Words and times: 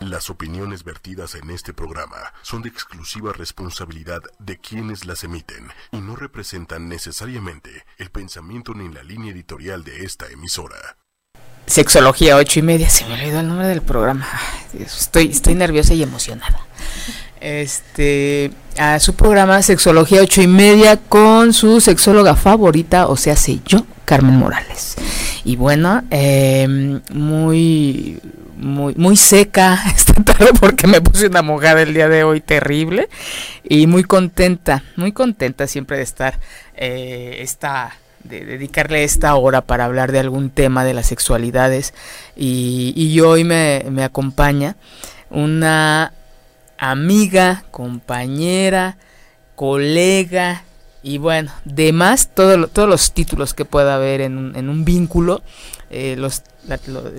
Las 0.00 0.30
opiniones 0.30 0.82
vertidas 0.82 1.34
en 1.34 1.50
este 1.50 1.74
programa 1.74 2.32
son 2.40 2.62
de 2.62 2.70
exclusiva 2.70 3.34
responsabilidad 3.34 4.22
de 4.38 4.58
quienes 4.58 5.04
las 5.04 5.24
emiten 5.24 5.68
y 5.92 5.98
no 5.98 6.16
representan 6.16 6.88
necesariamente 6.88 7.84
el 7.98 8.10
pensamiento 8.10 8.72
ni 8.72 8.88
la 8.88 9.02
línea 9.02 9.30
editorial 9.30 9.84
de 9.84 10.04
esta 10.04 10.26
emisora. 10.28 10.96
Sexología 11.66 12.36
ocho 12.36 12.60
y 12.60 12.62
media, 12.62 12.88
se 12.88 13.04
me 13.04 13.12
olvidó 13.12 13.40
el 13.40 13.48
nombre 13.48 13.68
del 13.68 13.82
programa. 13.82 14.26
Estoy, 14.72 15.26
estoy 15.26 15.54
nerviosa 15.54 15.92
y 15.92 16.02
emocionada. 16.02 16.66
Este, 17.40 18.50
a 18.78 18.98
su 19.00 19.14
programa 19.14 19.62
Sexología 19.62 20.20
ocho 20.22 20.42
y 20.42 20.46
media 20.46 20.98
con 20.98 21.52
su 21.52 21.80
sexóloga 21.80 22.36
favorita, 22.36 23.06
o 23.06 23.16
sea, 23.16 23.36
sé 23.36 23.60
yo, 23.66 23.86
Carmen 24.04 24.36
Morales. 24.36 24.96
Y 25.44 25.56
bueno, 25.56 26.02
eh, 26.10 27.00
muy 27.10 28.20
muy, 28.60 28.94
muy 28.94 29.16
seca 29.16 29.82
esta 29.94 30.14
tarde 30.14 30.50
porque 30.58 30.86
me 30.86 31.00
puse 31.00 31.26
una 31.26 31.42
mojada 31.42 31.82
el 31.82 31.94
día 31.94 32.08
de 32.08 32.24
hoy 32.24 32.40
terrible 32.40 33.08
y 33.64 33.86
muy 33.86 34.04
contenta, 34.04 34.84
muy 34.96 35.12
contenta 35.12 35.66
siempre 35.66 35.96
de 35.96 36.02
estar 36.02 36.38
eh, 36.76 37.38
esta 37.40 37.96
de 38.22 38.44
dedicarle 38.44 39.02
esta 39.02 39.34
hora 39.34 39.62
para 39.62 39.86
hablar 39.86 40.12
de 40.12 40.18
algún 40.18 40.50
tema 40.50 40.84
de 40.84 40.92
las 40.92 41.06
sexualidades 41.06 41.94
y, 42.36 42.92
y 42.94 43.18
hoy 43.20 43.44
me, 43.44 43.86
me 43.90 44.04
acompaña 44.04 44.76
una 45.30 46.12
amiga, 46.80 47.64
compañera, 47.70 48.96
colega 49.54 50.64
y 51.02 51.18
bueno, 51.18 51.52
demás, 51.64 52.30
todo, 52.34 52.66
todos 52.68 52.88
los 52.88 53.12
títulos 53.12 53.54
que 53.54 53.64
pueda 53.64 53.94
haber 53.94 54.22
en 54.22 54.38
un, 54.38 54.56
en 54.56 54.68
un 54.68 54.84
vínculo, 54.84 55.42
eh, 55.90 56.16
los, 56.16 56.42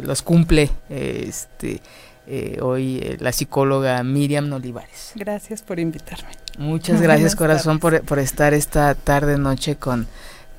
los 0.02 0.22
cumple 0.24 0.72
este, 0.90 1.82
eh, 2.28 2.58
hoy 2.62 3.00
eh, 3.04 3.18
la 3.20 3.32
psicóloga 3.32 4.02
Miriam 4.04 4.52
Olivares. 4.52 5.12
Gracias 5.16 5.62
por 5.62 5.80
invitarme. 5.80 6.30
Muchas 6.58 7.00
gracias 7.02 7.36
corazón 7.36 7.80
por, 7.80 8.02
por, 8.02 8.20
estar 8.20 8.54
esta 8.54 8.96
tarde 8.96 9.38
noche 9.38 9.76
con, 9.76 10.08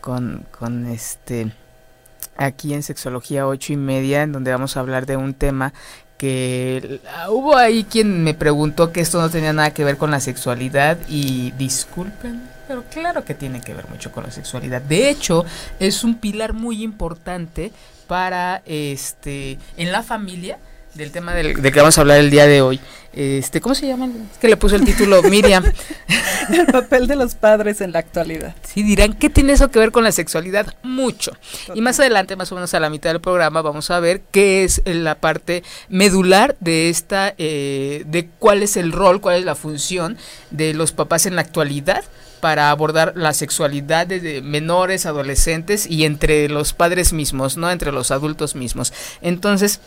con, 0.00 0.46
con 0.56 0.86
este 0.86 1.52
aquí 2.36 2.72
en 2.72 2.82
Sexología 2.82 3.46
ocho 3.46 3.72
y 3.72 3.77
media, 3.77 4.22
en 4.22 4.32
donde 4.32 4.52
vamos 4.52 4.77
a 4.77 4.80
hablar 4.80 5.06
de 5.06 5.16
un 5.16 5.34
tema 5.34 5.72
que 6.22 7.00
hubo 7.30 7.56
ahí 7.56 7.82
quien 7.82 8.22
me 8.22 8.32
preguntó 8.32 8.92
que 8.92 9.00
esto 9.00 9.20
no 9.20 9.28
tenía 9.28 9.52
nada 9.52 9.74
que 9.74 9.82
ver 9.82 9.96
con 9.96 10.12
la 10.12 10.20
sexualidad 10.20 10.96
y 11.08 11.50
disculpen, 11.58 12.48
pero 12.68 12.84
claro 12.84 13.24
que 13.24 13.34
tiene 13.34 13.60
que 13.60 13.74
ver 13.74 13.88
mucho 13.88 14.12
con 14.12 14.22
la 14.22 14.30
sexualidad. 14.30 14.80
De 14.80 15.10
hecho, 15.10 15.44
es 15.80 16.04
un 16.04 16.14
pilar 16.14 16.52
muy 16.52 16.84
importante 16.84 17.72
para 18.06 18.62
este 18.66 19.58
en 19.76 19.90
la 19.90 20.04
familia 20.04 20.60
del 20.94 21.10
tema 21.10 21.34
del, 21.34 21.60
de 21.60 21.72
que 21.72 21.80
vamos 21.80 21.96
a 21.98 22.02
hablar 22.02 22.18
el 22.18 22.30
día 22.30 22.46
de 22.46 22.60
hoy. 22.62 22.80
Este, 23.14 23.60
¿cómo 23.60 23.74
se 23.74 23.86
llama? 23.86 24.06
Es 24.06 24.38
que 24.38 24.48
le 24.48 24.56
puso 24.56 24.76
el 24.76 24.84
título 24.84 25.22
Miriam. 25.30 25.64
el 26.50 26.66
papel 26.66 27.06
de 27.06 27.16
los 27.16 27.34
padres 27.34 27.80
en 27.80 27.92
la 27.92 27.98
actualidad. 27.98 28.54
Sí, 28.62 28.82
dirán, 28.82 29.12
¿qué 29.14 29.28
tiene 29.28 29.52
eso 29.52 29.70
que 29.70 29.78
ver 29.78 29.92
con 29.92 30.04
la 30.04 30.12
sexualidad? 30.12 30.74
Mucho. 30.82 31.32
Total. 31.32 31.76
Y 31.76 31.80
más 31.82 32.00
adelante, 32.00 32.36
más 32.36 32.50
o 32.52 32.54
menos 32.54 32.72
a 32.72 32.80
la 32.80 32.88
mitad 32.88 33.10
del 33.10 33.20
programa, 33.20 33.60
vamos 33.60 33.90
a 33.90 34.00
ver 34.00 34.22
qué 34.30 34.64
es 34.64 34.82
la 34.86 35.16
parte 35.16 35.62
medular 35.88 36.56
de 36.60 36.88
esta, 36.88 37.34
eh, 37.36 38.04
de 38.06 38.28
cuál 38.38 38.62
es 38.62 38.77
el 38.77 38.92
rol, 38.92 39.20
cuál 39.20 39.40
es 39.40 39.44
la 39.44 39.54
función 39.54 40.16
de 40.50 40.72
los 40.72 40.92
papás 40.92 41.27
en 41.27 41.36
la 41.36 41.42
actualidad 41.42 42.04
para 42.40 42.70
abordar 42.70 43.12
la 43.14 43.34
sexualidad 43.34 44.06
de 44.06 44.42
menores, 44.42 45.06
adolescentes 45.06 45.86
y 45.88 46.04
entre 46.04 46.48
los 46.48 46.72
padres 46.72 47.12
mismos, 47.12 47.56
¿no? 47.56 47.70
Entre 47.70 47.92
los 47.92 48.10
adultos 48.10 48.56
mismos. 48.56 48.92
Entonces, 49.20 49.80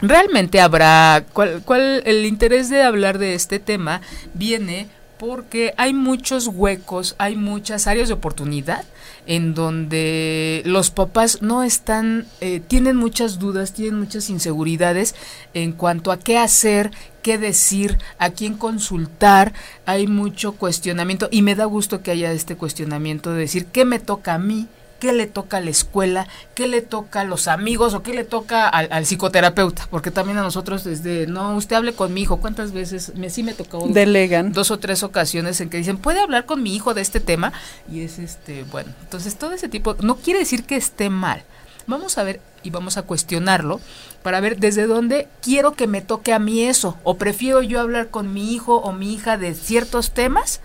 realmente 0.00 0.60
habrá 0.60 1.24
cuál, 1.32 1.62
cuál 1.64 2.02
el 2.04 2.26
interés 2.26 2.68
de 2.68 2.82
hablar 2.82 3.18
de 3.18 3.34
este 3.34 3.58
tema 3.58 4.00
viene 4.34 4.88
porque 5.18 5.72
hay 5.76 5.94
muchos 5.94 6.46
huecos, 6.46 7.14
hay 7.18 7.36
muchas 7.36 7.86
áreas 7.86 8.08
de 8.08 8.14
oportunidad 8.14 8.84
en 9.26 9.54
donde 9.54 10.62
los 10.64 10.90
papás 10.90 11.42
no 11.42 11.62
están, 11.62 12.26
eh, 12.40 12.60
tienen 12.60 12.96
muchas 12.96 13.38
dudas, 13.38 13.72
tienen 13.72 13.98
muchas 13.98 14.30
inseguridades 14.30 15.14
en 15.54 15.72
cuanto 15.72 16.12
a 16.12 16.18
qué 16.18 16.38
hacer, 16.38 16.90
qué 17.22 17.38
decir, 17.38 17.98
a 18.18 18.30
quién 18.30 18.54
consultar, 18.54 19.52
hay 19.84 20.06
mucho 20.06 20.52
cuestionamiento 20.52 21.28
y 21.30 21.42
me 21.42 21.56
da 21.56 21.64
gusto 21.64 22.02
que 22.02 22.12
haya 22.12 22.30
este 22.32 22.56
cuestionamiento 22.56 23.32
de 23.32 23.40
decir 23.40 23.66
qué 23.66 23.84
me 23.84 23.98
toca 23.98 24.34
a 24.34 24.38
mí, 24.38 24.68
qué 24.98 25.12
le 25.12 25.26
toca 25.26 25.58
a 25.58 25.60
la 25.60 25.70
escuela, 25.70 26.26
qué 26.54 26.68
le 26.68 26.82
toca 26.82 27.20
a 27.20 27.24
los 27.24 27.48
amigos 27.48 27.94
o 27.94 28.02
qué 28.02 28.14
le 28.14 28.24
toca 28.24 28.68
al, 28.68 28.88
al, 28.90 29.04
psicoterapeuta, 29.06 29.86
porque 29.90 30.10
también 30.10 30.38
a 30.38 30.42
nosotros 30.42 30.84
desde, 30.84 31.26
no, 31.26 31.56
usted 31.56 31.76
hable 31.76 31.92
con 31.92 32.12
mi 32.12 32.22
hijo, 32.22 32.38
¿cuántas 32.38 32.72
veces? 32.72 33.14
Me, 33.14 33.30
sí 33.30 33.42
me 33.42 33.54
tocó 33.54 33.86
Delegan. 33.88 34.52
dos 34.52 34.70
o 34.70 34.78
tres 34.78 35.02
ocasiones 35.02 35.60
en 35.60 35.70
que 35.70 35.78
dicen, 35.78 35.98
¿puede 35.98 36.20
hablar 36.20 36.46
con 36.46 36.62
mi 36.62 36.74
hijo 36.74 36.94
de 36.94 37.02
este 37.02 37.20
tema? 37.20 37.52
Y 37.90 38.00
es 38.00 38.18
este, 38.18 38.64
bueno, 38.64 38.92
entonces 39.02 39.36
todo 39.36 39.52
ese 39.52 39.68
tipo, 39.68 39.96
no 40.00 40.16
quiere 40.16 40.40
decir 40.40 40.64
que 40.64 40.76
esté 40.76 41.10
mal, 41.10 41.42
vamos 41.86 42.18
a 42.18 42.24
ver 42.24 42.40
y 42.62 42.70
vamos 42.70 42.96
a 42.96 43.02
cuestionarlo 43.02 43.80
para 44.22 44.40
ver 44.40 44.58
desde 44.58 44.86
dónde 44.86 45.28
quiero 45.40 45.74
que 45.74 45.86
me 45.86 46.00
toque 46.00 46.32
a 46.32 46.38
mí 46.38 46.64
eso, 46.64 46.96
o 47.04 47.16
prefiero 47.16 47.62
yo 47.62 47.80
hablar 47.80 48.08
con 48.08 48.32
mi 48.32 48.52
hijo 48.52 48.76
o 48.76 48.92
mi 48.92 49.14
hija 49.14 49.36
de 49.36 49.54
ciertos 49.54 50.10
temas, 50.10 50.60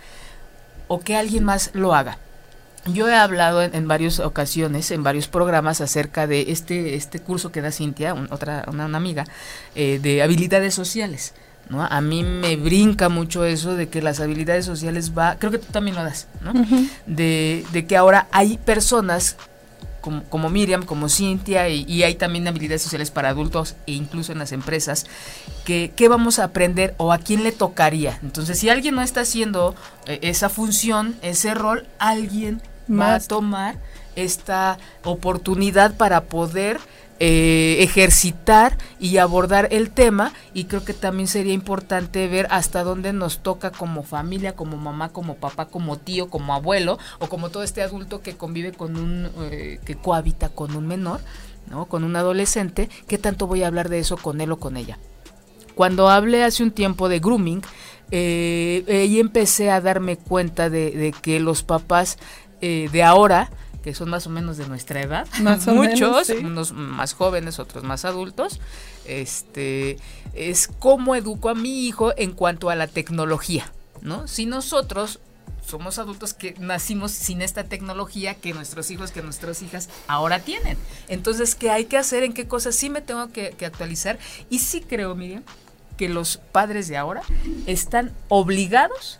o 0.87 0.99
que 0.99 1.15
alguien 1.15 1.43
más 1.43 1.69
lo 1.73 1.93
haga. 1.93 2.17
Yo 2.85 3.07
he 3.07 3.15
hablado 3.15 3.61
en, 3.61 3.75
en, 3.75 3.87
varias 3.87 4.19
ocasiones, 4.19 4.89
en 4.91 5.03
varios 5.03 5.27
programas, 5.27 5.81
acerca 5.81 6.25
de 6.25 6.51
este, 6.51 6.95
este 6.95 7.19
curso 7.19 7.51
que 7.51 7.61
da 7.61 7.71
Cintia, 7.71 8.13
un, 8.13 8.27
otra, 8.31 8.65
una, 8.67 8.85
una 8.85 8.97
amiga, 8.97 9.25
eh, 9.75 9.99
de 10.01 10.23
habilidades 10.23 10.73
sociales. 10.73 11.33
¿no? 11.69 11.83
A 11.83 12.01
mí 12.01 12.23
me 12.23 12.55
brinca 12.55 13.07
mucho 13.07 13.45
eso 13.45 13.75
de 13.75 13.87
que 13.87 14.01
las 14.01 14.19
habilidades 14.19 14.65
sociales 14.65 15.13
va, 15.17 15.37
creo 15.37 15.51
que 15.51 15.59
tú 15.59 15.71
también 15.71 15.95
lo 15.95 16.03
das, 16.03 16.27
¿no? 16.41 16.51
Uh 16.51 16.65
-huh. 16.65 16.89
de, 17.05 17.65
de 17.71 17.85
que 17.85 17.95
ahora 17.95 18.27
hay 18.31 18.57
personas 18.57 19.37
como, 20.01 20.23
como, 20.23 20.49
Miriam, 20.49 20.83
como 20.83 21.07
Cintia, 21.07 21.69
y, 21.69 21.85
y, 21.87 22.01
hay 22.03 22.15
también 22.15 22.47
habilidades 22.47 22.81
sociales 22.81 23.11
para 23.11 23.29
adultos 23.29 23.75
e 23.85 23.91
incluso 23.93 24.31
en 24.31 24.39
las 24.39 24.51
empresas, 24.51 25.05
que, 25.63 25.93
que, 25.95 26.09
vamos 26.09 26.39
a 26.39 26.45
aprender 26.45 26.95
o 26.97 27.13
a 27.13 27.19
quién 27.19 27.43
le 27.43 27.51
tocaría. 27.51 28.17
Entonces, 28.23 28.57
si 28.57 28.69
alguien 28.69 28.95
no 28.95 29.03
está 29.03 29.21
haciendo 29.21 29.75
eh, 30.07 30.17
esa 30.23 30.49
función, 30.49 31.15
ese 31.21 31.53
rol, 31.53 31.85
alguien 31.99 32.61
Más. 32.91 33.09
va 33.09 33.15
a 33.15 33.19
tomar 33.19 33.75
esta 34.15 34.77
oportunidad 35.03 35.95
para 35.95 36.21
poder 36.25 36.79
eh, 37.23 37.83
ejercitar 37.83 38.79
y 38.99 39.17
abordar 39.17 39.67
el 39.69 39.91
tema 39.91 40.33
y 40.55 40.63
creo 40.63 40.83
que 40.83 40.95
también 40.95 41.27
sería 41.27 41.53
importante 41.53 42.27
ver 42.27 42.47
hasta 42.49 42.83
dónde 42.83 43.13
nos 43.13 43.43
toca 43.43 43.69
como 43.69 44.01
familia, 44.01 44.55
como 44.55 44.75
mamá, 44.75 45.09
como 45.09 45.35
papá, 45.35 45.67
como 45.67 45.97
tío, 45.97 46.31
como 46.31 46.55
abuelo 46.55 46.97
o 47.19 47.27
como 47.27 47.51
todo 47.51 47.61
este 47.61 47.83
adulto 47.83 48.23
que 48.23 48.35
convive 48.35 48.71
con 48.71 48.97
un, 48.97 49.29
eh, 49.51 49.79
que 49.85 49.93
cohabita 49.93 50.49
con 50.49 50.75
un 50.75 50.87
menor, 50.87 51.19
¿no? 51.69 51.85
con 51.85 52.03
un 52.03 52.15
adolescente, 52.15 52.89
¿qué 53.07 53.19
tanto 53.19 53.45
voy 53.45 53.61
a 53.61 53.67
hablar 53.67 53.89
de 53.89 53.99
eso 53.99 54.17
con 54.17 54.41
él 54.41 54.51
o 54.51 54.57
con 54.57 54.75
ella? 54.75 54.97
Cuando 55.75 56.09
hablé 56.09 56.43
hace 56.43 56.63
un 56.63 56.71
tiempo 56.71 57.07
de 57.07 57.19
grooming, 57.19 57.61
eh, 58.09 58.83
ahí 58.89 59.19
empecé 59.19 59.69
a 59.69 59.79
darme 59.79 60.17
cuenta 60.17 60.71
de, 60.71 60.89
de 60.89 61.11
que 61.11 61.39
los 61.39 61.61
papás 61.61 62.17
eh, 62.61 62.89
de 62.91 63.03
ahora 63.03 63.49
que 63.83 63.95
son 63.95 64.09
más 64.09 64.27
o 64.27 64.29
menos 64.29 64.57
de 64.57 64.67
nuestra 64.67 65.01
edad, 65.01 65.27
más 65.41 65.65
muchos, 65.67 65.99
menos, 65.99 66.27
sí. 66.27 66.33
unos 66.33 66.71
más 66.71 67.13
jóvenes, 67.13 67.59
otros 67.59 67.83
más 67.83 68.05
adultos, 68.05 68.59
este, 69.05 69.97
es 70.33 70.69
cómo 70.79 71.15
educo 71.15 71.49
a 71.49 71.55
mi 71.55 71.87
hijo 71.87 72.13
en 72.17 72.31
cuanto 72.31 72.69
a 72.69 72.75
la 72.75 72.87
tecnología, 72.87 73.71
¿no? 74.01 74.27
Si 74.27 74.45
nosotros 74.45 75.19
somos 75.65 75.99
adultos 75.99 76.33
que 76.33 76.55
nacimos 76.59 77.11
sin 77.11 77.41
esta 77.41 77.63
tecnología 77.63 78.35
que 78.35 78.53
nuestros 78.53 78.89
hijos, 78.91 79.11
que 79.11 79.21
nuestras 79.21 79.61
hijas 79.61 79.89
ahora 80.07 80.39
tienen. 80.39 80.77
Entonces, 81.07 81.55
¿qué 81.55 81.69
hay 81.69 81.85
que 81.85 81.97
hacer? 81.97 82.23
¿En 82.23 82.33
qué 82.33 82.47
cosas 82.47 82.75
sí 82.75 82.89
me 82.89 83.01
tengo 83.01 83.31
que, 83.31 83.51
que 83.51 83.65
actualizar? 83.65 84.17
Y 84.49 84.59
sí 84.59 84.81
creo, 84.81 85.15
Miriam, 85.15 85.43
que 85.97 86.09
los 86.09 86.37
padres 86.37 86.87
de 86.87 86.97
ahora 86.97 87.21
están 87.67 88.11
obligados 88.27 89.19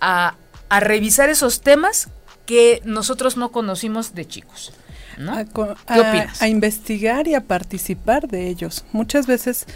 a, 0.00 0.34
a 0.68 0.80
revisar 0.80 1.30
esos 1.30 1.60
temas 1.60 2.10
que 2.46 2.80
nosotros 2.84 3.36
no 3.36 3.50
conocimos 3.52 4.14
de 4.14 4.26
chicos. 4.26 4.72
¿no? 5.18 5.32
A, 5.32 5.44
a, 5.86 6.26
a, 6.40 6.48
investigar 6.48 7.26
y 7.26 7.34
a 7.34 7.40
participar 7.40 8.28
de 8.28 8.48
ellos. 8.48 8.84
Muchas 8.92 9.26
veces, 9.26 9.66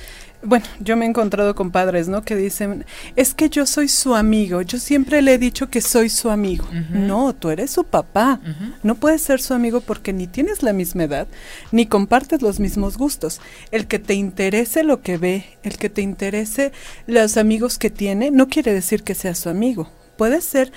bueno, 0.43 0.67
yo 0.81 0.97
me 0.97 1.05
he 1.05 1.09
encontrado 1.09 1.55
con 1.55 1.71
padres, 1.71 2.09
¿no? 2.09 2.23
Que 2.23 2.37
dicen, 2.37 2.85
es 3.17 3.35
que 3.35 3.49
yo 3.49 3.67
soy 3.67 3.89
su 3.89 4.15
amigo, 4.15 4.63
yo 4.63 4.79
siempre 4.79 5.23
le 5.23 5.35
he 5.35 5.39
dicho 5.39 5.69
que 5.71 5.81
soy 5.81 6.09
su 6.09 6.31
amigo. 6.31 6.67
Uh 6.71 6.75
-huh. 6.75 6.91
No, 6.91 7.35
tú 7.35 7.51
eres 7.51 7.71
su 7.71 7.85
papá. 7.85 8.41
Uh 8.43 8.49
-huh. 8.49 8.75
No 8.83 8.95
puedes 8.95 9.23
ser 9.23 9.41
su 9.41 9.55
amigo 9.55 9.81
porque 9.81 10.13
ni 10.13 10.27
tienes 10.27 10.63
la 10.63 10.73
misma 10.73 11.05
edad, 11.05 11.27
ni 11.73 11.87
compartes 11.87 12.43
los 12.43 12.61
mismos 12.61 12.97
gustos. 12.97 13.41
El 13.71 13.87
que 13.87 13.99
te 13.99 14.15
interese 14.15 14.83
lo 14.83 15.01
que 15.01 15.19
ve, 15.19 15.59
el 15.63 15.77
que 15.79 15.91
te 15.91 16.03
interese 16.03 16.73
los 17.07 17.37
amigos 17.37 17.79
que 17.79 17.91
tiene, 17.91 18.31
no 18.31 18.49
quiere 18.49 18.73
decir 18.73 19.03
que 19.03 19.15
sea 19.15 19.35
su 19.35 19.49
amigo. 19.49 19.91
Puede 20.17 20.43
ser 20.43 20.71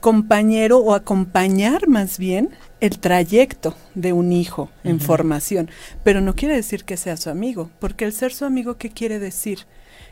compañero 0.00 0.78
o 0.78 0.94
acompañar 0.94 1.88
más 1.88 2.18
bien 2.18 2.50
el 2.80 2.98
trayecto 2.98 3.74
de 3.94 4.12
un 4.12 4.32
hijo 4.32 4.70
en 4.84 5.00
formación, 5.00 5.70
pero 6.04 6.20
no 6.20 6.34
quiere 6.34 6.54
decir 6.54 6.84
que 6.84 6.96
sea 6.96 7.16
su 7.16 7.30
amigo, 7.30 7.70
porque 7.80 8.04
el 8.04 8.12
ser 8.12 8.32
su 8.32 8.44
amigo, 8.44 8.76
¿qué 8.76 8.90
quiere 8.90 9.18
decir? 9.18 9.66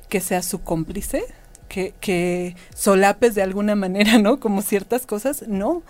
Que 0.09 0.21
sea 0.21 0.43
su 0.43 0.63
cómplice, 0.63 1.23
que, 1.69 1.95
que 2.01 2.57
solapes 2.75 3.35
de 3.35 3.43
alguna 3.43 3.75
manera, 3.75 4.19
¿no? 4.19 4.41
Como 4.41 4.63
ciertas 4.63 5.07
cosas, 5.07 5.45
no. 5.47 5.83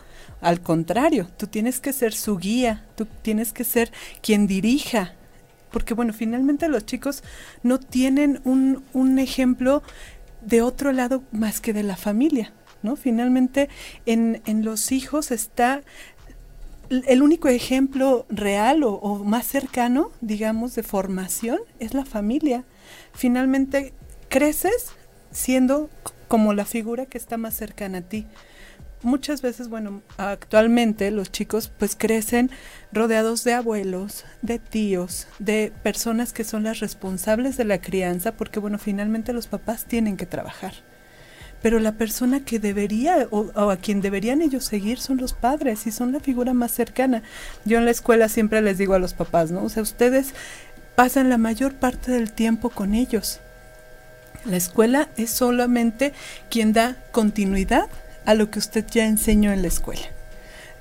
Al 0.42 0.60
contrario, 0.60 1.28
tú 1.38 1.46
tienes 1.46 1.80
que 1.80 1.94
ser 1.94 2.12
su 2.12 2.36
guía, 2.36 2.84
tú 2.94 3.06
tienes 3.22 3.52
que 3.52 3.64
ser 3.64 3.90
quien 4.20 4.46
dirija, 4.46 5.14
porque 5.70 5.94
bueno, 5.94 6.12
finalmente 6.12 6.68
los 6.68 6.84
chicos 6.84 7.22
no 7.62 7.78
tienen 7.80 8.40
un, 8.44 8.82
un 8.92 9.18
ejemplo 9.18 9.82
de 10.42 10.60
otro 10.62 10.92
lado 10.92 11.22
más 11.32 11.60
que 11.60 11.72
de 11.72 11.82
la 11.82 11.96
familia, 11.96 12.52
¿no? 12.82 12.96
Finalmente 12.96 13.68
en, 14.06 14.42
en 14.46 14.64
los 14.64 14.92
hijos 14.92 15.30
está 15.30 15.82
el 16.88 17.22
único 17.22 17.48
ejemplo 17.48 18.26
real 18.28 18.84
o, 18.84 18.92
o, 18.94 19.24
más 19.24 19.46
cercano, 19.46 20.12
digamos, 20.20 20.74
de 20.74 20.82
formación 20.82 21.58
es 21.80 21.94
la 21.94 22.04
familia. 22.04 22.64
Finalmente 23.12 23.92
creces 24.28 24.92
siendo 25.32 25.90
como 26.28 26.54
la 26.54 26.64
figura 26.64 27.06
que 27.06 27.18
está 27.18 27.36
más 27.36 27.54
cercana 27.54 27.98
a 27.98 28.02
ti. 28.02 28.26
Muchas 29.02 29.42
veces, 29.42 29.68
bueno, 29.68 30.02
actualmente 30.16 31.10
los 31.10 31.30
chicos 31.30 31.70
pues 31.78 31.94
crecen 31.96 32.50
rodeados 32.92 33.44
de 33.44 33.52
abuelos, 33.52 34.24
de 34.42 34.58
tíos, 34.58 35.28
de 35.38 35.72
personas 35.82 36.32
que 36.32 36.44
son 36.44 36.64
las 36.64 36.80
responsables 36.80 37.56
de 37.56 37.66
la 37.66 37.80
crianza, 37.80 38.36
porque 38.36 38.58
bueno, 38.58 38.78
finalmente 38.78 39.32
los 39.32 39.46
papás 39.46 39.84
tienen 39.84 40.16
que 40.16 40.26
trabajar 40.26 40.74
pero 41.62 41.78
la 41.80 41.92
persona 41.92 42.40
que 42.40 42.58
debería 42.58 43.28
o, 43.30 43.70
a 43.70 43.76
quien 43.76 44.00
deberían 44.00 44.42
ellos 44.42 44.64
seguir 44.64 44.98
son 44.98 45.18
los 45.18 45.32
padres 45.32 45.86
y 45.86 45.90
son 45.90 46.12
la 46.12 46.20
figura 46.20 46.54
más 46.54 46.70
cercana. 46.70 47.22
Yo 47.64 47.78
en 47.78 47.84
la 47.84 47.90
escuela 47.90 48.28
siempre 48.28 48.62
les 48.62 48.78
digo 48.78 48.94
a 48.94 48.98
los 48.98 49.14
papás, 49.14 49.50
¿no? 49.50 49.64
O 49.64 49.68
sea, 49.68 49.82
ustedes 49.82 50.34
pasan 50.94 51.28
la 51.28 51.38
mayor 51.38 51.74
parte 51.74 52.12
del 52.12 52.32
tiempo 52.32 52.70
con 52.70 52.94
ellos. 52.94 53.40
La 54.44 54.56
escuela 54.56 55.08
es 55.16 55.30
solamente 55.30 56.12
quien 56.50 56.72
da 56.72 56.96
continuidad 57.10 57.88
a 58.24 58.34
lo 58.34 58.50
que 58.50 58.58
usted 58.58 58.84
ya 58.88 59.06
enseñó 59.06 59.52
en 59.52 59.62
la 59.62 59.68
escuela. 59.68 60.06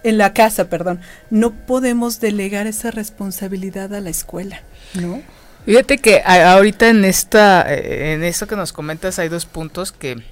En 0.04 0.20
la 0.20 0.34
casa, 0.34 0.70
perdón. 0.70 1.00
No 1.32 1.52
podemos 1.52 2.20
delegar 2.20 2.68
esa 2.68 2.92
responsabilidad 2.92 3.94
a 3.96 4.02
la 4.02 4.12
escuela, 4.12 4.62
¿no? 4.94 5.22
Fíjate 5.66 5.98
que 5.98 6.22
ahorita 6.22 6.90
en 6.90 7.04
esta 7.06 7.66
en 7.74 8.24
esto 8.24 8.46
que 8.46 8.56
nos 8.56 8.72
comentas 8.72 9.18
hay 9.18 9.30
dos 9.30 9.48
puntos 9.48 9.92
que 9.92 10.24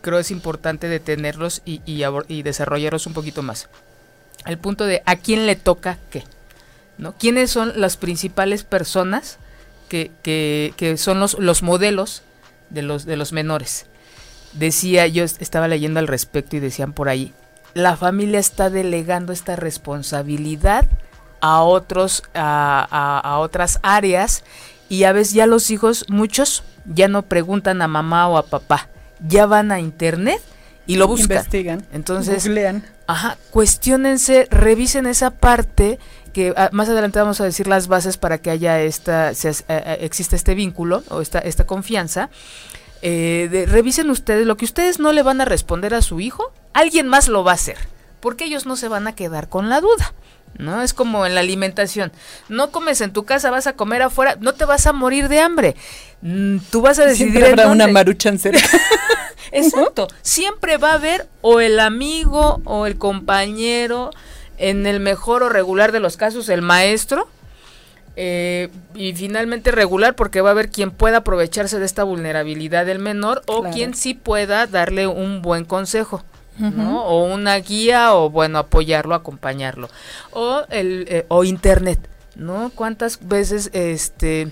creo 0.00 0.18
es 0.18 0.30
importante 0.30 0.88
detenerlos 0.88 1.62
y, 1.64 2.42
desarrollarlos 2.42 3.06
un 3.06 3.14
poquito 3.14 3.42
más. 3.42 3.68
El 4.46 4.58
punto 4.58 4.84
de 4.84 5.02
a 5.06 5.16
quién 5.16 5.46
le 5.46 5.56
toca 5.56 5.98
qué. 6.10 6.24
¿no? 6.96 7.14
¿Quiénes 7.16 7.50
son 7.50 7.80
las 7.80 7.96
principales 7.96 8.64
personas 8.64 9.38
que, 9.88 10.10
que, 10.22 10.96
son 10.96 11.20
los, 11.20 11.38
los 11.38 11.62
modelos 11.62 12.22
de 12.70 12.82
los, 12.82 13.04
de 13.04 13.16
los 13.16 13.32
menores? 13.32 13.86
Decía, 14.52 15.06
yo 15.06 15.24
estaba 15.24 15.68
leyendo 15.68 16.00
al 16.00 16.08
respecto 16.08 16.56
y 16.56 16.60
decían 16.60 16.92
por 16.92 17.08
ahí, 17.08 17.32
la 17.74 17.96
familia 17.96 18.38
está 18.38 18.70
delegando 18.70 19.32
esta 19.32 19.56
responsabilidad 19.56 20.86
a 21.40 21.62
otros, 21.62 22.22
a, 22.34 23.20
a 23.22 23.38
otras 23.38 23.78
áreas 23.82 24.42
y 24.88 25.04
a 25.04 25.12
veces 25.12 25.34
ya 25.34 25.46
los 25.46 25.70
hijos, 25.70 26.06
muchos, 26.08 26.64
ya 26.86 27.08
no 27.08 27.22
preguntan 27.22 27.82
a 27.82 27.88
mamá 27.88 28.28
o 28.28 28.38
a 28.38 28.46
papá, 28.46 28.88
ya 29.26 29.46
van 29.46 29.72
a 29.72 29.80
internet 29.80 30.40
y 30.86 30.96
lo 30.96 31.06
buscan. 31.06 31.36
Investigan. 31.36 31.86
Entonces, 31.92 32.44
googlean. 32.44 32.84
Ajá, 33.06 33.38
cuestionense, 33.50 34.48
revisen 34.50 35.06
esa 35.06 35.30
parte 35.30 35.98
que 36.32 36.52
a, 36.56 36.70
más 36.72 36.88
adelante 36.88 37.18
vamos 37.18 37.40
a 37.40 37.44
decir 37.44 37.66
las 37.66 37.88
bases 37.88 38.16
para 38.16 38.38
que 38.38 38.50
haya 38.50 38.80
esta, 38.80 39.34
se, 39.34 39.50
eh, 39.68 39.98
exista 40.00 40.36
este 40.36 40.54
vínculo 40.54 41.02
o 41.08 41.20
esta, 41.20 41.38
esta 41.38 41.66
confianza. 41.66 42.30
Eh, 43.02 43.48
de, 43.50 43.66
revisen 43.66 44.10
ustedes 44.10 44.46
lo 44.46 44.56
que 44.56 44.64
ustedes 44.64 44.98
no 44.98 45.12
le 45.12 45.22
van 45.22 45.40
a 45.40 45.44
responder 45.44 45.94
a 45.94 46.02
su 46.02 46.20
hijo, 46.20 46.52
alguien 46.72 47.06
más 47.06 47.28
lo 47.28 47.44
va 47.44 47.52
a 47.52 47.54
hacer, 47.54 47.76
porque 48.20 48.44
ellos 48.44 48.66
no 48.66 48.76
se 48.76 48.88
van 48.88 49.06
a 49.06 49.14
quedar 49.14 49.48
con 49.48 49.68
la 49.68 49.80
duda. 49.80 50.14
¿No? 50.56 50.82
Es 50.82 50.94
como 50.94 51.26
en 51.26 51.34
la 51.34 51.40
alimentación. 51.40 52.12
No 52.48 52.70
comes 52.70 53.00
en 53.00 53.12
tu 53.12 53.24
casa, 53.24 53.50
vas 53.50 53.66
a 53.66 53.74
comer 53.74 54.02
afuera, 54.02 54.36
no 54.40 54.54
te 54.54 54.64
vas 54.64 54.86
a 54.86 54.92
morir 54.92 55.28
de 55.28 55.40
hambre. 55.40 55.76
Mm, 56.22 56.58
tú 56.70 56.80
vas 56.80 56.98
a 56.98 57.04
decidir 57.06 57.32
Siempre 57.32 57.50
habrá 57.50 57.68
una 57.68 57.86
maruchan 57.88 58.38
cerca. 58.38 58.66
Exacto. 59.52 60.08
Siempre 60.22 60.76
va 60.76 60.90
a 60.92 60.94
haber 60.94 61.26
o 61.40 61.60
el 61.60 61.80
amigo 61.80 62.60
o 62.64 62.86
el 62.86 62.98
compañero, 62.98 64.10
en 64.58 64.86
el 64.86 65.00
mejor 65.00 65.42
o 65.42 65.48
regular 65.48 65.92
de 65.92 66.00
los 66.00 66.16
casos, 66.16 66.48
el 66.48 66.62
maestro. 66.62 67.28
Eh, 68.20 68.68
y 68.96 69.12
finalmente 69.14 69.70
regular 69.70 70.16
porque 70.16 70.40
va 70.40 70.48
a 70.48 70.52
haber 70.52 70.70
quien 70.70 70.90
pueda 70.90 71.18
aprovecharse 71.18 71.78
de 71.78 71.86
esta 71.86 72.02
vulnerabilidad 72.02 72.84
del 72.84 72.98
menor 72.98 73.42
o 73.46 73.60
Claro. 73.60 73.72
quien 73.76 73.94
sí 73.94 74.14
pueda 74.14 74.66
darle 74.66 75.06
un 75.06 75.40
buen 75.40 75.64
consejo. 75.64 76.24
¿No? 76.58 77.04
O 77.04 77.24
una 77.24 77.56
guía 77.56 78.14
o 78.14 78.30
bueno, 78.30 78.58
apoyarlo, 78.58 79.14
acompañarlo. 79.14 79.88
O 80.32 80.64
el 80.70 81.06
eh, 81.08 81.24
o 81.28 81.44
internet, 81.44 82.00
¿no? 82.36 82.70
¿Cuántas 82.74 83.26
veces 83.26 83.70
este 83.72 84.50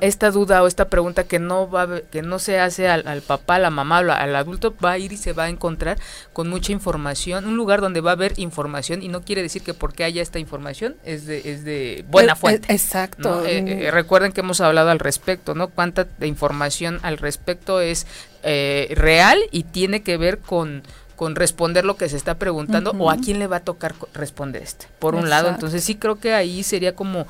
esta 0.00 0.30
duda 0.30 0.62
o 0.62 0.66
esta 0.66 0.88
pregunta 0.88 1.24
que 1.24 1.38
no 1.38 1.70
va 1.70 2.00
que 2.10 2.22
no 2.22 2.38
se 2.38 2.60
hace 2.60 2.88
al, 2.88 3.06
al 3.06 3.22
papá, 3.22 3.56
a 3.56 3.58
la 3.58 3.70
mamá, 3.70 3.98
al, 3.98 4.10
al 4.10 4.36
adulto 4.36 4.74
va 4.84 4.92
a 4.92 4.98
ir 4.98 5.12
y 5.12 5.16
se 5.16 5.32
va 5.32 5.44
a 5.44 5.48
encontrar 5.48 5.98
con 6.32 6.48
mucha 6.50 6.72
información, 6.72 7.46
un 7.46 7.56
lugar 7.56 7.80
donde 7.80 8.00
va 8.00 8.10
a 8.10 8.14
haber 8.14 8.38
información 8.38 9.02
y 9.02 9.08
no 9.08 9.22
quiere 9.22 9.42
decir 9.42 9.62
que 9.62 9.72
porque 9.72 10.04
haya 10.04 10.20
esta 10.20 10.38
información 10.38 10.96
es 11.04 11.26
de 11.26 11.50
es 11.52 11.64
de 11.64 12.04
buena 12.08 12.36
fuente. 12.36 12.72
Exacto. 12.72 13.30
¿no? 13.30 13.44
Eh, 13.46 13.86
eh, 13.86 13.90
recuerden 13.90 14.32
que 14.32 14.40
hemos 14.40 14.60
hablado 14.60 14.90
al 14.90 14.98
respecto, 14.98 15.54
¿no? 15.54 15.68
Cuánta 15.68 16.04
de 16.04 16.26
información 16.26 16.98
al 17.02 17.16
respecto 17.16 17.80
es 17.80 18.06
eh, 18.42 18.92
real 18.94 19.38
y 19.52 19.62
tiene 19.62 20.02
que 20.02 20.16
ver 20.16 20.38
con, 20.38 20.82
con 21.22 21.36
responder 21.36 21.84
lo 21.84 21.96
que 21.96 22.08
se 22.08 22.16
está 22.16 22.36
preguntando 22.36 22.96
o 22.98 23.08
a 23.08 23.16
quién 23.16 23.38
le 23.38 23.46
va 23.46 23.58
a 23.58 23.64
tocar 23.64 23.94
responder 24.12 24.60
este. 24.60 24.88
Por 24.98 25.14
un 25.14 25.30
lado, 25.30 25.50
entonces 25.50 25.84
sí 25.84 25.94
creo 25.94 26.18
que 26.18 26.34
ahí 26.34 26.64
sería 26.64 26.96
como 26.96 27.28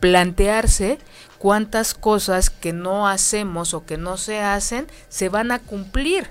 plantearse 0.00 0.98
cuántas 1.38 1.94
cosas 1.94 2.50
que 2.50 2.72
no 2.72 3.06
hacemos 3.06 3.74
o 3.74 3.86
que 3.86 3.96
no 3.96 4.16
se 4.16 4.40
hacen 4.40 4.88
se 5.08 5.28
van 5.28 5.52
a 5.52 5.60
cumplir. 5.60 6.26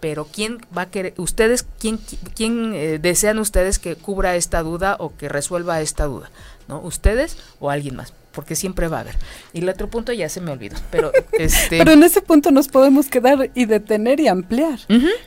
Pero 0.00 0.24
quién 0.24 0.58
va 0.76 0.82
a 0.82 0.90
querer, 0.90 1.14
ustedes, 1.18 1.64
quién, 1.78 2.00
quién 2.34 2.74
eh, 2.74 2.98
desean 2.98 3.38
ustedes 3.38 3.78
que 3.78 3.94
cubra 3.94 4.34
esta 4.34 4.64
duda 4.64 4.96
o 4.98 5.16
que 5.16 5.28
resuelva 5.28 5.80
esta 5.82 6.06
duda, 6.06 6.32
¿no? 6.66 6.80
¿Ustedes 6.80 7.38
o 7.60 7.70
alguien 7.70 7.94
más? 7.94 8.12
Porque 8.36 8.54
siempre 8.54 8.86
va 8.86 8.98
a 8.98 9.00
haber. 9.00 9.16
Y 9.52 9.58
el 9.60 9.68
otro 9.68 9.88
punto 9.90 10.12
ya 10.12 10.28
se 10.28 10.40
me 10.40 10.52
olvidó, 10.52 10.76
pero 10.92 11.10
este... 11.32 11.78
Pero 11.78 11.90
en 11.92 12.02
ese 12.04 12.20
punto 12.20 12.52
nos 12.52 12.68
podemos 12.68 13.08
quedar 13.08 13.50
y 13.54 13.64
detener 13.64 14.20
y 14.20 14.28
ampliar. 14.28 14.78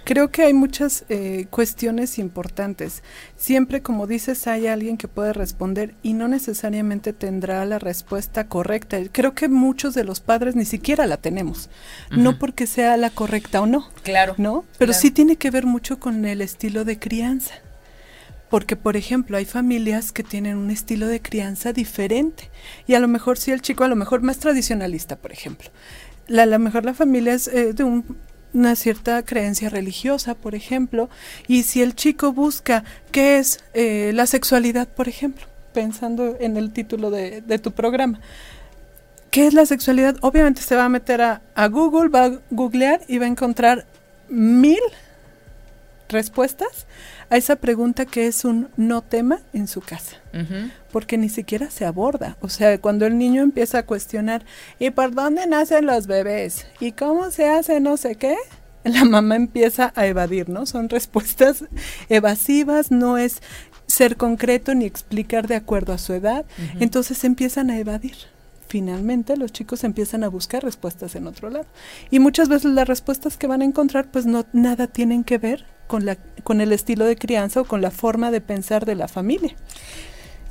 Creo 0.06 0.30
que 0.32 0.44
hay 0.44 0.54
muchas 0.54 1.04
eh, 1.10 1.48
cuestiones 1.50 2.20
importantes. 2.20 3.04
Siempre, 3.36 3.82
como 3.82 4.08
dices, 4.08 4.46
hay 4.48 4.68
alguien 4.68 4.96
que 4.96 5.08
puede 5.08 5.34
responder 5.34 5.96
y 6.04 6.14
no 6.14 6.28
necesariamente 6.28 7.12
tendrá 7.12 7.66
la 7.66 7.80
respuesta 7.80 8.48
correcta. 8.48 9.00
Creo 9.12 9.34
que 9.34 9.50
muchos 9.50 9.96
de 9.96 10.04
los 10.04 10.20
padres 10.20 10.56
ni 10.56 10.66
siquiera 10.66 11.08
la 11.08 11.18
tenemos. 11.18 11.70
No 12.12 12.38
porque 12.38 12.68
sea 12.68 12.96
la 12.96 13.10
correcta 13.10 13.62
o 13.62 13.66
no, 13.66 13.90
Claro. 14.04 14.36
¿no? 14.38 14.66
Pero 14.78 14.92
Claro. 14.92 15.02
sí 15.02 15.10
tiene 15.12 15.36
que 15.36 15.50
ver 15.50 15.66
mucho 15.66 16.00
con 16.00 16.26
el 16.26 16.42
estilo 16.42 16.86
de 16.86 17.00
crianza. 17.00 17.56
Porque, 18.50 18.76
por 18.76 18.98
ejemplo, 18.98 19.38
hay 19.38 19.46
familias 19.46 20.12
que 20.12 20.24
tienen 20.24 20.58
un 20.58 20.72
estilo 20.72 21.08
de 21.08 21.22
crianza 21.22 21.72
diferente. 21.74 22.50
Y 22.88 22.96
a 22.96 23.00
lo 23.00 23.08
mejor 23.08 23.38
sí 23.38 23.52
el 23.52 23.62
chico, 23.62 23.84
a 23.84 23.88
lo 23.88 23.96
mejor 23.96 24.22
más 24.22 24.40
tradicionalista, 24.40 25.16
por 25.18 25.32
ejemplo. 25.32 25.70
A 26.36 26.46
lo 26.46 26.60
mejor 26.60 26.84
la 26.86 26.94
familia 26.94 27.34
es 27.34 27.48
eh, 27.48 27.74
de 27.74 27.84
un- 27.84 28.18
una 28.54 28.76
cierta 28.76 29.22
creencia 29.24 29.70
religiosa, 29.70 30.34
por 30.34 30.56
ejemplo. 30.56 31.10
Y 31.48 31.64
si 31.64 31.82
el 31.84 31.94
chico 31.96 32.34
busca 32.34 32.84
qué 33.12 33.38
es 33.38 33.60
eh, 33.76 34.12
la 34.16 34.26
sexualidad, 34.26 34.88
por 34.88 35.08
ejemplo, 35.08 35.46
pensando 35.74 36.36
en 36.40 36.58
el 36.58 36.72
título 36.72 37.12
de, 37.12 37.42
de 37.42 37.60
tu 37.60 37.72
programa. 37.72 38.20
¿Qué 39.30 39.46
es 39.46 39.54
la 39.54 39.68
sexualidad? 39.68 40.16
Obviamente 40.22 40.64
se 40.64 40.76
va 40.76 40.86
a 40.86 40.90
meter 40.90 41.22
a, 41.22 41.44
a 41.54 41.68
Google, 41.68 42.10
va 42.10 42.26
a 42.26 42.32
googlear 42.50 43.02
y 43.08 43.20
va 43.20 43.26
a 43.26 43.30
encontrar 43.30 43.86
mil 44.28 44.80
respuestas 46.10 46.88
a 47.30 47.38
esa 47.38 47.56
pregunta 47.56 48.06
que 48.06 48.28
es 48.28 48.44
un 48.44 48.70
no 48.76 49.02
tema 49.02 49.40
en 49.54 49.68
su 49.68 49.82
casa, 49.82 50.18
porque 50.92 51.18
ni 51.18 51.30
siquiera 51.30 51.70
se 51.70 51.86
aborda. 51.86 52.38
O 52.42 52.50
sea, 52.50 52.80
cuando 52.80 53.06
el 53.06 53.18
niño 53.18 53.42
empieza 53.42 53.80
a 53.80 53.86
cuestionar, 53.86 54.44
¿y 54.80 54.90
por 54.90 55.14
dónde 55.14 55.48
nacen 55.48 55.86
los 55.86 56.08
bebés? 56.08 56.66
¿Y 56.80 56.92
cómo 56.92 57.32
se 57.32 57.48
hace 57.48 57.80
no 57.80 57.98
sé 57.98 58.16
qué? 58.16 58.36
La 58.84 59.06
mamá 59.06 59.36
empieza 59.36 59.94
a 59.96 60.08
evadir, 60.08 60.50
¿no? 60.50 60.66
Son 60.66 60.90
respuestas 60.90 61.66
evasivas, 62.08 62.92
no 62.92 63.18
es 63.18 63.42
ser 63.88 64.18
concreto 64.18 64.74
ni 64.76 64.86
explicar 64.86 65.48
de 65.48 65.56
acuerdo 65.56 65.94
a 65.94 65.98
su 65.98 66.14
edad. 66.14 66.46
Entonces 66.80 67.24
empiezan 67.24 67.70
a 67.70 67.80
evadir. 67.80 68.16
Finalmente 68.70 69.36
los 69.36 69.52
chicos 69.52 69.84
empiezan 69.84 70.24
a 70.24 70.30
buscar 70.30 70.64
respuestas 70.64 71.16
en 71.16 71.28
otro 71.28 71.50
lado. 71.50 71.66
Y 72.10 72.20
muchas 72.20 72.48
veces 72.48 72.72
las 72.72 72.88
respuestas 72.88 73.36
que 73.36 73.48
van 73.48 73.62
a 73.62 73.66
encontrar 73.66 74.10
pues 74.10 74.26
no 74.26 74.46
nada 74.54 74.88
tienen 74.88 75.24
que 75.24 75.38
ver 75.38 75.66
con 75.88 76.06
la 76.06 76.18
con 76.44 76.62
el 76.62 76.72
estilo 76.72 77.06
de 77.06 77.18
crianza 77.18 77.62
o 77.62 77.66
con 77.66 77.82
la 77.82 77.92
forma 77.92 78.32
de 78.32 78.42
pensar 78.42 78.86
de 78.86 78.96
la 78.96 79.08
familia. 79.08 79.56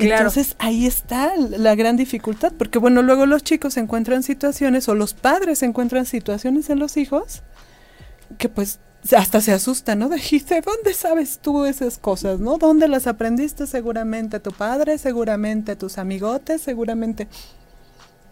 Entonces 0.01 0.55
ahí 0.59 0.87
está 0.87 1.33
la 1.37 1.75
gran 1.75 1.97
dificultad, 1.97 2.53
porque 2.57 2.79
bueno, 2.79 3.03
luego 3.03 3.27
los 3.27 3.43
chicos 3.43 3.77
encuentran 3.77 4.23
situaciones 4.23 4.89
o 4.89 4.95
los 4.95 5.15
padres 5.15 5.63
encuentran 5.63 6.07
situaciones 6.07 6.71
en 6.71 6.79
los 6.79 6.97
hijos 6.97 7.43
que 8.37 8.49
pues 8.49 8.79
hasta 9.17 9.41
se 9.41 9.53
asustan, 9.53 10.01
¿no? 10.01 10.09
Dijiste, 10.09 10.61
¿dónde 10.61 10.93
sabes 10.93 11.39
tú 11.39 11.65
esas 11.65 11.99
cosas, 11.99 12.41
no? 12.41 12.59
¿Dónde 12.59 12.89
las 12.89 13.07
aprendiste? 13.07 13.67
Seguramente 13.67 14.41
tu 14.41 14.53
padre, 14.53 14.99
seguramente 14.99 15.77
tus 15.77 15.99
amigotes, 15.99 16.61
seguramente. 16.61 17.29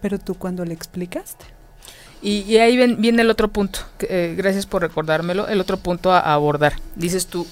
Pero 0.00 0.18
tú 0.18 0.34
cuando 0.34 0.64
le 0.64 0.74
explicaste. 0.74 1.44
Y, 2.22 2.56
ahí 2.56 2.76
viene 2.96 3.22
el 3.22 3.30
otro 3.30 3.48
punto, 3.48 3.80
eh, 4.00 4.34
gracias 4.36 4.66
por 4.66 4.82
recordármelo, 4.82 5.48
el 5.48 5.60
otro 5.60 5.76
punto 5.76 6.12
a 6.12 6.32
abordar. 6.32 6.74
Dices 6.96 7.26
tú, 7.26 7.46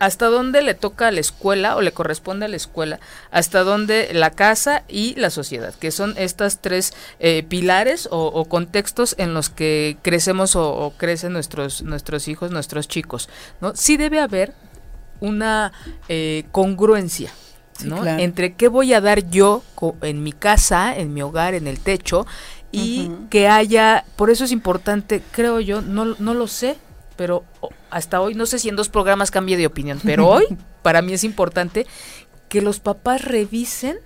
hasta 0.00 0.26
dónde 0.26 0.62
le 0.62 0.74
toca 0.74 1.08
a 1.08 1.10
la 1.10 1.20
escuela 1.20 1.76
o 1.76 1.80
le 1.80 1.92
corresponde 1.92 2.46
a 2.46 2.48
la 2.48 2.56
escuela, 2.56 3.00
hasta 3.30 3.62
dónde 3.62 4.10
la 4.12 4.30
casa 4.30 4.84
y 4.88 5.14
la 5.16 5.30
sociedad, 5.30 5.74
que 5.74 5.90
son 5.90 6.14
estas 6.16 6.60
tres 6.60 6.92
eh, 7.18 7.44
pilares 7.48 8.08
o, 8.10 8.44
contextos 8.46 9.14
en 9.18 9.34
los 9.34 9.50
que 9.50 9.96
crecemos 10.02 10.56
o, 10.56 10.92
crecen 10.96 11.32
nuestros, 11.32 11.82
nuestros 11.82 12.28
hijos, 12.28 12.50
nuestros 12.50 12.88
chicos. 12.88 13.28
¿no? 13.60 13.74
Sí 13.74 13.96
debe 13.96 14.20
haber 14.20 14.52
una 15.20 15.72
eh, 16.08 16.44
congruencia. 16.52 17.32
¿No? 17.84 18.04
Entre 18.06 18.54
qué 18.54 18.68
voy 18.68 18.94
a 18.94 19.00
dar 19.00 19.28
yo 19.30 19.62
en 20.02 20.22
mi 20.22 20.32
casa, 20.32 20.96
en 20.96 21.14
mi 21.14 21.22
hogar, 21.22 21.54
en 21.54 21.66
el 21.66 21.80
techo, 21.80 22.26
y 22.72 23.10
que 23.30 23.48
haya, 23.48 24.04
por 24.16 24.30
eso 24.30 24.44
es 24.44 24.52
importante, 24.52 25.22
creo 25.30 25.60
yo, 25.60 25.80
no, 25.80 26.16
no 26.18 26.34
lo 26.34 26.46
sé, 26.46 26.76
pero 27.16 27.44
hasta 27.90 28.20
hoy, 28.20 28.34
no 28.34 28.46
sé 28.46 28.58
si 28.58 28.68
en 28.68 28.76
dos 28.76 28.88
programas 28.88 29.30
cambie 29.30 29.56
de 29.56 29.66
opinión, 29.66 30.00
pero 30.04 30.28
hoy 30.28 30.44
para 30.82 31.02
mí 31.02 31.12
es 31.12 31.24
importante 31.24 31.86
que 32.48 32.60
los 32.60 32.80
papás 32.80 33.22
revisen 33.22 33.98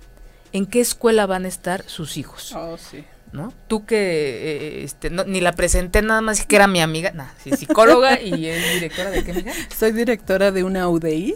en 0.53 0.65
qué 0.65 0.79
escuela 0.79 1.25
van 1.25 1.45
a 1.45 1.47
estar 1.47 1.83
sus 1.87 2.17
hijos. 2.17 2.53
Oh, 2.55 2.77
sí. 2.77 3.03
¿No? 3.33 3.53
Tú 3.67 3.85
que 3.85 3.97
eh, 3.97 4.83
este, 4.83 5.09
ni 5.09 5.39
la 5.39 5.53
presenté 5.53 6.01
nada 6.01 6.19
más 6.19 6.45
que 6.45 6.55
era 6.57 6.67
mi 6.67 6.81
amiga, 6.81 7.11
no, 7.11 7.25
sí, 7.41 7.51
psicóloga 7.51 8.21
y 8.21 8.47
es 8.47 8.73
directora 8.73 9.09
de 9.09 9.23
qué 9.23 9.31
amiga? 9.31 9.53
Soy 9.77 9.93
directora 9.93 10.51
de 10.51 10.65
una 10.65 10.89
UDI, 10.89 11.35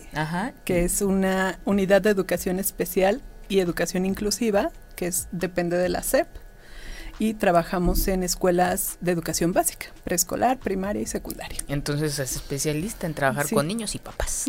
que 0.66 0.84
es 0.84 1.02
una 1.02 1.60
unidad 1.64 2.02
de 2.02 2.10
educación 2.10 2.60
especial 2.60 3.22
y 3.48 3.60
educación 3.60 4.06
inclusiva, 4.06 4.72
que 4.98 5.08
es 5.08 5.30
depende 5.32 5.78
de 5.78 5.88
la 5.88 6.04
SEP 6.04 6.28
y 7.20 7.34
trabajamos 7.36 8.08
en 8.08 8.24
escuelas 8.24 8.98
de 9.02 9.12
educación 9.12 9.54
básica, 9.54 9.88
preescolar, 10.04 10.58
primaria 10.58 11.02
y 11.02 11.06
secundaria. 11.06 11.60
Entonces 11.68 12.20
es 12.20 12.36
especialista 12.36 13.08
en 13.08 13.14
trabajar 13.14 13.50
con 13.50 13.68
niños 13.68 13.96
y 13.96 14.00
papás. 14.00 14.46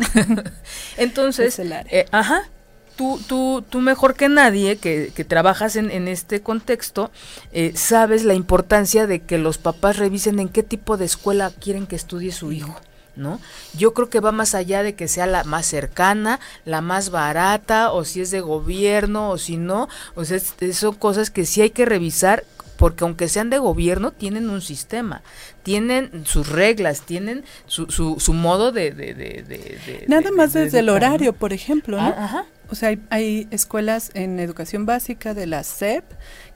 Entonces, 0.97 1.57
eh, 1.59 2.05
ajá, 2.11 2.49
Tú, 2.97 3.19
tú, 3.27 3.63
tú, 3.69 3.79
mejor 3.79 4.15
que 4.15 4.27
nadie 4.27 4.77
que, 4.77 5.11
que 5.15 5.23
trabajas 5.23 5.75
en, 5.75 5.91
en, 5.91 6.07
este 6.07 6.41
contexto, 6.41 7.11
eh, 7.53 7.71
sabes 7.75 8.23
la 8.23 8.33
importancia 8.33 9.07
de 9.07 9.19
que 9.19 9.37
los 9.37 9.57
papás 9.57 9.97
revisen 9.97 10.39
en 10.39 10.49
qué 10.49 10.63
tipo 10.63 10.97
de 10.97 11.05
escuela 11.05 11.51
quieren 11.51 11.87
que 11.87 11.95
estudie 11.95 12.31
su 12.31 12.51
hijo. 12.51 12.75
¿No? 13.15 13.39
Yo 13.75 13.95
creo 13.95 14.09
que 14.11 14.19
va 14.19 14.31
más 14.31 14.53
allá 14.53 14.83
de 14.83 14.93
que 14.93 15.07
sea 15.07 15.25
la 15.25 15.43
más 15.43 15.65
cercana, 15.65 16.39
la 16.65 16.81
más 16.81 17.09
barata, 17.09 17.91
o 17.91 18.05
si 18.05 18.21
es 18.21 18.29
de 18.29 18.41
gobierno, 18.41 19.31
o 19.31 19.39
si 19.39 19.57
no. 19.57 19.89
O 20.13 20.23
sea, 20.23 20.39
son 20.71 20.93
cosas 20.93 21.31
que 21.31 21.47
sí 21.47 21.61
hay 21.61 21.71
que 21.71 21.87
revisar 21.87 22.43
porque 22.77 23.03
aunque 23.03 23.27
sean 23.27 23.49
de 23.49 23.57
gobierno, 23.57 24.11
tienen 24.11 24.49
un 24.49 24.61
sistema, 24.61 25.21
tienen 25.63 26.25
sus 26.25 26.47
reglas, 26.47 27.01
tienen 27.01 27.43
su, 27.65 27.87
su, 27.89 28.33
modo 28.33 28.71
de, 28.71 28.91
de, 28.91 30.05
Nada 30.07 30.31
más 30.31 30.53
desde 30.53 30.79
el 30.79 30.89
horario, 30.89 31.33
por 31.33 31.53
ejemplo, 31.53 31.97
¿no? 31.97 32.13
Ah, 32.15 32.45
o 32.69 32.75
sea, 32.75 32.97
hay, 33.09 33.47
escuelas 33.51 34.11
en 34.13 34.39
educación 34.39 34.85
básica 34.85 35.33
de 35.33 35.47
la 35.47 35.63
SEP 35.63 36.03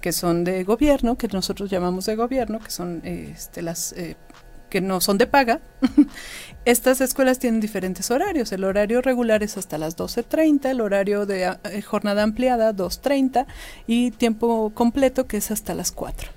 que 0.01 0.12
son 0.12 0.44
de 0.44 0.63
gobierno, 0.63 1.18
que 1.18 1.27
nosotros 1.27 1.70
llamamos 1.70 2.06
de 2.06 2.15
gobierno, 2.15 2.60
que 2.60 2.72
son 2.72 3.01
este, 3.03 3.62
las 3.62 3.94
eh, 3.94 4.15
que 4.72 4.82
no 4.82 5.01
son 5.01 5.20
de 5.20 5.27
paga, 5.27 5.60
estas 6.65 7.01
escuelas 7.01 7.38
tienen 7.38 7.60
diferentes 7.60 8.10
horarios. 8.10 8.51
El 8.51 8.63
horario 8.63 9.01
regular 9.01 9.44
es 9.44 9.58
hasta 9.58 9.77
las 9.77 9.98
12.30, 9.98 10.72
el 10.72 10.82
horario 10.82 11.27
de 11.27 11.58
eh, 11.65 11.82
jornada 11.82 12.24
ampliada 12.24 12.74
2.30 12.74 13.46
y 13.86 14.12
tiempo 14.12 14.72
completo 14.74 15.27
que 15.27 15.38
es 15.38 15.51
hasta 15.51 15.75
las 15.75 15.91
4. 15.91 16.32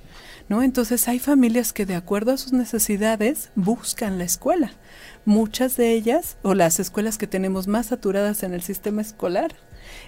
¿no? 0.49 0.63
Entonces 0.63 1.09
hay 1.09 1.21
familias 1.21 1.73
que 1.73 1.87
de 1.87 1.95
acuerdo 1.95 2.33
a 2.33 2.37
sus 2.37 2.53
necesidades 2.53 3.51
buscan 3.55 4.19
la 4.19 4.25
escuela. 4.25 4.73
Muchas 5.25 5.77
de 5.77 5.93
ellas, 5.93 6.37
o 6.43 6.55
las 6.55 6.81
escuelas 6.81 7.19
que 7.19 7.27
tenemos 7.27 7.67
más 7.67 7.87
saturadas 7.87 8.43
en 8.43 8.55
el 8.55 8.63
sistema 8.63 9.03
escolar, 9.03 9.55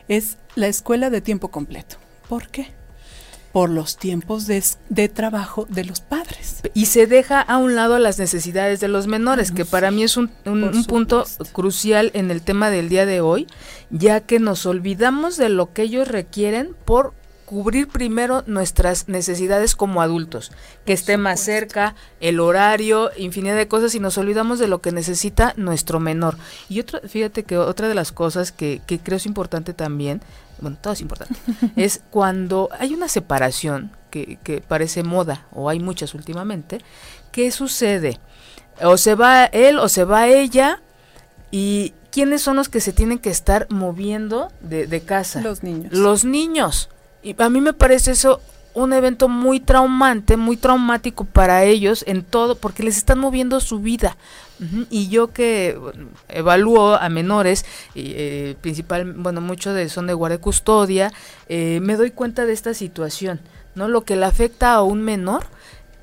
es 0.09 0.39
la 0.55 0.67
escuela 0.67 1.11
de 1.11 1.21
tiempo 1.21 1.49
completo. 1.49 1.97
¿Por 2.29 2.49
qué? 2.49 2.75
por 3.57 3.71
los 3.71 3.97
tiempos 3.97 4.47
de, 4.47 5.09
trabajo 5.09 5.67
de 5.71 5.87
los 5.87 6.03
padres. 6.03 6.61
Y 6.75 6.85
se 6.85 7.07
deja 7.07 7.41
a 7.41 7.57
un 7.57 7.75
lado 7.75 7.99
las 7.99 8.19
necesidades 8.19 8.81
de 8.81 8.89
los 8.89 9.07
menores, 9.07 9.51
que 9.51 9.65
para 9.65 9.91
mí 9.91 10.03
es 10.03 10.19
un, 10.19 10.29
punto 10.87 11.25
crucial 11.53 12.11
en 12.13 12.31
el 12.31 12.43
tema 12.43 12.69
del 12.69 12.91
día 12.91 13.07
de 13.07 13.23
hoy, 13.23 13.47
ya 13.89 14.21
que 14.21 14.41
nos 14.41 14.67
olvidamos 14.67 15.39
de 15.39 15.49
lo 15.49 15.73
que 15.73 15.85
ellos 15.85 16.07
requieren 16.07 16.77
por 16.85 17.15
cubrir 17.47 17.89
primero 17.89 18.43
nuestras 18.47 19.09
necesidades 19.09 19.75
como 19.75 20.03
adultos, 20.03 20.53
que 20.85 20.93
esté 20.93 21.17
más 21.17 21.41
cerca, 21.41 21.95
el 22.21 22.41
horario, 22.41 23.11
infinidad 23.17 23.57
de 23.57 23.69
cosas 23.69 23.95
y 23.95 24.01
nos 24.01 24.19
olvidamos 24.19 24.59
de 24.59 24.69
lo 24.69 24.81
que 24.83 24.93
necesita 24.93 25.55
nuestro 25.57 26.01
menor. 26.01 26.37
Y 26.69 26.81
otro, 26.81 27.01
fíjate 27.09 27.45
que 27.45 27.57
otra 27.57 27.89
de 27.89 27.95
las 27.95 28.13
cosas 28.13 28.53
que, 28.53 28.83
que 28.87 28.99
creo 28.99 29.17
es 29.17 29.27
importante 29.27 29.73
también 29.73 30.21
bueno, 30.61 30.79
todo 30.81 30.95
es 30.95 31.01
importante, 31.01 31.39
es 31.77 32.03
cuando 32.11 32.71
hay 32.79 32.95
una 32.95 33.09
separación 33.09 33.93
que, 34.11 34.39
que 34.43 34.61
parece 34.61 35.03
moda, 35.03 35.47
o 35.53 35.69
hay 35.69 35.81
muchas 35.81 36.15
últimamente, 36.15 36.81
¿qué 37.33 37.51
sucede? 37.51 38.19
O 38.83 38.97
se 38.97 39.15
va 39.15 39.45
él 39.45 39.79
o 39.79 39.89
se 39.89 40.05
va 40.05 40.29
ella, 40.29 40.81
y 41.51 41.93
¿quiénes 42.11 42.43
son 42.43 42.57
los 42.57 42.69
que 42.69 42.81
se 42.81 42.93
tienen 42.93 43.19
que 43.19 43.31
estar 43.31 43.67
moviendo 43.71 44.51
de, 44.61 44.87
de 44.87 45.01
casa? 45.03 45.41
Los 45.41 45.63
niños. 45.63 45.93
Los 45.93 46.25
niños. 46.25 46.89
Y 47.27 47.35
a 47.39 47.51
mí 47.51 47.61
me 47.61 47.73
parece 47.73 48.13
eso 48.13 48.41
un 48.73 48.93
evento 48.93 49.29
muy 49.29 49.59
traumante, 49.59 50.37
muy 50.37 50.57
traumático 50.57 51.25
para 51.25 51.65
ellos 51.65 52.05
en 52.07 52.23
todo, 52.23 52.55
porque 52.55 52.85
les 52.85 52.97
están 52.97 53.19
moviendo 53.19 53.59
su 53.59 53.81
vida. 53.81 54.17
Y 54.91 55.09
yo 55.09 55.33
que 55.33 55.77
evalúo 56.29 56.95
a 56.95 57.09
menores, 57.09 57.65
y, 57.97 58.13
eh, 58.15 58.57
principal, 58.61 59.13
bueno, 59.15 59.41
muchos 59.41 59.75
de, 59.75 59.89
son 59.89 60.07
de 60.07 60.15
guardia 60.15 60.41
custodia, 60.41 61.13
eh, 61.49 61.81
me 61.83 61.97
doy 61.97 62.13
cuenta 62.13 62.47
de 62.47 62.53
esta 62.53 62.75
situación, 62.75 63.41
¿no? 63.75 63.89
Lo 63.89 64.03
que 64.03 64.15
le 64.15 64.25
afecta 64.25 64.75
a 64.75 64.83
un 64.83 65.03
menor 65.03 65.47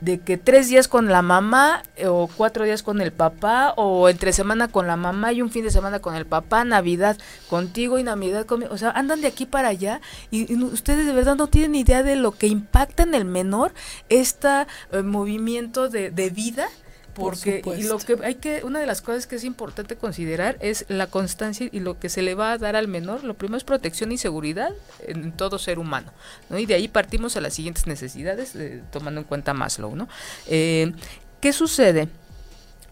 de 0.03 0.19
que 0.19 0.38
tres 0.38 0.69
días 0.69 0.88
con 0.88 1.07
la 1.07 1.22
mamá 1.22 1.83
eh, 1.95 2.07
o 2.07 2.27
cuatro 2.27 2.65
días 2.65 2.83
con 2.83 3.01
el 3.01 3.12
papá 3.12 3.74
o 3.77 4.10
entre 4.10 4.33
semana 4.33 4.67
con 4.67 4.88
la 4.88 4.98
mamá 4.98 5.31
y 5.31 5.41
un 5.41 5.50
fin 5.50 5.63
de 5.63 5.72
semana 5.72 6.00
con 6.00 6.15
el 6.15 6.25
papá, 6.25 6.63
Navidad 6.63 7.17
contigo 7.50 8.00
y 8.00 8.03
Navidad 8.03 8.45
conmigo, 8.45 8.74
o 8.74 8.77
sea, 8.77 8.91
andan 8.91 9.22
de 9.22 9.27
aquí 9.27 9.45
para 9.45 9.69
allá 9.69 10.01
y, 10.31 10.53
ustedes 10.63 11.05
de 11.05 11.13
verdad 11.13 11.36
no 11.36 11.48
tienen 11.48 11.75
idea 11.75 12.03
de 12.03 12.15
lo 12.15 12.31
que 12.31 12.48
impacta 12.48 13.03
en 13.03 13.15
el 13.15 13.25
menor 13.25 13.74
este 14.10 14.67
movimiento 15.03 15.89
de, 15.89 16.12
de 16.12 16.29
vida 16.29 16.67
porque 17.13 17.62
y 17.77 17.84
lo 17.84 17.98
que 18.00 18.17
hay 18.24 18.36
que 18.36 18.63
una 18.63 18.79
de 18.79 18.86
las 18.86 19.01
cosas 19.01 19.27
que 19.27 19.36
es 19.36 19.43
importante 19.43 19.96
considerar 19.96 20.58
es 20.60 20.86
la 20.88 21.08
constancia 21.08 21.70
y 21.72 21.79
lo 21.79 22.00
que 22.00 22.10
se 22.10 22.22
le 22.22 22.36
va 22.36 22.53
a 22.53 22.58
dar 22.58 22.75
al 22.75 22.88
menor. 22.88 23.24
Lo 23.24 23.36
primero 23.36 23.58
es 23.58 23.63
protección 23.63 24.12
y 24.12 24.17
seguridad 24.17 24.74
en 25.08 25.32
todo 25.32 25.60
ser 25.60 25.79
humano 25.79 26.12
¿no? 26.50 26.58
y 26.60 26.65
de 26.65 26.75
ahí 26.75 26.88
partimos 26.88 27.38
a 27.38 27.41
las 27.41 27.53
siguientes 27.53 27.88
necesidades 27.88 28.55
eh, 28.55 28.82
tomando 28.91 29.22
en 29.22 29.25
cuenta 29.25 29.53
Maslow 29.53 29.96
no 29.96 30.08
eh, 30.48 30.93
qué 31.41 31.53
sucede 31.53 32.10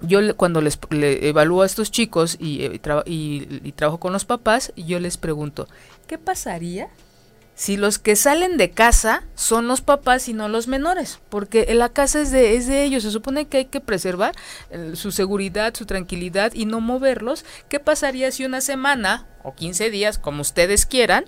yo 0.02 0.36
cuando 0.36 0.62
les 0.62 0.80
evalúo 0.92 1.62
a 1.62 1.66
estos 1.66 1.92
chicos 1.92 2.38
y, 2.40 2.66
eh, 2.66 2.82
y, 3.06 3.62
y 3.64 3.72
trabajo 3.74 4.00
con 4.00 4.14
los 4.14 4.26
papás 4.26 4.74
yo 4.76 5.00
les 5.00 5.18
pregunto 5.18 5.68
qué 6.08 6.18
pasaría 6.18 6.90
si 7.56 7.78
los 7.78 8.00
que 8.00 8.16
salen 8.16 8.58
de 8.58 8.72
casa 8.72 9.24
son 9.36 9.68
los 9.68 9.82
papás 9.82 10.28
y 10.28 10.34
no 10.34 10.48
los 10.48 10.68
menores, 10.68 11.20
porque 11.30 11.72
la 11.74 11.90
casa 11.90 12.22
es 12.22 12.32
de, 12.32 12.56
es 12.56 12.68
de 12.68 12.84
ellos, 12.84 13.04
se 13.04 13.12
supone 13.12 13.46
que 13.46 13.58
hay 13.58 13.66
que 13.66 13.82
preservar 13.82 14.34
eh, 14.72 14.94
su 14.96 15.12
seguridad, 15.12 15.76
su 15.76 15.86
tranquilidad 15.86 16.54
y 16.54 16.66
no 16.66 16.82
moverlos. 16.82 17.46
¿Qué 17.70 17.80
pasaría 17.80 18.32
si 18.32 18.46
una 18.46 18.62
semana 18.62 19.28
o 19.44 19.54
15 19.54 19.90
días, 19.90 20.18
como 20.18 20.42
ustedes 20.42 20.86
quieran, 20.86 21.26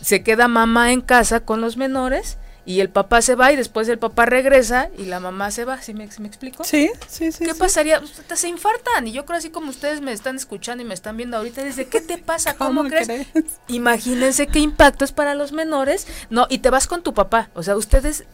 se 0.00 0.22
queda 0.22 0.48
mamá 0.48 0.92
en 0.92 1.00
casa 1.00 1.40
con 1.40 1.60
los 1.60 1.76
menores 1.76 2.38
y 2.64 2.80
el 2.80 2.90
papá 2.90 3.22
se 3.22 3.34
va 3.34 3.52
y 3.52 3.56
después 3.56 3.88
el 3.88 3.98
papá 3.98 4.26
regresa 4.26 4.88
y 4.96 5.06
la 5.06 5.18
mamá 5.18 5.50
se 5.50 5.64
va, 5.64 5.82
¿sí 5.82 5.94
me, 5.94 6.08
me 6.18 6.28
explico? 6.28 6.62
Sí, 6.64 6.90
sí, 7.08 7.32
sí. 7.32 7.44
¿Qué 7.44 7.54
pasaría? 7.54 8.00
Se 8.34 8.48
infartan 8.48 9.08
y 9.08 9.12
yo 9.12 9.24
creo 9.24 9.38
así 9.38 9.50
como 9.50 9.70
ustedes 9.70 10.00
me 10.00 10.12
están 10.12 10.36
escuchando 10.36 10.82
y 10.82 10.86
me 10.86 10.94
están 10.94 11.16
viendo 11.16 11.36
ahorita, 11.36 11.64
desde 11.64 11.86
¿qué 11.86 12.00
te 12.00 12.18
pasa? 12.18 12.54
¿Cómo, 12.58 12.84
crees? 12.84 13.26
Imagínense 13.68 14.46
qué 14.46 14.60
impacto 14.60 15.04
es 15.04 15.12
para 15.12 15.34
los 15.34 15.52
menores, 15.52 16.06
no, 16.30 16.46
y 16.48 16.58
te 16.58 16.70
vas 16.70 16.86
con 16.86 17.02
tu 17.02 17.14
papá, 17.14 17.50
o 17.54 17.62
sea, 17.62 17.76
ustedes 17.76 18.24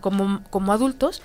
como, 0.00 0.42
como 0.50 0.72
adultos 0.72 1.22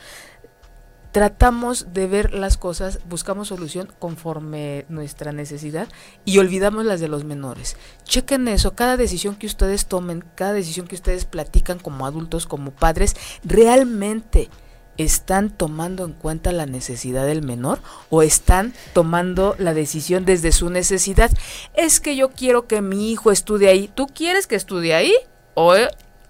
tratamos 1.11 1.93
de 1.93 2.07
ver 2.07 2.33
las 2.33 2.57
cosas, 2.57 2.99
buscamos 3.07 3.49
solución 3.49 3.91
conforme 3.99 4.85
nuestra 4.89 5.31
necesidad 5.31 5.87
y 6.25 6.37
olvidamos 6.37 6.85
las 6.85 6.99
de 6.99 7.07
los 7.07 7.23
menores. 7.23 7.77
Chequen 8.03 8.47
eso, 8.47 8.75
cada 8.75 8.97
decisión 8.97 9.35
que 9.35 9.47
ustedes 9.47 9.87
tomen, 9.87 10.23
cada 10.35 10.53
decisión 10.53 10.87
que 10.87 10.95
ustedes 10.95 11.25
platican 11.25 11.79
como 11.79 12.05
adultos, 12.05 12.45
como 12.45 12.71
padres, 12.71 13.15
realmente 13.43 14.49
están 14.97 15.49
tomando 15.49 16.03
en 16.03 16.11
cuenta 16.11 16.51
la 16.51 16.65
necesidad 16.65 17.25
del 17.25 17.41
menor 17.41 17.79
o 18.09 18.21
están 18.21 18.73
tomando 18.93 19.55
la 19.57 19.73
decisión 19.73 20.25
desde 20.25 20.51
su 20.51 20.69
necesidad. 20.69 21.31
Es 21.73 22.01
que 22.01 22.17
yo 22.17 22.31
quiero 22.31 22.67
que 22.67 22.81
mi 22.81 23.11
hijo 23.11 23.31
estudie 23.31 23.69
ahí. 23.69 23.89
¿Tú 23.93 24.07
quieres 24.07 24.45
que 24.45 24.55
estudie 24.55 24.93
ahí? 24.93 25.15
O 25.53 25.73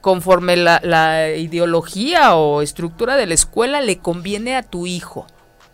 conforme 0.02 0.56
la, 0.56 0.80
la 0.84 1.36
ideología 1.36 2.36
o 2.36 2.62
estructura 2.62 3.16
de 3.16 3.26
la 3.26 3.34
escuela 3.34 3.82
le 3.82 4.00
conviene 4.00 4.56
a 4.56 4.64
tu 4.64 4.86
hijo 4.86 5.28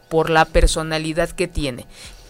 por 0.09 0.29
la 0.29 0.45
personalidad 0.45 1.29
que 1.29 1.47
tiene. 1.47 1.85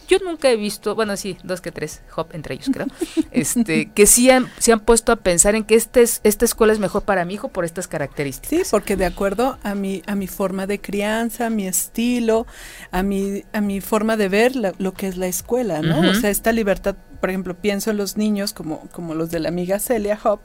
Yo 0.07 0.19
nunca 0.19 0.49
he 0.51 0.55
visto, 0.55 0.93
bueno, 0.93 1.17
sí, 1.17 1.37
dos 1.43 1.61
que 1.61 1.71
tres, 1.71 2.01
Hop 2.15 2.27
entre 2.33 2.55
ellos, 2.55 2.69
creo, 2.71 2.87
este, 3.31 3.91
que 3.91 4.05
sí 4.05 4.29
han, 4.29 4.47
se 4.59 4.71
han 4.71 4.79
puesto 4.79 5.11
a 5.11 5.15
pensar 5.15 5.55
en 5.55 5.63
que 5.63 5.75
este 5.75 6.01
es, 6.03 6.21
esta 6.23 6.45
escuela 6.45 6.73
es 6.73 6.79
mejor 6.79 7.03
para 7.03 7.25
mi 7.25 7.33
hijo 7.33 7.47
por 7.47 7.65
estas 7.65 7.87
características. 7.87 8.67
Sí, 8.67 8.69
porque 8.69 8.95
de 8.95 9.05
acuerdo 9.05 9.57
a 9.63 9.73
mi, 9.73 10.03
a 10.05 10.15
mi 10.15 10.27
forma 10.27 10.67
de 10.67 10.79
crianza, 10.79 11.47
a 11.47 11.49
mi 11.49 11.67
estilo, 11.67 12.45
a 12.91 13.01
mi, 13.03 13.43
a 13.51 13.61
mi 13.61 13.81
forma 13.81 14.15
de 14.15 14.29
ver 14.29 14.53
lo 14.55 14.93
que 14.93 15.07
es 15.07 15.17
la 15.17 15.27
escuela, 15.27 15.81
¿no? 15.81 16.11
O 16.11 16.13
sea, 16.13 16.29
esta 16.29 16.51
libertad, 16.51 16.95
por 17.19 17.29
ejemplo, 17.29 17.55
pienso 17.55 17.89
en 17.89 17.97
los 17.97 18.15
niños 18.15 18.53
como, 18.53 18.81
como 18.91 19.15
los 19.15 19.31
de 19.31 19.39
la 19.39 19.49
amiga 19.49 19.79
Celia 19.79 20.19
Hop, 20.23 20.39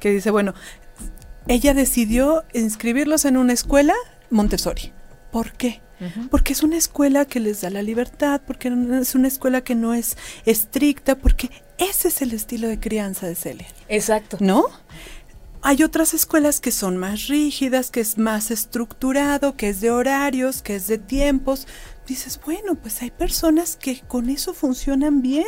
que 0.00 0.10
dice, 0.10 0.30
bueno, 0.30 0.54
ella 1.48 1.74
decidió 1.74 2.44
inscribirlos 2.54 3.24
en 3.24 3.36
una 3.36 3.52
escuela 3.52 3.94
Montessori. 4.30 4.92
¿Por 5.30 5.52
qué? 5.52 5.80
Porque 6.32 6.52
es 6.52 6.64
una 6.64 6.76
escuela 6.76 7.26
que 7.26 7.38
les 7.38 7.60
da 7.60 7.70
la 7.70 7.80
libertad, 7.80 8.40
porque 8.44 8.72
es 9.00 9.14
una 9.14 9.28
escuela 9.28 9.60
que 9.60 9.76
no 9.76 9.94
es 9.94 10.16
estricta, 10.44 11.16
porque 11.16 11.48
ese 11.78 12.08
es 12.08 12.22
el 12.22 12.32
estilo 12.32 12.66
de 12.66 12.80
crianza 12.80 13.28
de 13.28 13.36
Celia. 13.36 13.68
Exacto. 13.88 14.36
¿No? 14.40 14.64
Hay 15.64 15.84
otras 15.84 16.12
escuelas 16.12 16.60
que 16.60 16.72
son 16.72 16.96
más 16.96 17.28
rígidas, 17.28 17.92
que 17.92 18.00
es 18.00 18.18
más 18.18 18.50
estructurado, 18.50 19.56
que 19.56 19.68
es 19.68 19.80
de 19.80 19.92
horarios, 19.92 20.60
que 20.60 20.74
es 20.74 20.88
de 20.88 20.98
tiempos. 20.98 21.68
Dices, 22.04 22.40
bueno, 22.44 22.74
pues 22.74 23.00
hay 23.00 23.12
personas 23.12 23.76
que 23.76 24.00
con 24.00 24.28
eso 24.28 24.54
funcionan 24.54 25.22
bien 25.22 25.46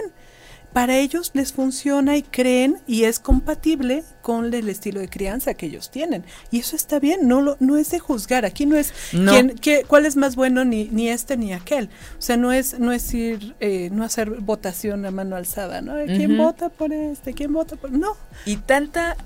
para 0.74 0.98
ellos 0.98 1.30
les 1.34 1.52
funciona 1.52 2.16
y 2.16 2.22
creen 2.22 2.78
y 2.88 3.04
es 3.04 3.20
compatible 3.20 4.02
con 4.22 4.52
el 4.52 4.68
estilo 4.68 4.98
de 4.98 5.08
crianza 5.08 5.54
que 5.54 5.66
ellos 5.66 5.88
tienen. 5.88 6.24
Y 6.50 6.58
eso 6.58 6.74
está 6.74 6.98
bien, 6.98 7.28
no 7.28 7.40
lo, 7.40 7.56
no 7.60 7.76
es 7.76 7.92
de 7.92 8.00
juzgar, 8.00 8.44
aquí 8.44 8.66
no 8.66 8.76
es 8.76 8.92
Quién, 9.10 9.54
qué, 9.60 9.84
cuál 9.86 10.04
es 10.04 10.16
más 10.16 10.34
bueno 10.34 10.64
ni, 10.64 10.86
ni 10.86 11.08
este 11.08 11.36
ni 11.36 11.52
aquel. 11.52 11.90
O 12.18 12.22
sea, 12.22 12.36
no 12.36 12.52
es, 12.52 12.80
no 12.80 12.90
es 12.90 13.14
ir, 13.14 13.54
eh, 13.60 13.88
no 13.92 14.02
hacer 14.02 14.30
votación 14.30 15.06
a 15.06 15.12
mano 15.12 15.36
alzada, 15.36 15.80
¿no? 15.80 15.94
¿Quién 16.06 16.36
vota 16.36 16.70
por 16.70 16.92
este? 16.92 17.34
¿Quién 17.34 17.52
vota 17.52 17.76
por...? 17.76 17.92
No. 17.92 18.16
Y 18.44 18.56
tanta, 18.56 19.16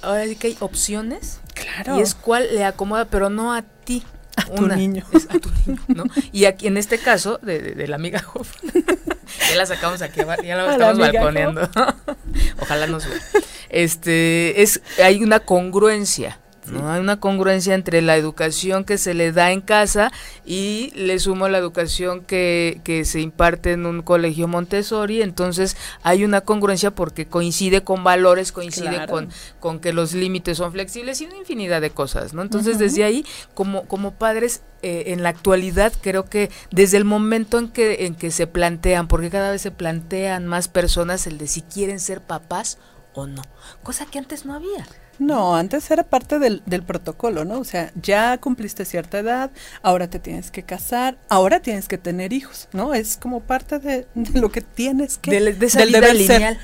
ahora 0.00 0.24
sí 0.24 0.36
que 0.36 0.46
hay 0.46 0.56
opciones. 0.60 1.40
Claro. 1.52 1.98
Y 1.98 2.00
es 2.00 2.14
cuál 2.14 2.46
le 2.54 2.64
acomoda, 2.64 3.04
pero 3.04 3.28
no 3.28 3.52
a 3.52 3.60
ti. 3.60 4.02
A 4.36 4.46
tu 4.46 4.66
niño. 4.66 5.04
a 5.28 5.38
tu 5.38 5.50
niño, 5.66 5.80
¿no? 5.88 6.04
Y 6.32 6.46
aquí 6.46 6.66
en 6.66 6.76
este 6.76 6.98
caso, 6.98 7.38
de, 7.42 7.60
de, 7.60 7.86
la 7.86 7.96
amiga 7.96 8.24
Hoff, 8.34 8.56
ya 9.48 9.56
la 9.56 9.66
sacamos 9.66 10.02
aquí, 10.02 10.20
ya 10.44 10.56
la 10.56 10.72
estamos 10.72 10.98
balconeando. 10.98 11.68
Ojalá 12.60 12.86
nos 12.86 13.08
vea. 13.08 13.20
Este, 13.68 14.62
es, 14.62 14.80
hay 15.02 15.22
una 15.22 15.40
congruencia 15.40 16.38
¿no? 16.70 16.90
Hay 16.90 17.00
una 17.00 17.20
congruencia 17.20 17.74
entre 17.74 18.02
la 18.02 18.16
educación 18.16 18.84
que 18.84 18.98
se 18.98 19.14
le 19.14 19.32
da 19.32 19.52
en 19.52 19.60
casa 19.60 20.12
y 20.44 20.92
le 20.94 21.18
sumo 21.18 21.48
la 21.48 21.58
educación 21.58 22.22
que, 22.22 22.80
que 22.84 23.04
se 23.04 23.20
imparte 23.20 23.72
en 23.72 23.86
un 23.86 24.02
colegio 24.02 24.48
Montessori, 24.48 25.22
entonces 25.22 25.76
hay 26.02 26.24
una 26.24 26.40
congruencia 26.42 26.90
porque 26.90 27.26
coincide 27.26 27.82
con 27.82 28.04
valores, 28.04 28.52
coincide 28.52 29.06
con, 29.06 29.28
con 29.60 29.80
que 29.80 29.92
los 29.92 30.14
límites 30.14 30.58
son 30.58 30.72
flexibles 30.72 31.20
y 31.20 31.26
una 31.26 31.36
infinidad 31.36 31.80
de 31.80 31.90
cosas, 31.90 32.34
¿no? 32.34 32.42
Entonces 32.42 32.78
desde 32.78 33.04
ahí, 33.04 33.24
como, 33.54 33.86
como 33.86 34.12
padres, 34.12 34.62
eh, 34.82 35.12
en 35.12 35.22
la 35.22 35.30
actualidad 35.30 35.92
creo 36.02 36.26
que 36.26 36.50
desde 36.70 36.98
el 36.98 37.04
momento 37.04 37.58
en 37.58 37.68
que, 37.68 38.04
en 38.06 38.14
que 38.14 38.30
se 38.30 38.46
plantean, 38.46 39.08
porque 39.08 39.30
cada 39.30 39.50
vez 39.50 39.62
se 39.62 39.70
plantean 39.70 40.46
más 40.46 40.68
personas 40.68 41.26
el 41.26 41.38
de 41.38 41.46
si 41.46 41.62
quieren 41.62 42.00
ser 42.00 42.20
papás 42.20 42.78
o 43.14 43.26
no, 43.26 43.42
cosa 43.82 44.06
que 44.06 44.18
antes 44.18 44.44
no 44.44 44.54
había. 44.54 44.86
No, 45.18 45.56
antes 45.56 45.90
era 45.90 46.02
parte 46.02 46.38
del, 46.38 46.62
del, 46.66 46.82
protocolo, 46.82 47.44
¿no? 47.44 47.58
O 47.58 47.64
sea, 47.64 47.92
ya 48.00 48.38
cumpliste 48.38 48.84
cierta 48.84 49.18
edad, 49.18 49.50
ahora 49.82 50.08
te 50.08 50.18
tienes 50.18 50.50
que 50.50 50.62
casar, 50.62 51.16
ahora 51.28 51.60
tienes 51.60 51.88
que 51.88 51.98
tener 51.98 52.32
hijos, 52.32 52.68
¿no? 52.72 52.94
Es 52.94 53.16
como 53.16 53.40
parte 53.40 53.78
de, 53.78 54.06
lo 54.34 54.50
que 54.50 54.60
tienes 54.60 55.18
que... 55.18 55.30
De, 55.30 55.52
de 55.52 55.66
esa 55.66 55.80
del 55.80 55.88
vida 55.88 56.12
lineal. 56.12 56.58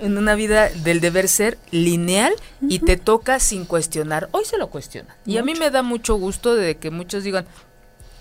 En 0.00 0.16
una 0.16 0.34
vida 0.34 0.70
del 0.70 1.00
deber 1.00 1.28
ser 1.28 1.58
lineal 1.70 2.32
y 2.62 2.78
te 2.78 2.96
toca 2.96 3.38
sin 3.38 3.66
cuestionar. 3.66 4.30
Hoy 4.32 4.46
se 4.46 4.56
lo 4.56 4.70
cuestiona. 4.70 5.16
Y 5.26 5.36
a 5.36 5.42
mí 5.42 5.52
me 5.54 5.70
da 5.70 5.82
mucho 5.82 6.14
gusto 6.14 6.54
de 6.54 6.78
que 6.78 6.90
muchos 6.90 7.22
digan, 7.22 7.44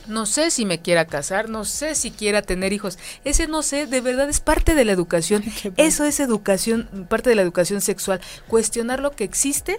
no 0.07 0.25
sé 0.25 0.51
si 0.51 0.65
me 0.65 0.79
quiera 0.79 1.05
casar, 1.05 1.49
no 1.49 1.65
sé 1.65 1.95
si 1.95 2.11
quiera 2.11 2.41
tener 2.41 2.73
hijos. 2.73 2.97
Ese 3.23 3.47
no 3.47 3.61
sé, 3.61 3.87
de 3.87 4.01
verdad 4.01 4.29
es 4.29 4.39
parte 4.39 4.75
de 4.75 4.85
la 4.85 4.91
educación. 4.91 5.43
Eso 5.77 6.03
es 6.05 6.19
educación, 6.19 7.07
parte 7.09 7.29
de 7.29 7.35
la 7.35 7.41
educación 7.41 7.81
sexual. 7.81 8.21
Cuestionar 8.47 8.99
lo 8.99 9.11
que 9.11 9.23
existe 9.23 9.77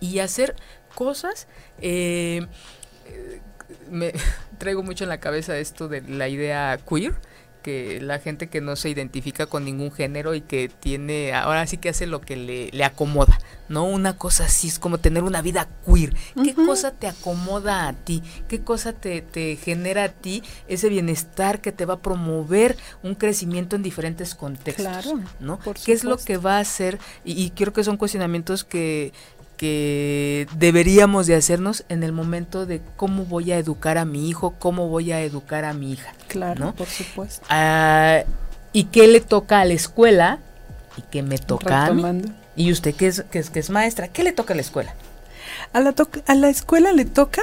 y 0.00 0.18
hacer 0.18 0.56
cosas. 0.94 1.46
Eh, 1.80 2.46
eh, 3.06 3.40
me 3.90 4.12
traigo 4.58 4.82
mucho 4.82 5.04
en 5.04 5.10
la 5.10 5.20
cabeza 5.20 5.58
esto 5.58 5.88
de 5.88 6.02
la 6.02 6.28
idea 6.28 6.78
queer 6.88 7.14
que 7.66 8.00
la 8.00 8.20
gente 8.20 8.46
que 8.46 8.60
no 8.60 8.76
se 8.76 8.90
identifica 8.90 9.46
con 9.46 9.64
ningún 9.64 9.90
género 9.90 10.36
y 10.36 10.40
que 10.40 10.68
tiene, 10.68 11.34
ahora 11.34 11.66
sí 11.66 11.78
que 11.78 11.88
hace 11.88 12.06
lo 12.06 12.20
que 12.20 12.36
le, 12.36 12.70
le 12.70 12.84
acomoda, 12.84 13.40
¿no? 13.68 13.86
Una 13.86 14.16
cosa 14.16 14.44
así 14.44 14.68
es 14.68 14.78
como 14.78 14.98
tener 14.98 15.24
una 15.24 15.42
vida 15.42 15.68
queer. 15.84 16.14
¿Qué 16.44 16.54
cosa 16.54 16.92
te 16.92 17.08
acomoda 17.08 17.88
a 17.88 17.92
ti? 17.92 18.22
¿Qué 18.46 18.60
cosa 18.60 18.92
te, 18.92 19.20
te 19.20 19.56
genera 19.56 20.04
a 20.04 20.08
ti 20.10 20.44
ese 20.68 20.88
bienestar 20.88 21.60
que 21.60 21.72
te 21.72 21.86
va 21.86 21.94
a 21.94 22.02
promover 22.02 22.76
un 23.02 23.16
crecimiento 23.16 23.74
en 23.74 23.82
diferentes 23.82 24.36
contextos? 24.36 24.86
Claro, 24.86 25.20
¿no? 25.40 25.58
¿Qué 25.84 25.92
es 25.92 26.04
lo 26.04 26.18
que 26.18 26.36
va 26.36 26.58
a 26.58 26.60
hacer? 26.60 27.00
Y, 27.24 27.32
y 27.42 27.50
creo 27.50 27.72
que 27.72 27.82
son 27.82 27.96
cuestionamientos 27.96 28.62
que 28.62 29.12
que 29.56 30.46
deberíamos 30.56 31.26
de 31.26 31.34
hacernos 31.34 31.84
en 31.88 32.02
el 32.02 32.12
momento 32.12 32.66
de 32.66 32.80
cómo 32.96 33.24
voy 33.24 33.52
a 33.52 33.58
educar 33.58 33.98
a 33.98 34.04
mi 34.04 34.28
hijo, 34.28 34.54
cómo 34.58 34.88
voy 34.88 35.12
a 35.12 35.20
educar 35.22 35.64
a 35.64 35.72
mi 35.72 35.92
hija. 35.92 36.14
Claro, 36.28 36.74
por 36.74 36.86
supuesto. 36.86 37.44
Ah, 37.48 38.22
y 38.72 38.84
qué 38.84 39.08
le 39.08 39.20
toca 39.20 39.60
a 39.60 39.64
la 39.64 39.74
escuela 39.74 40.40
y 40.96 41.02
qué 41.02 41.22
me 41.22 41.38
toca 41.38 41.86
a 41.86 41.92
mí. 41.92 42.22
Y 42.56 42.72
usted 42.72 42.94
que 42.94 43.06
es, 43.08 43.22
que 43.30 43.38
es, 43.38 43.50
que 43.50 43.60
es 43.60 43.70
maestra, 43.70 44.08
¿qué 44.08 44.22
le 44.22 44.32
toca 44.32 44.54
a 44.54 44.56
la 44.56 44.62
escuela? 44.62 44.94
A 45.72 45.80
la, 45.80 45.94
a 46.26 46.34
la 46.34 46.48
escuela 46.48 46.92
le 46.92 47.04
toca 47.04 47.42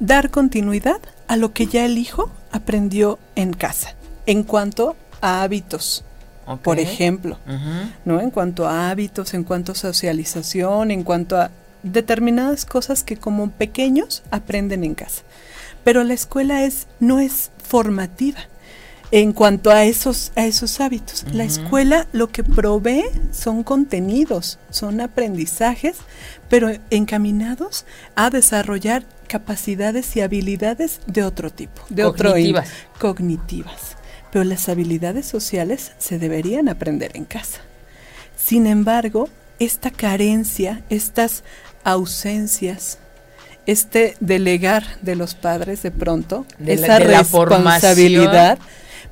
dar 0.00 0.30
continuidad 0.30 1.00
a 1.28 1.36
lo 1.36 1.52
que 1.52 1.66
ya 1.66 1.84
el 1.84 1.98
hijo 1.98 2.30
aprendió 2.52 3.18
en 3.36 3.52
casa, 3.52 3.94
en 4.26 4.42
cuanto 4.42 4.96
a 5.20 5.42
hábitos. 5.42 6.04
Por 6.58 6.78
ejemplo, 6.78 7.38
¿no? 8.04 8.20
En 8.20 8.30
cuanto 8.30 8.66
a 8.66 8.90
hábitos, 8.90 9.34
en 9.34 9.44
cuanto 9.44 9.72
a 9.72 9.74
socialización, 9.74 10.90
en 10.90 11.02
cuanto 11.04 11.36
a 11.36 11.50
determinadas 11.82 12.64
cosas 12.64 13.02
que 13.04 13.16
como 13.16 13.50
pequeños 13.50 14.22
aprenden 14.30 14.84
en 14.84 14.94
casa. 14.94 15.22
Pero 15.84 16.04
la 16.04 16.14
escuela 16.14 16.64
es 16.64 16.86
no 16.98 17.20
es 17.20 17.50
formativa 17.62 18.40
en 19.12 19.32
cuanto 19.32 19.70
a 19.70 19.84
esos 19.84 20.32
a 20.36 20.46
esos 20.46 20.80
hábitos. 20.80 21.24
La 21.32 21.44
escuela 21.44 22.06
lo 22.12 22.28
que 22.28 22.44
provee 22.44 23.04
son 23.32 23.62
contenidos, 23.64 24.58
son 24.70 25.00
aprendizajes, 25.00 25.96
pero 26.48 26.70
encaminados 26.90 27.86
a 28.14 28.30
desarrollar 28.30 29.04
capacidades 29.26 30.16
y 30.16 30.20
habilidades 30.20 31.00
de 31.06 31.22
otro 31.22 31.50
tipo, 31.50 31.82
de 31.88 32.02
cognitivas. 32.02 32.68
otro 32.68 32.98
cognitivas 32.98 33.96
pero 34.32 34.44
las 34.44 34.68
habilidades 34.68 35.26
sociales 35.26 35.92
se 35.98 36.18
deberían 36.18 36.68
aprender 36.68 37.12
en 37.14 37.24
casa. 37.24 37.60
Sin 38.36 38.66
embargo, 38.66 39.28
esta 39.58 39.90
carencia, 39.90 40.82
estas 40.88 41.44
ausencias, 41.84 42.98
este 43.66 44.16
delegar 44.20 44.84
de 45.02 45.16
los 45.16 45.34
padres 45.34 45.82
de 45.82 45.90
pronto, 45.90 46.46
esa 46.66 46.98
responsabilidad, 46.98 48.58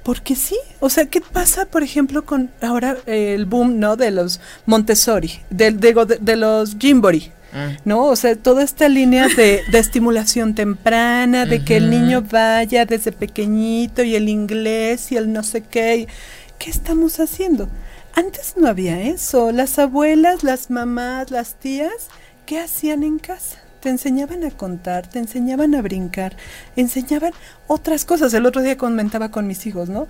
porque 0.03 0.37
sí, 0.37 0.57
o 0.81 0.89
sea, 0.89 1.07
¿qué 1.07 1.21
pasa, 1.21 1.67
por 1.67 1.83
ejemplo, 1.83 2.25
con 2.25 2.51
ahora 2.63 2.97
el 3.07 3.45
boom, 3.45 3.79
¿no? 3.79 3.97
De 3.97 4.11
los 4.11 4.41
Montessori, 4.65 5.41
de, 5.51 5.71
de, 5.73 6.19
de 6.21 6.37
los 6.37 6.77
Jimbori, 6.79 7.31
Mm. 7.53 7.89
¿no? 7.89 8.05
O 8.05 8.17
sea, 8.17 8.37
toda 8.37 8.63
esta 8.63 8.89
línea 8.89 9.29
de, 9.29 9.63
estimulación 9.73 10.55
temprana, 10.55 11.47
de 11.47 11.65
que 11.65 11.77
el 11.77 11.91
niño 11.91 12.23
vaya 12.23 12.85
desde 12.85 13.13
pequeñito 13.13 14.03
y 14.03 14.17
el 14.17 14.29
inglés 14.29 15.13
y 15.13 15.17
el 15.17 15.33
no 15.33 15.43
sé 15.43 15.63
qué. 15.63 16.09
¿Qué 16.59 16.71
estamos 16.71 17.21
haciendo? 17.21 17.69
Antes 18.15 18.55
no 18.57 18.67
había 18.67 19.01
eso. 19.01 19.53
Las 19.53 19.79
abuelas, 19.79 20.43
las 20.43 20.71
mamás, 20.71 21.31
las 21.31 21.55
tías, 21.55 22.09
¿qué 22.47 22.59
hacían 22.59 23.03
en 23.03 23.19
casa? 23.19 23.59
Te 23.81 23.91
enseñaban 23.91 24.45
a 24.45 24.51
contar, 24.51 25.07
te 25.07 25.21
enseñaban 25.21 25.77
a 25.77 25.83
brincar, 25.83 26.37
enseñaban 26.75 27.33
otras 27.69 28.05
cosas. 28.05 28.35
El 28.35 28.45
otro 28.45 28.61
día 28.61 28.77
comentaba 28.77 29.31
con 29.31 29.47
mis 29.47 29.67
hijos, 29.67 29.89
¿no? 29.89 30.09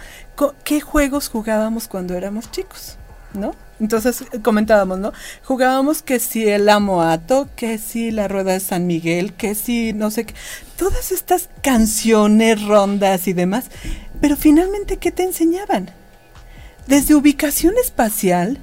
¿Qué 0.64 0.80
juegos 0.80 1.28
jugábamos 1.28 1.86
cuando 1.86 2.14
éramos 2.14 2.50
chicos? 2.50 2.96
¿No? 3.34 3.54
Entonces 3.80 4.24
comentábamos, 4.42 4.98
¿no? 4.98 5.12
Jugábamos 5.44 6.02
que 6.02 6.18
si 6.18 6.48
el 6.48 6.68
amoato, 6.68 7.48
que 7.54 7.78
si 7.78 8.10
la 8.10 8.26
rueda 8.28 8.52
de 8.52 8.60
San 8.60 8.86
Miguel, 8.86 9.32
que 9.34 9.54
si 9.54 9.92
no 9.92 10.10
sé 10.10 10.26
qué. 10.26 10.34
Todas 10.76 11.12
estas 11.12 11.48
canciones, 11.62 12.62
rondas 12.62 13.28
y 13.28 13.32
demás. 13.32 13.66
Pero 14.20 14.36
finalmente, 14.36 14.96
¿qué 14.96 15.12
te 15.12 15.22
enseñaban? 15.22 15.90
Desde 16.86 17.14
ubicación 17.14 17.74
espacial, 17.82 18.58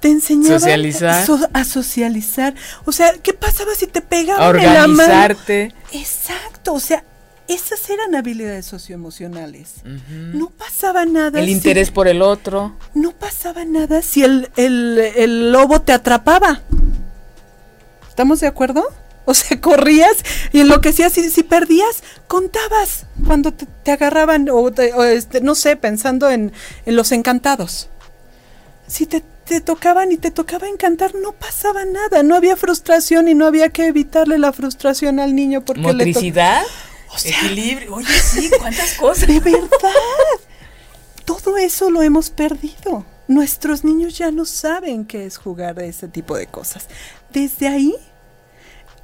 te 0.00 0.08
enseñaban 0.08 0.60
socializar. 0.60 1.26
a 1.52 1.64
socializar. 1.64 2.54
O 2.84 2.92
sea, 2.92 3.12
¿qué 3.22 3.32
pasaba 3.34 3.74
si 3.74 3.86
te 3.86 4.00
pegaban 4.00 4.42
a 4.42 4.48
organizarte. 4.48 5.62
En 5.62 5.68
la 5.68 5.74
mano? 5.74 5.88
Exacto, 5.92 6.74
o 6.74 6.80
sea, 6.80 7.04
esas 7.48 7.88
eran 7.88 8.14
habilidades 8.14 8.66
socioemocionales. 8.66 9.76
No 10.34 10.50
pasaba 10.50 11.06
nada. 11.06 11.40
El 11.40 11.48
interés 11.48 11.90
por 11.90 12.06
el 12.06 12.20
otro. 12.20 12.76
No 12.94 13.12
pasaba 13.12 13.64
nada 13.64 14.02
si 14.02 14.22
el, 14.22 14.50
el, 14.56 15.50
lobo 15.50 15.80
te 15.80 15.92
atrapaba. 15.92 16.60
¿Estamos 18.06 18.40
de 18.40 18.46
acuerdo? 18.46 18.84
O 19.24 19.32
sea, 19.32 19.60
corrías 19.62 20.16
y 20.52 20.60
enloquecías 20.60 21.16
y 21.16 21.30
si 21.30 21.42
perdías, 21.42 22.02
contabas 22.26 23.06
cuando 23.26 23.52
te, 23.52 23.90
agarraban 23.90 24.48
o, 24.50 24.68
este, 25.04 25.40
no 25.40 25.54
sé, 25.54 25.76
pensando 25.76 26.30
en, 26.30 26.52
en 26.84 26.96
los 26.96 27.12
encantados. 27.12 27.88
Si 28.86 29.06
te, 29.06 29.22
te, 29.46 29.62
tocaban 29.62 30.12
y 30.12 30.18
te 30.18 30.30
tocaba 30.30 30.68
encantar, 30.68 31.14
no 31.14 31.32
pasaba 31.32 31.86
nada, 31.86 32.22
no 32.22 32.36
había 32.36 32.56
frustración 32.56 33.28
y 33.28 33.34
no 33.34 33.46
había 33.46 33.70
que 33.70 33.86
evitarle 33.86 34.38
la 34.38 34.52
frustración 34.52 35.18
al 35.18 35.34
niño 35.34 35.62
porque 35.64 35.80
¿Motricidad? 35.80 36.62
Equilibrio. 37.26 37.94
Oye, 37.96 38.06
sí, 38.06 38.50
cuántas 38.58 38.94
cosas. 38.94 39.28
De 39.28 39.40
verdad. 39.40 39.68
Todo 41.24 41.56
eso 41.56 41.90
lo 41.90 42.02
hemos 42.02 42.30
perdido. 42.30 43.04
Nuestros 43.26 43.84
niños 43.84 44.16
ya 44.16 44.30
no 44.30 44.44
saben 44.44 45.04
qué 45.04 45.26
es 45.26 45.36
jugar 45.36 45.74
de 45.74 45.88
ese 45.88 46.08
tipo 46.08 46.36
de 46.36 46.46
cosas. 46.46 46.86
Desde 47.30 47.68
ahí, 47.68 47.94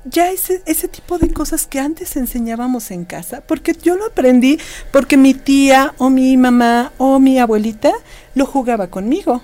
ya 0.05 0.31
ese, 0.31 0.63
ese 0.67 0.89
tipo 0.89 1.19
de 1.19 1.33
cosas 1.33 1.67
que 1.67 1.81
antes 1.81 2.17
enseñábamos 2.17 2.91
en 2.91 3.05
casa, 3.05 3.43
porque 3.43 3.75
yo 3.75 3.97
lo 3.97 4.07
aprendí 4.07 4.59
porque 4.91 5.17
mi 5.17 5.35
tía 5.35 5.95
o 5.99 6.11
mi 6.11 6.37
mamá 6.37 6.93
o 6.99 7.19
mi 7.21 7.39
abuelita 7.39 7.93
lo 8.35 8.47
jugaba 8.47 8.89
conmigo. 8.89 9.43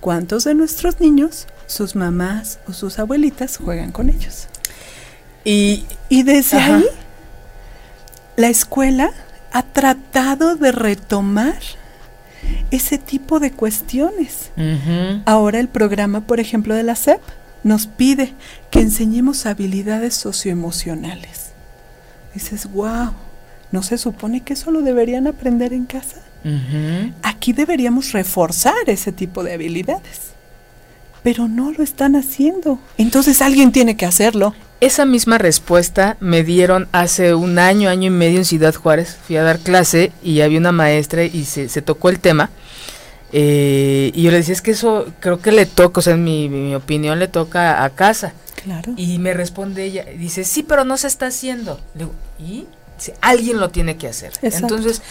¿Cuántos 0.00 0.44
de 0.44 0.54
nuestros 0.54 1.00
niños, 1.00 1.46
sus 1.66 1.94
mamás 1.94 2.58
o 2.66 2.72
sus 2.72 2.98
abuelitas 2.98 3.58
juegan 3.58 3.92
con 3.92 4.08
ellos? 4.08 4.48
Y, 5.44 5.84
y 6.08 6.22
desde 6.22 6.58
ahí 6.58 6.84
la 8.40 8.48
escuela 8.48 9.10
ha 9.52 9.62
tratado 9.62 10.56
de 10.56 10.72
retomar 10.72 11.58
ese 12.70 12.96
tipo 12.96 13.38
de 13.38 13.52
cuestiones. 13.52 14.50
Ahora 15.26 15.60
el 15.60 15.68
programa, 15.68 16.22
por 16.22 16.40
ejemplo, 16.40 16.74
de 16.74 16.82
la 16.82 16.96
SEP 16.96 17.20
nos 17.64 17.86
pide 17.86 18.32
que 18.70 18.80
enseñemos 18.80 19.44
habilidades 19.44 20.14
socioemocionales. 20.14 21.50
Dices, 22.32 22.70
wow, 22.72 23.12
¿no 23.72 23.82
se 23.82 23.98
supone 23.98 24.40
que 24.40 24.54
eso 24.54 24.70
lo 24.70 24.80
deberían 24.80 25.26
aprender 25.26 25.74
en 25.74 25.84
casa? 25.84 26.16
Aquí 27.22 27.52
deberíamos 27.52 28.12
reforzar 28.12 28.74
ese 28.86 29.12
tipo 29.12 29.44
de 29.44 29.52
habilidades, 29.52 30.32
pero 31.22 31.46
no 31.46 31.72
lo 31.72 31.84
están 31.84 32.16
haciendo. 32.16 32.78
Entonces 32.96 33.42
alguien 33.42 33.70
tiene 33.70 33.98
que 33.98 34.06
hacerlo. 34.06 34.54
Esa 34.80 35.04
misma 35.04 35.36
respuesta 35.36 36.16
me 36.20 36.42
dieron 36.42 36.88
hace 36.92 37.34
un 37.34 37.58
año, 37.58 37.90
año 37.90 38.06
y 38.06 38.10
medio 38.10 38.38
en 38.38 38.46
Ciudad 38.46 38.74
Juárez. 38.74 39.16
Fui 39.26 39.36
a 39.36 39.42
dar 39.42 39.58
clase 39.58 40.10
y 40.22 40.40
había 40.40 40.58
una 40.58 40.72
maestra 40.72 41.24
y 41.24 41.44
se, 41.44 41.68
tocó 41.82 42.08
el 42.08 42.18
tema. 42.18 42.50
Eh, 43.32 44.10
y 44.14 44.22
yo 44.22 44.30
le 44.30 44.38
decía, 44.38 44.54
es 44.54 44.62
que 44.62 44.70
eso 44.70 45.06
creo 45.20 45.40
que 45.40 45.52
le 45.52 45.66
toca, 45.66 46.00
o 46.00 46.02
sea, 46.02 46.14
en 46.14 46.24
mi, 46.24 46.74
opinión 46.74 47.18
le 47.18 47.28
toca 47.28 47.84
a 47.84 47.90
casa. 47.90 48.32
Claro. 48.64 48.94
Y 48.96 49.18
me 49.18 49.34
responde 49.34 49.84
ella, 49.84 50.06
dice, 50.16 50.44
sí, 50.44 50.62
pero 50.62 50.84
no 50.84 50.96
se 50.96 51.08
está 51.08 51.26
haciendo. 51.26 51.78
Le 51.94 52.00
digo, 52.00 52.14
¿y? 52.38 52.66
alguien 53.20 53.58
lo 53.58 53.70
tiene 53.70 53.96
que 53.96 54.08
hacer. 54.08 54.32
Entonces, 54.42 55.02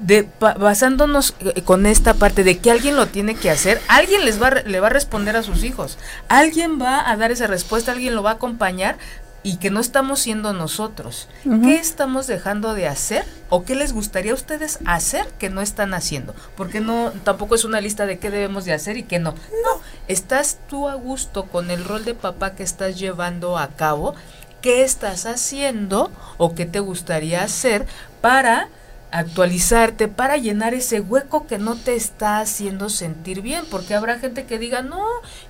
de, 0.00 0.28
basándonos 0.40 1.34
eh, 1.40 1.62
con 1.62 1.86
esta 1.86 2.14
parte 2.14 2.44
de 2.44 2.58
que 2.58 2.70
alguien 2.70 2.96
lo 2.96 3.06
tiene 3.06 3.34
que 3.34 3.50
hacer, 3.50 3.80
alguien 3.88 4.24
les 4.24 4.42
va, 4.42 4.50
le 4.50 4.80
va 4.80 4.88
a 4.88 4.90
responder 4.90 5.36
a 5.36 5.42
sus 5.42 5.62
hijos, 5.62 5.98
alguien 6.28 6.80
va 6.80 7.08
a 7.08 7.16
dar 7.16 7.30
esa 7.30 7.46
respuesta, 7.46 7.92
alguien 7.92 8.14
lo 8.14 8.22
va 8.22 8.30
a 8.30 8.34
acompañar 8.34 8.96
y 9.42 9.56
que 9.56 9.70
no 9.70 9.80
estamos 9.80 10.20
siendo 10.20 10.52
nosotros. 10.52 11.28
¿Qué 11.44 11.76
estamos 11.76 12.26
dejando 12.26 12.74
de 12.74 12.88
hacer 12.88 13.24
o 13.48 13.64
qué 13.64 13.74
les 13.74 13.92
gustaría 13.92 14.32
a 14.32 14.34
ustedes 14.34 14.78
hacer 14.84 15.26
que 15.38 15.48
no 15.48 15.62
están 15.62 15.94
haciendo? 15.94 16.34
Porque 16.56 16.80
no 16.80 17.12
tampoco 17.24 17.54
es 17.54 17.64
una 17.64 17.80
lista 17.80 18.04
de 18.06 18.18
qué 18.18 18.30
debemos 18.30 18.64
de 18.64 18.74
hacer 18.74 18.98
y 18.98 19.04
qué 19.04 19.18
no. 19.18 19.32
No, 19.32 19.80
estás 20.08 20.58
tú 20.68 20.88
a 20.88 20.94
gusto 20.94 21.46
con 21.46 21.70
el 21.70 21.84
rol 21.84 22.04
de 22.04 22.14
papá 22.14 22.54
que 22.54 22.62
estás 22.62 22.98
llevando 22.98 23.56
a 23.56 23.68
cabo. 23.68 24.14
¿Qué 24.60 24.82
estás 24.82 25.24
haciendo 25.24 26.10
o 26.36 26.54
qué 26.54 26.66
te 26.66 26.80
gustaría 26.80 27.42
hacer 27.42 27.86
para 28.20 28.68
actualizarte 29.12 30.08
para 30.08 30.36
llenar 30.36 30.74
ese 30.74 31.00
hueco 31.00 31.46
que 31.46 31.58
no 31.58 31.76
te 31.76 31.94
está 31.94 32.40
haciendo 32.40 32.88
sentir 32.88 33.42
bien, 33.42 33.64
porque 33.70 33.94
habrá 33.94 34.18
gente 34.18 34.44
que 34.46 34.58
diga, 34.58 34.82
no, 34.82 35.04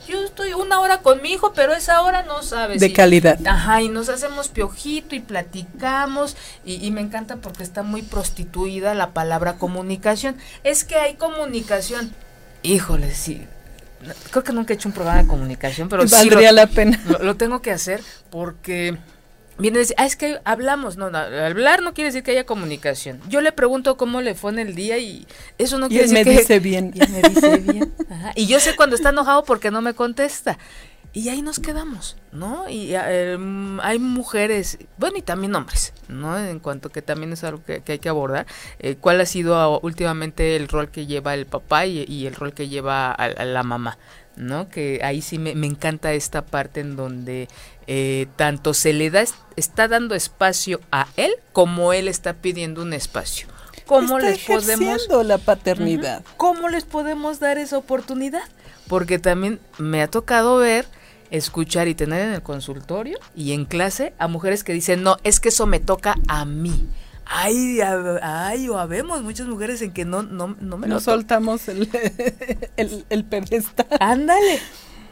yo 0.08 0.22
estoy 0.22 0.52
una 0.54 0.80
hora 0.80 0.98
con 0.98 1.20
mi 1.22 1.32
hijo, 1.32 1.52
pero 1.52 1.72
esa 1.74 2.02
hora 2.02 2.22
no 2.22 2.42
sabes. 2.42 2.80
De 2.80 2.92
calidad. 2.92 3.38
Ajá, 3.46 3.82
y 3.82 3.88
nos 3.88 4.08
hacemos 4.08 4.48
piojito 4.48 5.14
y 5.14 5.20
platicamos, 5.20 6.36
y, 6.64 6.84
y, 6.84 6.90
me 6.90 7.00
encanta 7.00 7.36
porque 7.36 7.62
está 7.62 7.82
muy 7.82 8.02
prostituida 8.02 8.94
la 8.94 9.10
palabra 9.10 9.54
comunicación. 9.54 10.36
Es 10.64 10.84
que 10.84 10.96
hay 10.96 11.14
comunicación. 11.14 12.12
Híjole, 12.62 13.14
sí. 13.14 13.46
Creo 14.30 14.42
que 14.42 14.52
nunca 14.52 14.72
he 14.72 14.76
hecho 14.76 14.88
un 14.88 14.94
programa 14.94 15.22
de 15.22 15.28
comunicación, 15.28 15.88
pero 15.88 16.04
Valdría 16.06 16.52
la 16.52 16.66
pena. 16.66 16.98
lo 17.20 17.36
tengo 17.36 17.60
que 17.60 17.70
hacer 17.70 18.02
porque 18.30 18.96
viene 19.60 19.78
a 19.78 19.80
decir, 19.80 19.96
ah, 19.98 20.06
es 20.06 20.16
que 20.16 20.40
hablamos. 20.44 20.96
No, 20.96 21.06
hablar 21.06 21.82
no 21.82 21.94
quiere 21.94 22.08
decir 22.08 22.22
que 22.22 22.32
haya 22.32 22.44
comunicación. 22.44 23.20
Yo 23.28 23.40
le 23.40 23.52
pregunto 23.52 23.96
cómo 23.96 24.20
le 24.20 24.34
fue 24.34 24.52
en 24.52 24.58
el 24.58 24.74
día 24.74 24.98
y 24.98 25.26
eso 25.58 25.78
no 25.78 25.88
quiere 25.88 26.08
decir 26.08 26.24
que... 26.24 26.38
Dice 26.38 26.60
bien. 26.60 26.92
Y 27.00 27.00
me 27.10 27.22
dice 27.22 27.56
bien. 27.58 27.94
Y 28.34 28.46
yo 28.46 28.60
sé 28.60 28.76
cuando 28.76 28.96
está 28.96 29.10
enojado 29.10 29.44
porque 29.44 29.70
no 29.70 29.80
me 29.80 29.94
contesta. 29.94 30.58
Y 31.12 31.28
ahí 31.28 31.42
nos 31.42 31.58
quedamos, 31.58 32.16
¿no? 32.30 32.68
Y 32.68 32.94
em, 32.94 33.80
hay 33.80 33.98
mujeres, 33.98 34.78
bueno, 34.96 35.18
y 35.18 35.22
también 35.22 35.56
hombres, 35.56 35.92
¿no? 36.06 36.38
En 36.38 36.60
cuanto 36.60 36.90
que 36.90 37.02
también 37.02 37.32
es 37.32 37.42
algo 37.42 37.64
que, 37.64 37.82
hay 37.84 37.98
que 37.98 38.08
abordar. 38.08 38.46
Eh, 38.78 38.94
¿Cuál 38.94 39.20
ha 39.20 39.26
sido 39.26 39.80
últimamente 39.80 40.54
el 40.54 40.68
rol 40.68 40.88
que 40.88 41.06
lleva 41.06 41.34
el 41.34 41.46
papá 41.46 41.86
y, 41.86 42.26
el 42.26 42.34
rol 42.36 42.52
que 42.52 42.68
lleva 42.68 43.10
a, 43.10 43.44
la 43.44 43.62
mamá? 43.64 43.98
¿no? 44.36 44.68
Que 44.68 45.00
ahí 45.02 45.20
sí 45.20 45.38
me, 45.38 45.56
me, 45.56 45.66
encanta 45.66 46.12
esta 46.12 46.46
parte 46.46 46.80
en 46.80 46.94
donde 46.94 47.48
eh, 47.86 48.26
tanto 48.36 48.74
se 48.74 48.92
le 48.92 49.10
da, 49.10 49.24
está 49.56 49.88
dando 49.88 50.14
espacio 50.14 50.80
a 50.92 51.08
él 51.16 51.32
como 51.52 51.92
él 51.92 52.08
está 52.08 52.34
pidiendo 52.34 52.82
un 52.82 52.92
espacio. 52.92 53.48
¿Cómo 53.86 54.18
está 54.18 54.30
les 54.30 54.44
podemos 54.44 55.08
la 55.24 55.38
paternidad? 55.38 56.22
¿Cómo 56.36 56.68
les 56.68 56.84
podemos 56.84 57.40
dar 57.40 57.58
esa 57.58 57.76
oportunidad? 57.76 58.44
Porque 58.86 59.18
también 59.18 59.58
me 59.78 60.02
ha 60.02 60.08
tocado 60.08 60.58
ver, 60.58 60.86
escuchar 61.32 61.88
y 61.88 61.94
tener 61.94 62.28
en 62.28 62.34
el 62.34 62.42
consultorio 62.42 63.18
y 63.34 63.52
en 63.52 63.64
clase 63.64 64.12
a 64.18 64.28
mujeres 64.28 64.62
que 64.62 64.72
dicen, 64.72 65.02
"No, 65.02 65.16
es 65.24 65.40
que 65.40 65.48
eso 65.48 65.66
me 65.66 65.80
toca 65.80 66.14
a 66.28 66.44
mí." 66.44 66.88
Ay, 67.24 67.80
ay, 67.80 68.68
o 68.68 68.78
habemos 68.78 69.22
muchas 69.22 69.46
mujeres 69.46 69.82
en 69.82 69.92
que 69.92 70.04
no, 70.04 70.22
no, 70.22 70.56
no 70.60 70.78
me 70.78 70.88
no 70.88 70.98
soltamos 70.98 71.68
el, 71.68 71.88
el, 72.76 73.04
el 73.08 73.24
pedestal. 73.24 73.86
Ándale, 74.00 74.60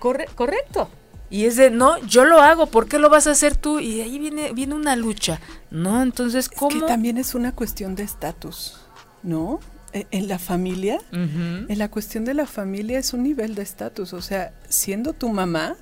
correcto. 0.01 0.89
Y 1.31 1.45
es 1.45 1.57
de, 1.57 1.71
no, 1.71 1.99
yo 2.07 2.25
lo 2.25 2.41
hago, 2.41 2.67
¿por 2.67 2.89
qué 2.89 2.99
lo 2.99 3.11
vas 3.11 3.27
a 3.27 3.33
hacer 3.33 3.57
tú? 3.57 3.81
Y 3.81 4.01
ahí 4.01 4.19
viene, 4.19 4.53
viene 4.53 4.75
una 4.75 4.97
lucha, 4.97 5.41
¿no? 5.71 6.03
Entonces, 6.03 6.49
¿cómo? 6.49 6.77
Es 6.77 6.83
que 6.83 6.89
también 6.89 7.19
es 7.19 7.35
una 7.35 7.55
cuestión 7.55 7.95
de 7.95 8.03
estatus, 8.03 8.81
¿no? 9.23 9.61
E, 9.93 10.07
en 10.11 10.29
la 10.29 10.39
familia, 10.39 11.01
en 11.13 11.79
la 11.79 11.89
cuestión 11.91 12.25
de 12.25 12.35
la 12.35 12.47
familia 12.47 12.99
es 12.99 13.13
un 13.13 13.23
nivel 13.23 13.55
de 13.55 13.63
estatus, 13.63 14.13
o 14.13 14.21
sea, 14.21 14.53
siendo 14.69 15.13
tu 15.13 15.31
mamá, 15.31 15.77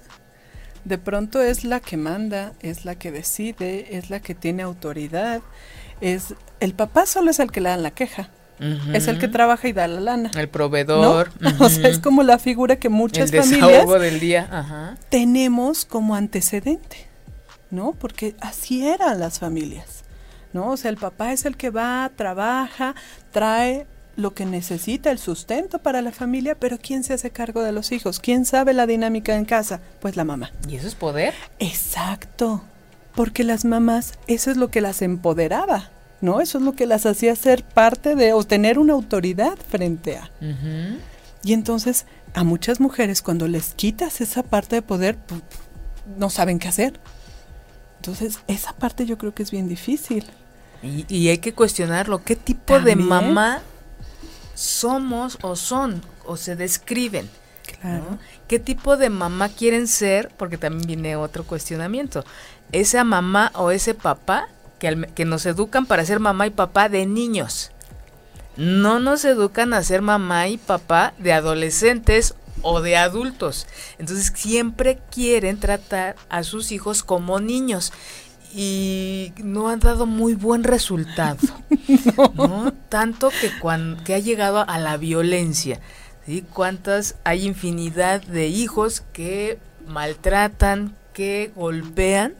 de 0.84 0.98
pronto 0.98 1.42
es 1.42 1.64
la 1.64 1.80
que 1.80 1.96
manda, 1.96 2.52
es 2.60 2.84
la 2.84 2.94
que 2.94 3.10
decide, 3.10 3.96
es 3.96 4.08
la 4.08 4.20
que 4.20 4.36
tiene 4.36 4.62
autoridad, 4.62 5.42
es 6.00 6.34
el 6.60 6.74
papá 6.74 7.06
solo 7.06 7.30
es 7.30 7.40
el 7.40 7.50
que 7.50 7.60
le 7.60 7.70
dan 7.70 7.82
la 7.82 7.90
queja, 7.90 8.30
es 8.58 9.08
el 9.08 9.18
que 9.18 9.28
trabaja 9.28 9.68
y 9.68 9.72
da 9.72 9.86
la 9.86 10.00
lana. 10.00 10.30
El 10.36 10.48
proveedor. 10.48 11.30
O 11.58 11.68
sea, 11.68 11.88
es 11.88 11.98
como 11.98 12.22
la 12.22 12.38
figura 12.38 12.76
que 12.76 12.88
muchas 12.88 13.32
el 13.32 13.42
familias 13.42 13.88
del 13.88 14.20
día. 14.20 14.48
Ajá. 14.50 14.96
tenemos 15.08 15.84
como 15.84 16.14
antecedente, 16.14 17.06
¿no? 17.70 17.92
Porque 17.92 18.34
así 18.40 18.86
eran 18.86 19.20
las 19.20 19.38
familias, 19.38 20.04
¿no? 20.52 20.70
O 20.70 20.76
sea, 20.76 20.90
el 20.90 20.96
papá 20.96 21.32
es 21.32 21.44
el 21.44 21.56
que 21.56 21.70
va, 21.70 22.10
trabaja, 22.16 22.94
trae 23.32 23.86
lo 24.16 24.32
que 24.32 24.46
necesita, 24.46 25.10
el 25.10 25.18
sustento 25.18 25.78
para 25.78 26.02
la 26.02 26.10
familia, 26.10 26.54
pero 26.58 26.78
¿quién 26.78 27.04
se 27.04 27.12
hace 27.12 27.30
cargo 27.30 27.62
de 27.62 27.72
los 27.72 27.92
hijos? 27.92 28.18
¿Quién 28.18 28.44
sabe 28.46 28.72
la 28.72 28.86
dinámica 28.86 29.36
en 29.36 29.44
casa? 29.44 29.80
Pues 30.00 30.16
la 30.16 30.24
mamá. 30.24 30.50
¿Y 30.68 30.76
eso 30.76 30.88
es 30.88 30.94
poder? 30.94 31.34
Exacto, 31.58 32.64
porque 33.14 33.44
las 33.44 33.64
mamás, 33.64 34.14
eso 34.26 34.50
es 34.50 34.56
lo 34.56 34.70
que 34.70 34.80
las 34.80 35.02
empoderaba. 35.02 35.90
¿No? 36.20 36.40
Eso 36.40 36.58
es 36.58 36.64
lo 36.64 36.74
que 36.74 36.86
las 36.86 37.06
hacía 37.06 37.36
ser 37.36 37.62
parte 37.62 38.14
de 38.14 38.32
o 38.32 38.44
tener 38.44 38.78
una 38.78 38.94
autoridad 38.94 39.56
frente 39.68 40.16
a. 40.16 40.30
Y 41.42 41.52
entonces 41.52 42.06
a 42.34 42.44
muchas 42.44 42.80
mujeres 42.80 43.22
cuando 43.22 43.48
les 43.48 43.74
quitas 43.74 44.20
esa 44.20 44.42
parte 44.42 44.76
de 44.76 44.82
poder, 44.82 45.16
pues, 45.16 45.42
no 46.18 46.30
saben 46.30 46.58
qué 46.58 46.68
hacer. 46.68 47.00
Entonces 47.96 48.40
esa 48.46 48.72
parte 48.72 49.06
yo 49.06 49.18
creo 49.18 49.34
que 49.34 49.42
es 49.42 49.50
bien 49.50 49.68
difícil. 49.68 50.24
Y, 50.82 51.28
hay 51.28 51.38
que 51.38 51.54
cuestionarlo. 51.54 52.22
¿Qué 52.22 52.36
tipo 52.36 52.78
de 52.78 52.94
mamá 52.94 53.62
somos 54.54 55.38
o 55.42 55.56
son 55.56 56.02
o 56.24 56.36
se 56.36 56.54
describen? 56.54 57.28
Claro. 57.80 58.18
¿Qué 58.46 58.58
tipo 58.58 58.96
de 58.96 59.10
mamá 59.10 59.48
quieren 59.48 59.88
ser? 59.88 60.30
Porque 60.36 60.58
también 60.58 60.86
viene 60.86 61.16
otro 61.16 61.44
cuestionamiento. 61.44 62.24
Esa 62.70 63.02
mamá 63.02 63.50
o 63.54 63.70
ese 63.70 63.94
papá 63.94 64.48
que, 64.78 65.24
nos 65.24 65.46
educan 65.46 65.86
para 65.86 66.04
ser 66.04 66.20
mamá 66.20 66.46
y 66.46 66.50
papá 66.50 66.88
de 66.88 67.06
niños. 67.06 67.70
No 68.56 69.00
nos 69.00 69.24
educan 69.24 69.74
a 69.74 69.82
ser 69.82 70.02
mamá 70.02 70.48
y 70.48 70.56
papá 70.56 71.14
de 71.18 71.32
adolescentes 71.32 72.34
o 72.62 72.80
de 72.80 72.96
adultos. 72.96 73.66
Entonces 73.98 74.32
siempre 74.34 74.98
quieren 75.10 75.60
tratar 75.60 76.16
a 76.28 76.42
sus 76.42 76.72
hijos 76.72 77.02
como 77.02 77.40
niños 77.40 77.92
y 78.54 79.32
no 79.42 79.68
han 79.68 79.80
dado 79.80 80.06
muy 80.06 80.34
buen 80.34 80.64
resultado. 80.64 81.38
no. 82.34 82.72
Tanto 82.88 83.30
que, 83.40 83.50
cuando, 83.60 84.02
que 84.04 84.14
ha 84.14 84.18
llegado 84.18 84.64
a 84.66 84.78
la 84.78 84.96
violencia. 84.96 85.80
¿sí? 86.24 86.44
¿Cuántas? 86.52 87.16
Hay 87.24 87.44
infinidad 87.44 88.22
de 88.22 88.48
hijos 88.48 89.02
que 89.12 89.58
maltratan, 89.86 90.96
que 91.12 91.52
golpean 91.54 92.34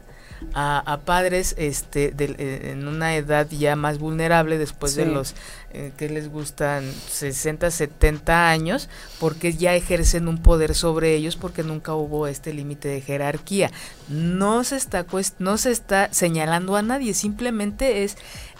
a, 0.53 0.99
padres 1.05 1.55
este, 1.57 2.13
eh, 2.17 2.71
en 2.71 2.87
una 2.87 3.15
edad 3.15 3.47
ya 3.49 3.75
más 3.75 3.99
vulnerable 3.99 4.57
después 4.57 4.95
de 4.95 5.05
los 5.05 5.35
eh, 5.71 5.91
que 5.97 6.09
les 6.09 6.29
gustan 6.29 6.91
60, 7.09 7.71
70 7.71 8.49
años, 8.49 8.89
porque 9.19 9.53
ya 9.53 9.75
ejercen 9.75 10.27
un 10.27 10.37
poder 10.39 10.75
sobre 10.75 11.15
ellos 11.15 11.35
porque 11.35 11.63
nunca 11.63 11.93
hubo 11.93 12.27
este 12.27 12.53
límite 12.53 12.87
de 12.87 13.01
jerarquía. 13.01 13.71
No 14.09 14.63
se 14.63 14.77
está 14.77 15.05
no 15.39 15.57
se 15.57 15.71
está 15.71 16.09
señalando 16.11 16.75
a 16.75 16.81
nadie, 16.81 17.13
simplemente 17.13 18.03
es 18.03 18.17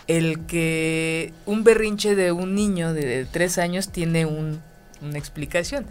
el 0.08 0.46
que 0.46 1.34
un 1.46 1.64
berrinche 1.64 2.16
de 2.16 2.32
un 2.32 2.56
niño 2.56 2.94
de, 2.94 3.26
tres 3.26 3.58
años 3.58 3.90
tiene 3.90 4.26
un, 4.26 4.62
una 5.02 5.18
explicación 5.18 5.86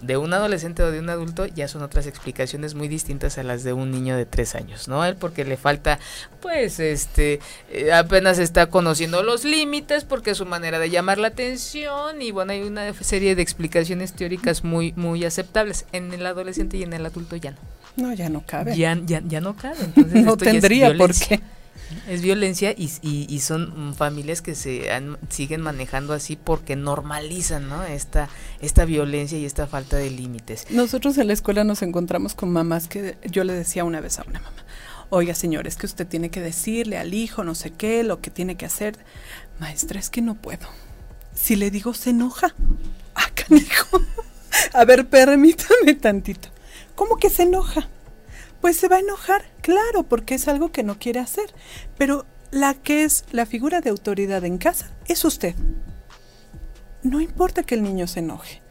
de 0.00 0.16
un 0.16 0.32
adolescente 0.32 0.82
o 0.82 0.90
de 0.90 0.98
un 0.98 1.10
adulto 1.10 1.46
ya 1.46 1.68
son 1.68 1.82
otras 1.82 2.06
explicaciones 2.06 2.74
muy 2.74 2.88
distintas 2.88 3.38
a 3.38 3.42
las 3.42 3.64
de 3.64 3.72
un 3.72 3.90
niño 3.90 4.16
de 4.16 4.26
tres 4.26 4.54
años, 4.54 4.88
¿no? 4.88 5.04
Él 5.04 5.16
porque 5.16 5.44
le 5.44 5.56
falta, 5.56 5.98
pues, 6.40 6.80
este, 6.80 7.40
eh, 7.70 7.92
apenas 7.92 8.38
está 8.38 8.66
conociendo 8.66 9.22
los 9.22 9.44
límites 9.44 10.04
porque 10.04 10.30
es 10.30 10.38
su 10.38 10.46
manera 10.46 10.78
de 10.78 10.90
llamar 10.90 11.18
la 11.18 11.28
atención 11.28 12.22
y 12.22 12.30
bueno, 12.30 12.52
hay 12.52 12.62
una 12.62 12.92
serie 12.94 13.34
de 13.34 13.42
explicaciones 13.42 14.12
teóricas 14.12 14.64
muy, 14.64 14.92
muy 14.96 15.24
aceptables. 15.24 15.86
En 15.92 16.12
el 16.12 16.26
adolescente 16.26 16.76
y 16.76 16.82
en 16.82 16.92
el 16.92 17.04
adulto 17.04 17.36
ya 17.36 17.52
no. 17.52 17.58
No, 17.96 18.12
ya 18.14 18.28
no 18.28 18.42
cabe. 18.46 18.76
Ya, 18.76 18.98
ya, 19.04 19.20
ya 19.26 19.40
no 19.40 19.56
cabe. 19.56 19.78
Entonces, 19.82 20.24
no 20.24 20.36
tendría 20.36 20.96
por 20.96 21.12
qué. 21.14 21.40
Es 22.08 22.22
violencia 22.22 22.74
y, 22.76 23.40
son 23.40 23.94
familias 23.96 24.42
que 24.42 24.54
se 24.54 24.88
siguen 25.28 25.60
manejando 25.60 26.12
así 26.12 26.36
porque 26.36 26.76
normalizan 26.76 27.68
¿no? 27.68 27.82
esta, 27.82 28.28
esta 28.60 28.84
violencia 28.84 29.38
y 29.38 29.44
esta 29.44 29.66
falta 29.66 29.96
de 29.96 30.10
límites. 30.10 30.66
Nosotros 30.70 31.18
en 31.18 31.26
la 31.26 31.32
escuela 31.32 31.64
nos 31.64 31.82
encontramos 31.82 32.34
con 32.34 32.52
mamás 32.52 32.86
que 32.86 33.16
yo 33.30 33.44
le 33.44 33.52
decía 33.52 33.84
una 33.84 34.00
vez 34.00 34.18
a 34.18 34.24
una 34.26 34.40
mamá, 34.40 34.64
oiga 35.08 35.34
señor, 35.34 35.66
es 35.66 35.76
que 35.76 35.86
usted 35.86 36.06
tiene 36.06 36.30
que 36.30 36.40
decirle 36.40 36.96
al 36.96 37.12
hijo 37.14 37.44
no 37.44 37.54
sé 37.54 37.72
qué, 37.72 38.02
lo 38.04 38.20
que 38.20 38.30
tiene 38.30 38.56
que 38.56 38.66
hacer. 38.66 38.96
Maestra, 39.58 39.98
es 39.98 40.10
que 40.10 40.22
no 40.22 40.36
puedo. 40.36 40.68
Si 41.34 41.56
le 41.56 41.70
digo 41.70 41.92
se 41.94 42.10
enoja. 42.10 42.54
Ah, 43.14 43.30
canijo. 43.34 44.00
A 44.72 44.84
ver, 44.84 45.08
permítame 45.08 45.94
tantito. 45.94 46.48
¿Cómo 46.94 47.16
que 47.16 47.30
se 47.30 47.42
enoja? 47.42 47.88
Pues 48.60 48.76
se 48.76 48.88
va 48.88 48.96
a 48.96 49.00
enojar, 49.00 49.42
claro, 49.62 50.02
porque 50.04 50.34
es 50.34 50.48
algo 50.48 50.72
que 50.72 50.82
no 50.82 50.98
quiere 50.98 51.20
hacer. 51.20 51.52
Pero 51.96 52.26
la 52.50 52.74
que 52.74 53.04
es 53.04 53.24
la 53.30 53.46
figura 53.46 53.80
de 53.80 53.90
autoridad 53.90 54.44
en 54.44 54.58
casa 54.58 54.90
es 55.06 55.24
usted. 55.24 55.54
No 57.02 57.20
importa 57.20 57.62
que 57.62 57.74
el 57.74 57.82
niño 57.82 58.06
se 58.06 58.20
enoje. 58.20 58.62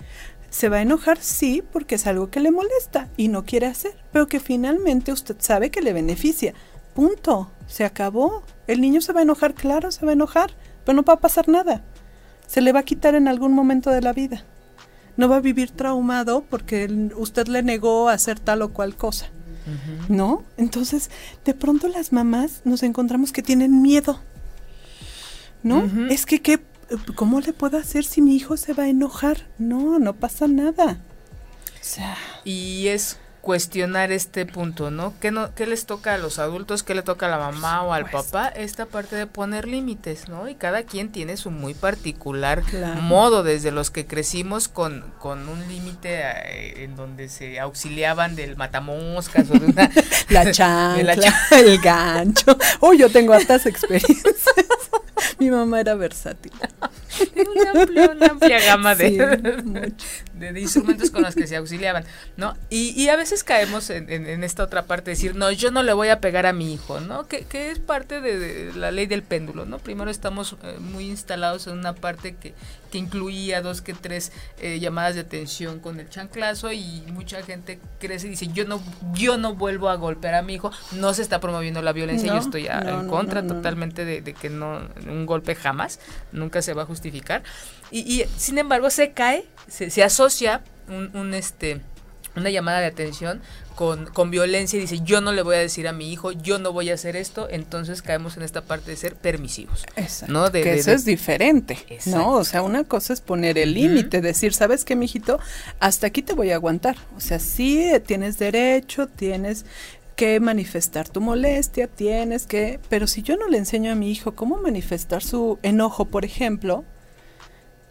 Se 0.50 0.70
va 0.70 0.78
a 0.78 0.82
enojar, 0.82 1.20
sí, 1.22 1.64
porque 1.72 1.96
es 1.96 2.08
algo 2.08 2.30
que 2.30 2.40
le 2.40 2.52
molesta 2.52 3.10
y 3.18 3.28
no 3.28 3.46
quiere 3.46 3.68
hacer, 3.68 3.96
pero 4.12 4.28
que 4.28 4.40
finalmente 4.40 5.12
usted 5.12 5.36
sabe 5.40 5.70
que 5.70 5.82
le 5.82 5.94
beneficia. 5.94 6.54
Punto. 6.94 7.52
Se 7.68 7.86
acabó. 7.86 8.44
El 8.66 8.82
niño 8.82 9.00
se 9.00 9.14
va 9.14 9.20
a 9.20 9.24
enojar, 9.24 9.54
claro, 9.54 9.92
se 9.92 10.04
va 10.06 10.12
a 10.12 10.14
enojar, 10.14 10.52
pero 10.84 10.96
no 10.96 11.04
va 11.04 11.14
a 11.14 11.20
pasar 11.20 11.48
nada. 11.48 11.84
Se 12.48 12.62
le 12.62 12.72
va 12.72 12.80
a 12.80 12.84
quitar 12.84 13.14
en 13.14 13.28
algún 13.28 13.54
momento 13.54 13.92
de 13.92 14.02
la 14.02 14.12
vida. 14.12 14.44
No 15.16 15.30
va 15.30 15.36
a 15.36 15.42
vivir 15.42 15.70
traumado 15.70 16.44
porque 16.50 17.10
usted 17.16 17.48
le 17.48 17.62
negó 17.62 18.10
hacer 18.10 18.40
tal 18.40 18.64
o 18.64 18.74
cual 18.74 18.96
cosa. 18.96 19.30
¿No? 20.08 20.44
Entonces, 20.58 21.10
de 21.46 21.54
pronto 21.54 21.88
las 21.88 22.12
mamás 22.12 22.62
nos 22.66 22.84
encontramos 22.84 23.32
que 23.32 23.42
tienen 23.42 23.82
miedo, 23.82 24.20
¿no? 25.64 25.90
Es 26.10 26.26
que, 26.26 26.42
¿qué, 26.42 26.60
¿cómo 27.16 27.40
le 27.42 27.54
puedo 27.54 27.78
hacer 27.78 28.04
si 28.06 28.22
mi 28.22 28.36
hijo 28.36 28.58
se 28.58 28.74
va 28.74 28.84
a 28.84 28.90
enojar? 28.90 29.48
No, 29.58 30.00
no 30.00 30.16
pasa 30.16 30.48
nada. 30.48 31.02
O 31.80 31.84
sea. 31.84 32.18
Y 32.44 32.88
es 32.88 33.18
cuestionar 33.50 34.12
este 34.12 34.46
punto, 34.46 34.92
¿no? 34.92 35.16
¿Qué, 35.20 35.32
¿no? 35.32 35.56
¿Qué 35.56 35.66
les 35.66 35.88
toca 35.88 36.14
a 36.14 36.18
los 36.20 36.38
adultos? 36.38 36.84
¿Qué 36.84 36.94
le 36.94 37.02
toca 37.02 37.26
a 37.26 37.30
la 37.30 37.40
mamá 37.40 37.82
o 37.82 37.94
al 37.94 38.08
papá? 38.08 38.48
Esta 38.48 38.86
parte 38.86 39.16
de 39.16 39.26
poner 39.26 39.68
límites, 39.68 40.30
¿no? 40.30 40.48
Y 40.48 40.54
cada 40.54 40.84
quien 40.84 41.12
tiene 41.12 41.36
su 41.36 41.50
muy 41.50 41.74
particular 41.74 42.62
modo, 43.02 43.42
desde 43.42 43.72
los 43.72 43.90
que 43.90 44.06
crecimos 44.06 44.68
con, 44.68 45.04
con 45.18 45.50
un 45.50 45.68
límite 45.68 46.20
eh, 46.22 46.84
en 46.84 46.96
donde 46.96 47.28
se 47.28 47.60
auxiliaban 47.60 48.36
del 48.36 48.56
matamoscas 48.56 49.50
o 49.50 49.54
de 49.58 49.66
una... 49.66 49.90
la 50.30 50.52
chancla, 50.52 51.16
el 51.50 51.80
gancho. 51.80 52.56
Oh, 52.82 52.94
yo 52.94 53.10
tengo 53.10 53.34
hartas 53.34 53.66
experiencias. 53.66 54.46
Mi 55.40 55.50
mamá 55.50 55.80
era 55.80 55.96
versátil. 55.96 56.52
una, 57.36 58.30
amplia, 58.30 58.60
gama 58.60 58.94
de, 58.94 59.92
de, 60.40 60.60
instrumentos 60.60 61.12
con 61.12 61.22
los 61.22 61.36
que 61.36 61.48
se 61.48 61.56
auxiliaban, 61.56 62.04
¿no? 62.38 62.56
Y, 62.70 62.90
y 63.02 63.10
a 63.10 63.16
veces 63.16 63.44
caemos 63.44 63.90
en, 63.90 64.10
en, 64.10 64.44
esta 64.44 64.64
otra 64.64 64.86
parte 64.86 65.12
de 65.12 65.16
decir, 65.16 65.36
no, 65.36 65.52
yo 65.52 65.72
no 65.72 65.84
le 65.84 65.94
voy 65.94 66.10
a 66.10 66.20
pegar 66.20 66.46
a 66.46 66.54
mi 66.54 66.74
hijo, 66.74 67.00
¿no? 67.00 67.28
Que, 67.28 67.46
que 67.46 67.72
es 67.72 67.80
parte 67.80 68.22
de, 68.22 68.74
la 68.74 68.92
ley 68.92 69.06
del 69.06 69.24
péndulo, 69.24 69.66
¿no? 69.66 69.80
Primero 69.80 70.10
estamos 70.10 70.56
eh, 70.64 70.78
muy 70.80 71.06
instalados 71.06 71.68
en 71.68 71.78
una 71.78 71.94
parte 71.94 72.36
que, 72.36 72.54
que 72.92 72.98
incluía 72.98 73.62
dos 73.62 73.82
que 73.82 73.94
tres 73.94 74.32
eh, 74.60 74.80
llamadas 74.80 75.16
de 75.16 75.22
atención 75.22 75.80
con 75.80 76.00
el 76.00 76.10
chanclazo 76.10 76.72
y 76.72 77.04
mucha 77.08 77.42
gente 77.44 77.80
crece 78.00 78.28
y 78.28 78.32
dice, 78.32 78.48
yo 78.48 78.66
no, 78.66 78.82
yo 79.14 79.38
no 79.38 79.56
vuelvo 79.56 79.90
a 79.90 79.96
golpear 79.96 80.36
a 80.36 80.42
mi 80.42 80.56
hijo, 80.56 80.72
no 80.94 81.14
se 81.14 81.22
está 81.22 81.40
promoviendo 81.40 81.82
la 81.82 81.94
violencia, 81.94 82.34
yo 82.34 82.40
estoy 82.40 82.68
en 82.68 83.08
contra 83.08 83.46
totalmente 83.46 84.06
de, 84.06 84.22
de 84.22 84.34
que 84.34 84.50
no, 84.50 84.82
un 85.08 85.26
golpe 85.26 85.56
jamás, 85.56 86.00
nunca 86.32 86.62
se 86.62 86.74
va 86.74 86.84
a 86.84 86.86
justificar. 86.86 87.44
Y, 87.92 88.26
sin 88.38 88.58
embargo 88.58 88.90
se 88.90 89.12
cae, 89.12 89.46
se, 89.68 90.04
asocia 90.04 90.62
un, 90.88 91.34
este 91.34 91.82
una 92.36 92.50
llamada 92.50 92.80
de 92.80 92.88
atención 92.88 93.42
con, 93.76 94.08
con, 94.08 94.30
violencia 94.30 94.78
y 94.78 94.82
dice 94.82 95.00
yo 95.04 95.22
no 95.22 95.32
le 95.32 95.42
voy 95.42 95.56
a 95.56 95.60
decir 95.60 95.88
a 95.88 95.94
mi 95.94 96.12
hijo, 96.12 96.32
yo 96.32 96.60
no 96.60 96.74
voy 96.74 96.90
a 96.90 96.96
hacer 96.96 97.16
esto, 97.16 97.48
entonces 97.50 98.02
caemos 98.02 98.36
en 98.36 98.44
esta 98.44 98.62
parte 98.62 98.92
de 98.92 98.98
ser 98.98 99.16
permisivos. 99.16 99.86
Exacto. 99.96 100.34
¿no? 100.34 100.52
que 100.52 100.74
eso 100.74 100.92
es 100.92 101.06
diferente, 101.06 101.78
¿no? 102.06 102.34
O 102.34 102.44
sea, 102.44 102.62
una 102.62 102.84
cosa 102.84 103.14
es 103.14 103.22
poner 103.22 103.58
el 103.58 103.74
límite, 103.74 104.22
decir, 104.22 104.54
¿sabes 104.54 104.84
qué, 104.84 104.96
mijito? 104.96 105.40
Hasta 105.80 106.08
aquí 106.08 106.22
te 106.22 106.34
voy 106.34 106.52
a 106.52 106.56
aguantar. 106.56 106.98
O 107.16 107.22
sea, 107.22 107.40
sí 107.40 107.90
tienes 108.06 108.38
derecho, 108.38 109.08
tienes 109.08 109.66
que 110.20 110.42
manifestar 110.42 111.08
tu 111.08 111.22
molestia, 111.22 111.88
tienes 111.88 112.46
que, 112.46 112.82
pero 112.90 113.08
si 113.08 113.22
yo 113.22 113.38
no 113.38 113.48
le 113.48 113.58
enseño 113.58 113.90
a 113.90 113.96
mi 113.96 114.12
hijo 114.12 114.36
cómo 114.36 114.58
manifestar 114.58 115.24
su 115.24 115.60
enojo, 115.64 116.04
por 116.04 116.26
ejemplo, 116.26 116.84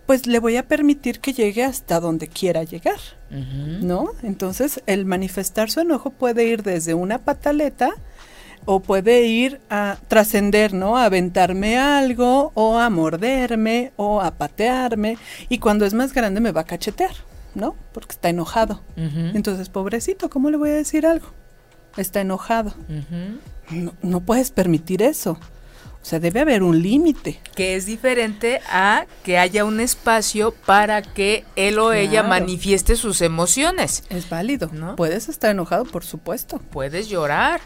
pues 0.09 0.27
le 0.27 0.39
voy 0.39 0.57
a 0.57 0.67
permitir 0.67 1.21
que 1.21 1.35
llegue 1.35 1.63
hasta 1.63 2.01
donde 2.01 2.29
quiera 2.29 2.65
llegar, 2.65 2.99
¿no? 3.29 4.13
Entonces, 4.23 4.83
el 4.87 5.05
manifestar 5.05 5.71
su 5.71 5.81
enojo 5.81 6.09
puede 6.09 6.47
ir 6.47 6.63
desde 6.63 6.95
una 6.95 7.19
pataleta 7.19 7.91
o 8.65 8.81
puede 8.81 9.27
ir 9.27 9.61
a 9.69 9.99
trascender, 10.09 10.73
¿no? 10.73 10.97
A 10.97 11.05
aventarme 11.05 11.77
algo 11.77 12.53
o 12.55 12.79
a 12.79 12.89
morderme 12.89 13.93
o 13.97 14.23
a 14.23 14.31
patearme 14.31 15.19
y 15.51 15.59
cuando 15.59 15.85
es 15.85 15.93
más 15.93 16.15
grande 16.15 16.41
me 16.41 16.53
va 16.53 16.63
a 16.63 16.65
cachetear, 16.65 17.13
¿no? 17.55 17.77
Porque 17.93 18.13
está 18.13 18.31
enojado. 18.31 18.81
Entonces, 18.97 19.69
pobrecito, 19.69 20.31
¿cómo 20.31 20.49
le 20.49 20.57
voy 20.57 20.71
a 20.71 20.75
decir 20.77 21.05
algo? 21.05 21.27
Está 21.99 22.23
enojado. 22.23 22.73
no, 23.69 23.93
no 24.01 24.21
puedes 24.21 24.53
permitir 24.53 25.03
eso. 25.03 25.39
O 26.03 26.05
sea, 26.09 26.21
debe 26.21 26.41
haber 26.41 26.63
un 26.63 26.81
límite. 26.81 27.41
Que 27.55 27.75
es 27.75 27.85
diferente 27.85 28.61
a 28.71 29.07
que 29.25 29.39
haya 29.39 29.65
un 29.65 29.81
espacio 29.81 30.53
para 30.53 31.03
que 31.03 31.45
él 31.57 31.79
o 31.79 31.93
ella 31.93 32.23
manifieste 32.23 32.97
sus 32.97 33.21
emociones. 33.21 34.05
Es 34.09 34.29
válido. 34.29 34.71
¿no? 34.73 34.97
Puedes 34.97 35.29
estar 35.29 35.51
enojado, 35.51 35.85
por 35.85 36.05
supuesto. 36.05 36.61
Puedes 36.71 37.09
llorar. 37.09 37.61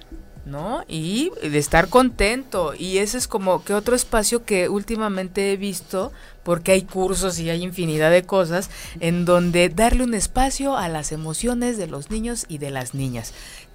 ¿no? 0.44 0.82
Y 0.88 1.30
de 1.40 1.58
estar 1.58 1.88
contento. 1.88 2.74
Y 2.76 2.98
ese 2.98 3.18
es 3.18 3.28
como 3.28 3.64
que 3.64 3.74
otro 3.74 3.94
espacio 3.94 4.44
que 4.44 4.68
últimamente 4.68 5.52
he 5.52 5.56
visto, 5.56 6.12
porque 6.42 6.72
hay 6.72 6.82
cursos 6.82 7.38
y 7.38 7.50
hay 7.50 7.62
infinidad 7.62 8.10
de 8.10 8.24
cosas, 8.24 8.70
en 9.00 9.24
donde 9.24 9.68
darle 9.68 10.04
un 10.04 10.14
espacio 10.14 10.76
a 10.76 10.88
las 10.88 11.12
emociones 11.12 11.76
de 11.76 11.86
los 11.86 12.10
niños 12.10 12.46
y 12.48 12.58
de 12.58 12.70
las 12.70 12.94
niñas, 12.94 13.32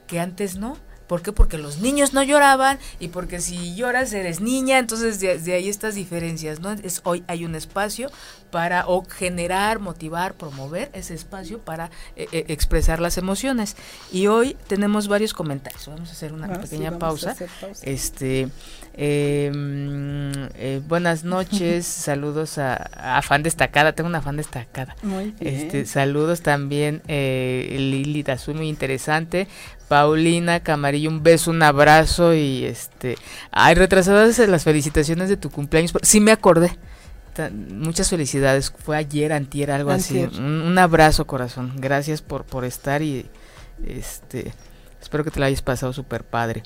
que 0.08 0.20
antes 0.20 0.58
no. 0.58 0.78
¿Por 1.08 1.22
qué? 1.22 1.32
Porque 1.32 1.58
los 1.58 1.80
niños 1.80 2.14
no 2.14 2.22
lloraban 2.24 2.80
y 3.00 3.08
porque 3.08 3.40
si 3.40 3.76
lloras 3.76 4.12
eres 4.14 4.42
niña, 4.42 4.78
entonces 4.78 5.20
de, 5.20 5.54
ahí 5.54 5.70
estas 5.70 5.96
diferencias, 5.96 6.60
¿no? 6.60 6.72
Es, 6.72 7.02
hoy 7.04 7.24
hay 7.28 7.46
un 7.46 7.56
espacio 7.56 8.12
para 8.52 8.88
o 8.88 9.04
generar, 9.06 9.80
motivar, 9.80 10.34
promover 10.34 10.90
ese 10.94 11.14
espacio 11.14 11.60
para 11.60 11.92
eh, 12.16 12.28
eh, 12.32 12.46
expresar 12.48 13.00
las 13.00 13.18
emociones. 13.18 13.76
Y 14.12 14.28
hoy 14.28 14.56
tenemos 14.68 15.08
varios 15.08 15.34
comentarios. 15.34 15.88
Vamos 15.88 16.10
a 16.10 16.12
hacer 16.14 16.34
una 16.34 16.48
ah, 16.48 16.62
pequeña 16.62 16.98
pausa. 16.98 17.36
Este, 17.82 18.50
em, 18.94 20.32
eh, 20.56 20.82
buenas 20.88 21.24
noches, 21.24 21.86
saludos 21.86 22.58
a, 22.58 23.22
fan 23.22 23.44
destacada. 23.44 23.94
Tengo 23.94 24.10
una 24.10 24.22
fan 24.22 24.38
destacada. 24.38 24.96
Muy 25.04 25.34
bien. 25.40 25.56
Este, 25.56 25.86
saludos 25.86 26.42
también 26.42 27.02
Lili 27.08 28.24
Dazú, 28.24 28.54
muy 28.54 28.70
interesante. 28.70 29.48
Paulina 29.88 30.60
Camarillo, 30.60 31.10
un 31.10 31.24
beso, 31.24 31.52
un 31.52 31.64
abrazo 31.64 32.34
y 32.34 32.66
este, 32.66 33.18
ay, 33.52 33.76
retrasadas 33.76 34.38
las 34.40 34.64
felicitaciones 34.64 35.30
de 35.30 35.38
tu 35.38 35.50
cumpleaños, 35.50 35.94
sí 36.02 36.20
me 36.20 36.32
acordé. 36.32 36.78
Muchas 37.72 38.10
felicidades, 38.10 38.74
fue 38.78 38.98
ayer, 38.98 39.34
antier, 39.34 39.72
algo 39.72 39.92
así. 39.92 40.24
Un, 40.24 40.78
abrazo, 40.78 41.28
corazón. 41.28 41.74
Gracias 41.78 42.22
por 42.22 42.46
por 42.46 42.66
estar 42.66 43.02
y 43.02 43.26
este 43.86 44.54
espero 45.02 45.24
que 45.24 45.32
te 45.32 45.40
lo 45.40 45.46
hayas 45.46 45.62
pasado 45.62 45.94
súper 45.94 46.24
padre. 46.24 46.64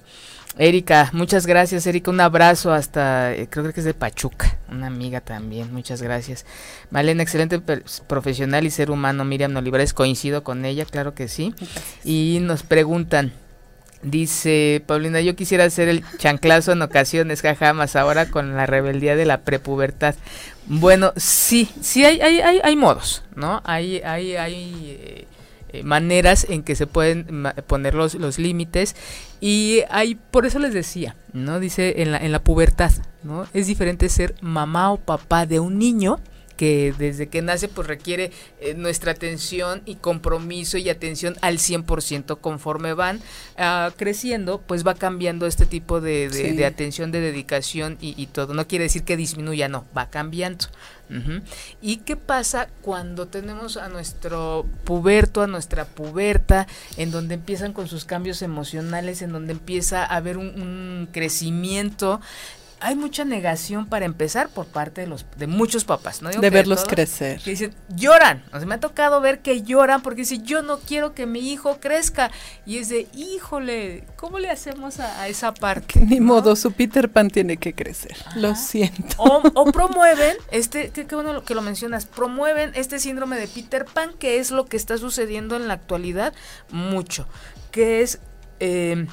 Erika, 0.57 1.10
muchas 1.13 1.45
gracias, 1.45 1.88
Erika. 1.88 2.12
Un 2.12 2.19
abrazo 2.19 2.73
hasta, 2.73 3.34
eh, 3.34 3.47
creo 3.49 3.71
que 3.71 3.79
es 3.79 3.86
de 3.86 3.93
Pachuca, 3.93 4.57
una 4.69 4.88
amiga 4.88 5.21
también. 5.21 5.73
Muchas 5.73 6.01
gracias. 6.01 6.45
Malena, 6.89 7.23
excelente 7.23 7.62
profesional 8.07 8.65
y 8.65 8.69
ser 8.69 8.91
humano. 8.91 9.23
Miriam 9.23 9.55
Olivares, 9.55 9.93
coincido 9.93 10.43
con 10.43 10.65
ella, 10.65 10.86
claro 10.86 11.13
que 11.13 11.29
sí. 11.29 11.53
Y 12.03 12.39
nos 12.41 12.63
preguntan, 12.63 13.31
dice 14.03 14.83
Paulina, 14.85 15.21
yo 15.21 15.35
quisiera 15.35 15.65
hacer 15.65 15.89
el 15.89 16.03
chanclazo 16.17 16.71
en 16.71 16.81
ocasiones, 16.81 17.41
jaja, 17.41 17.73
más 17.73 17.95
ahora 17.95 18.29
con 18.29 18.55
la 18.55 18.65
rebeldía 18.65 19.15
de 19.15 19.25
la 19.25 19.41
prepubertad. 19.41 20.15
Bueno, 20.67 21.13
sí, 21.17 21.69
sí 21.81 22.05
hay, 22.05 22.21
hay, 22.21 22.41
hay, 22.41 22.59
hay 22.63 22.75
modos, 22.75 23.23
¿no? 23.35 23.61
Hay, 23.65 24.01
hay, 24.03 24.35
hay. 24.35 24.97
Eh, 24.99 25.27
eh, 25.73 25.83
maneras 25.83 26.45
en 26.49 26.63
que 26.63 26.75
se 26.75 26.85
pueden 26.85 27.45
poner 27.65 27.93
los, 27.93 28.15
los 28.15 28.37
límites 28.39 28.93
y 29.39 29.83
hay 29.89 30.15
por 30.15 30.45
eso 30.45 30.59
les 30.59 30.73
decía 30.73 31.15
no 31.31 31.61
dice 31.61 32.01
en 32.01 32.11
la 32.11 32.17
en 32.17 32.33
la 32.33 32.43
pubertad 32.43 32.91
no 33.23 33.47
es 33.53 33.67
diferente 33.67 34.09
ser 34.09 34.35
mamá 34.41 34.91
o 34.91 34.97
papá 34.97 35.45
de 35.45 35.61
un 35.61 35.79
niño 35.79 36.19
que 36.62 36.93
desde 36.95 37.28
que 37.28 37.41
nace 37.41 37.67
pues 37.67 37.88
requiere 37.88 38.32
eh, 38.60 38.76
nuestra 38.76 39.13
atención 39.13 39.82
y 39.88 39.95
compromiso 39.95 40.78
y 40.78 40.91
atención 40.91 41.36
al 41.41 41.58
100% 41.58 42.39
conforme 42.39 42.93
van 42.93 43.17
uh, 43.58 43.91
creciendo 43.97 44.62
pues 44.62 44.86
va 44.86 44.93
cambiando 44.93 45.47
este 45.47 45.65
tipo 45.65 46.02
de, 46.02 46.30
de, 46.30 46.63
atención 46.67 47.12
de 47.12 47.19
dedicación 47.19 47.97
y, 48.00 48.13
y, 48.15 48.28
todo. 48.28 48.54
No 48.54 48.67
quiere 48.67 48.84
decir 48.84 49.02
que 49.02 49.17
disminuya 49.17 49.69
no 49.69 49.86
va 49.97 50.12
cambiando. 50.12 50.65
¿Y 51.82 51.97
qué 51.97 52.15
pasa 52.15 52.69
cuando 52.82 53.28
tenemos 53.28 53.76
a 53.76 53.89
nuestro 53.89 54.65
puberto, 54.86 55.41
a 55.41 55.47
nuestra 55.47 55.84
puberta, 55.84 56.67
en 56.95 57.12
donde 57.12 57.34
empiezan 57.34 57.74
con 57.74 57.89
sus 57.89 58.06
cambios 58.06 58.41
emocionales, 58.41 59.21
en 59.21 59.34
donde 59.34 59.52
empieza 59.52 60.06
a 60.06 60.15
haber 60.15 60.38
un 60.38 61.10
crecimiento 61.12 62.21
hay 62.81 62.95
mucha 62.95 63.23
negación 63.25 63.85
para 63.85 64.05
empezar 64.05 64.49
por 64.49 64.65
parte 64.65 65.01
de 65.01 65.07
los 65.07 65.25
de 65.37 65.45
muchos 65.47 65.85
papás, 65.85 66.21
¿no? 66.21 66.29
de 66.29 66.49
verlos 66.49 66.83
crecer. 66.85 67.39
Que 67.39 67.51
dicen, 67.51 67.73
lloran. 67.95 68.43
O 68.51 68.57
sea, 68.57 68.65
me 68.65 68.75
ha 68.75 68.79
tocado 68.79 69.21
ver 69.21 69.39
que 69.39 69.61
lloran 69.61 70.01
porque 70.01 70.21
dicen, 70.21 70.43
yo 70.43 70.63
no 70.63 70.79
quiero 70.79 71.13
que 71.13 71.27
mi 71.27 71.51
hijo 71.51 71.77
crezca. 71.79 72.31
Y 72.65 72.77
es 72.77 72.89
de, 72.89 73.07
híjole, 73.13 74.05
¿cómo 74.15 74.39
le 74.39 74.49
hacemos 74.49 74.99
a, 74.99 75.27
esa 75.27 75.53
parte? 75.53 75.99
Ni 76.05 76.19
modo, 76.19 76.55
su 76.55 76.71
Peter 76.71 77.09
Pan 77.09 77.29
tiene 77.29 77.57
que 77.57 77.73
crecer. 77.73 78.17
Lo 78.35 78.55
siento. 78.55 79.15
O, 79.17 79.71
promueven, 79.71 80.35
este, 80.51 80.89
qué, 80.89 81.03
bueno 81.15 81.43
que 81.43 81.53
lo 81.53 81.61
mencionas, 81.61 82.07
promueven 82.07 82.71
este 82.73 82.99
síndrome 82.99 83.37
de 83.37 83.47
Peter 83.47 83.85
Pan, 83.85 84.11
que 84.17 84.39
es 84.39 84.49
lo 84.49 84.65
que 84.65 84.77
está 84.77 84.97
sucediendo 84.97 85.55
en 85.55 85.67
la 85.67 85.75
actualidad 85.75 86.33
mucho. 86.71 87.27
Que 87.69 88.01
es 88.01 88.19
eh, 88.59 89.05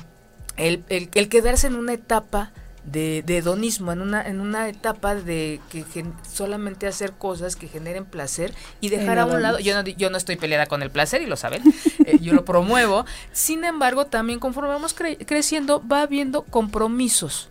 el, 0.56 0.84
el, 0.88 1.10
el 1.14 1.28
quedarse 1.28 1.66
en 1.66 1.74
una 1.74 1.92
etapa 1.92 2.52
de, 2.84 3.22
de, 3.24 3.38
hedonismo, 3.38 3.92
en 3.92 4.00
una, 4.00 4.26
en 4.26 4.40
una 4.40 4.68
etapa 4.68 5.14
de 5.14 5.60
que 5.70 5.84
solamente 6.30 6.86
hacer 6.86 7.12
cosas 7.12 7.56
que 7.56 7.68
generen 7.68 8.04
placer 8.04 8.54
y 8.80 8.88
dejar 8.88 9.18
a 9.18 9.26
un 9.26 9.42
lado, 9.42 9.58
yo 9.58 9.74
no, 9.74 9.88
yo 9.88 10.10
no 10.10 10.16
estoy 10.16 10.36
peleada 10.36 10.66
con 10.66 10.82
el 10.82 10.90
placer 10.90 11.22
y 11.22 11.26
lo 11.26 11.36
saben, 11.36 11.62
eh, 12.04 12.18
yo 12.20 12.32
lo 12.32 12.44
promuevo, 12.44 13.04
sin 13.32 13.64
embargo 13.64 14.06
también 14.06 14.38
conforme 14.38 14.70
vamos 14.70 14.94
creciendo 14.94 15.82
va 15.86 16.02
habiendo 16.02 16.42
compromisos, 16.42 17.50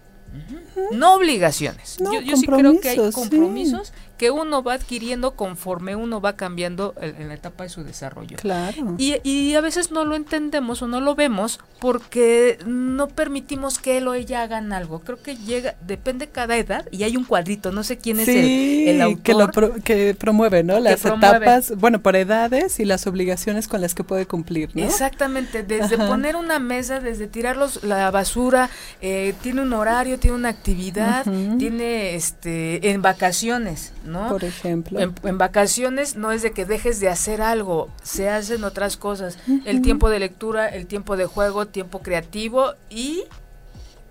no 0.91 1.15
obligaciones, 1.15 1.97
yo, 1.99 2.21
yo 2.21 2.37
sí 2.37 2.45
creo 2.45 2.79
que 2.79 2.89
hay 2.89 3.11
compromisos 3.11 3.93
que 4.17 4.31
uno 4.31 4.63
va 4.63 4.73
adquiriendo 4.73 5.31
conforme 5.31 5.95
uno 5.95 6.21
va 6.21 6.35
cambiando 6.35 6.93
en 7.01 7.27
la 7.27 7.33
etapa 7.33 7.63
de 7.63 7.69
su 7.69 7.83
desarrollo. 7.83 8.37
Claro. 8.37 8.95
Y, 8.97 9.17
y, 9.23 9.55
a 9.55 9.61
veces 9.61 9.91
no 9.91 10.05
lo 10.05 10.15
entendemos 10.15 10.81
o 10.81 10.87
no 10.87 11.01
lo 11.01 11.15
vemos 11.15 11.59
porque 11.79 12.57
no 12.65 13.07
permitimos 13.07 13.79
que 13.79 13.97
él 13.97 14.07
o 14.07 14.13
ella 14.13 14.41
hagan 14.41 14.73
algo. 14.73 14.99
Creo 15.01 15.21
que 15.21 15.35
llega, 15.35 15.75
depende 15.81 16.27
cada 16.27 16.57
edad 16.57 16.87
y 16.91 17.03
hay 17.03 17.15
un 17.15 17.23
cuadrito, 17.23 17.71
no 17.71 17.83
sé 17.83 17.97
quién 17.97 18.19
es 18.19 18.27
el, 18.27 19.01
autor. 19.01 19.23
Que, 19.23 19.33
lo 19.33 19.73
que 19.83 20.15
promueve, 20.15 20.63
¿no? 20.63 20.79
Las 20.79 21.05
etapas, 21.05 21.75
bueno, 21.75 22.01
por 22.01 22.15
edades 22.15 22.79
y 22.79 22.85
las 22.85 23.05
obligaciones 23.07 23.67
con 23.67 23.81
las 23.81 23.93
que 23.93 24.03
puede 24.03 24.25
cumplir, 24.25 24.75
¿no? 24.75 24.83
Exactamente, 24.83 25.63
desde 25.63 25.97
poner 25.97 26.35
una 26.35 26.59
mesa, 26.59 26.99
desde 26.99 27.27
tirar 27.27 27.57
la 27.83 28.11
basura, 28.11 28.69
eh, 29.01 29.33
tiene 29.41 29.61
un 29.61 29.73
horario, 29.73 30.19
tiene 30.19 30.35
una 30.35 30.49
actividad, 30.49 31.25
tiene 31.57 32.15
este 32.15 32.89
en 32.89 33.01
vacaciones, 33.01 33.93
¿no? 34.07 34.29
Por 34.29 34.43
ejemplo. 34.43 34.99
En, 34.99 35.37
vacaciones 35.37 36.15
no 36.15 36.31
es 36.31 36.41
de 36.41 36.51
que 36.51 36.65
dejes 36.65 36.99
de 36.99 37.09
hacer 37.09 37.41
algo, 37.41 37.89
se 38.03 38.29
hacen 38.29 38.63
otras 38.63 38.97
cosas. 38.97 39.37
El 39.65 39.81
tiempo 39.81 40.09
de 40.09 40.19
lectura, 40.19 40.67
el 40.67 40.87
tiempo 40.87 41.17
de 41.17 41.25
juego, 41.25 41.67
tiempo 41.67 41.99
creativo 41.99 42.73
y 42.89 43.25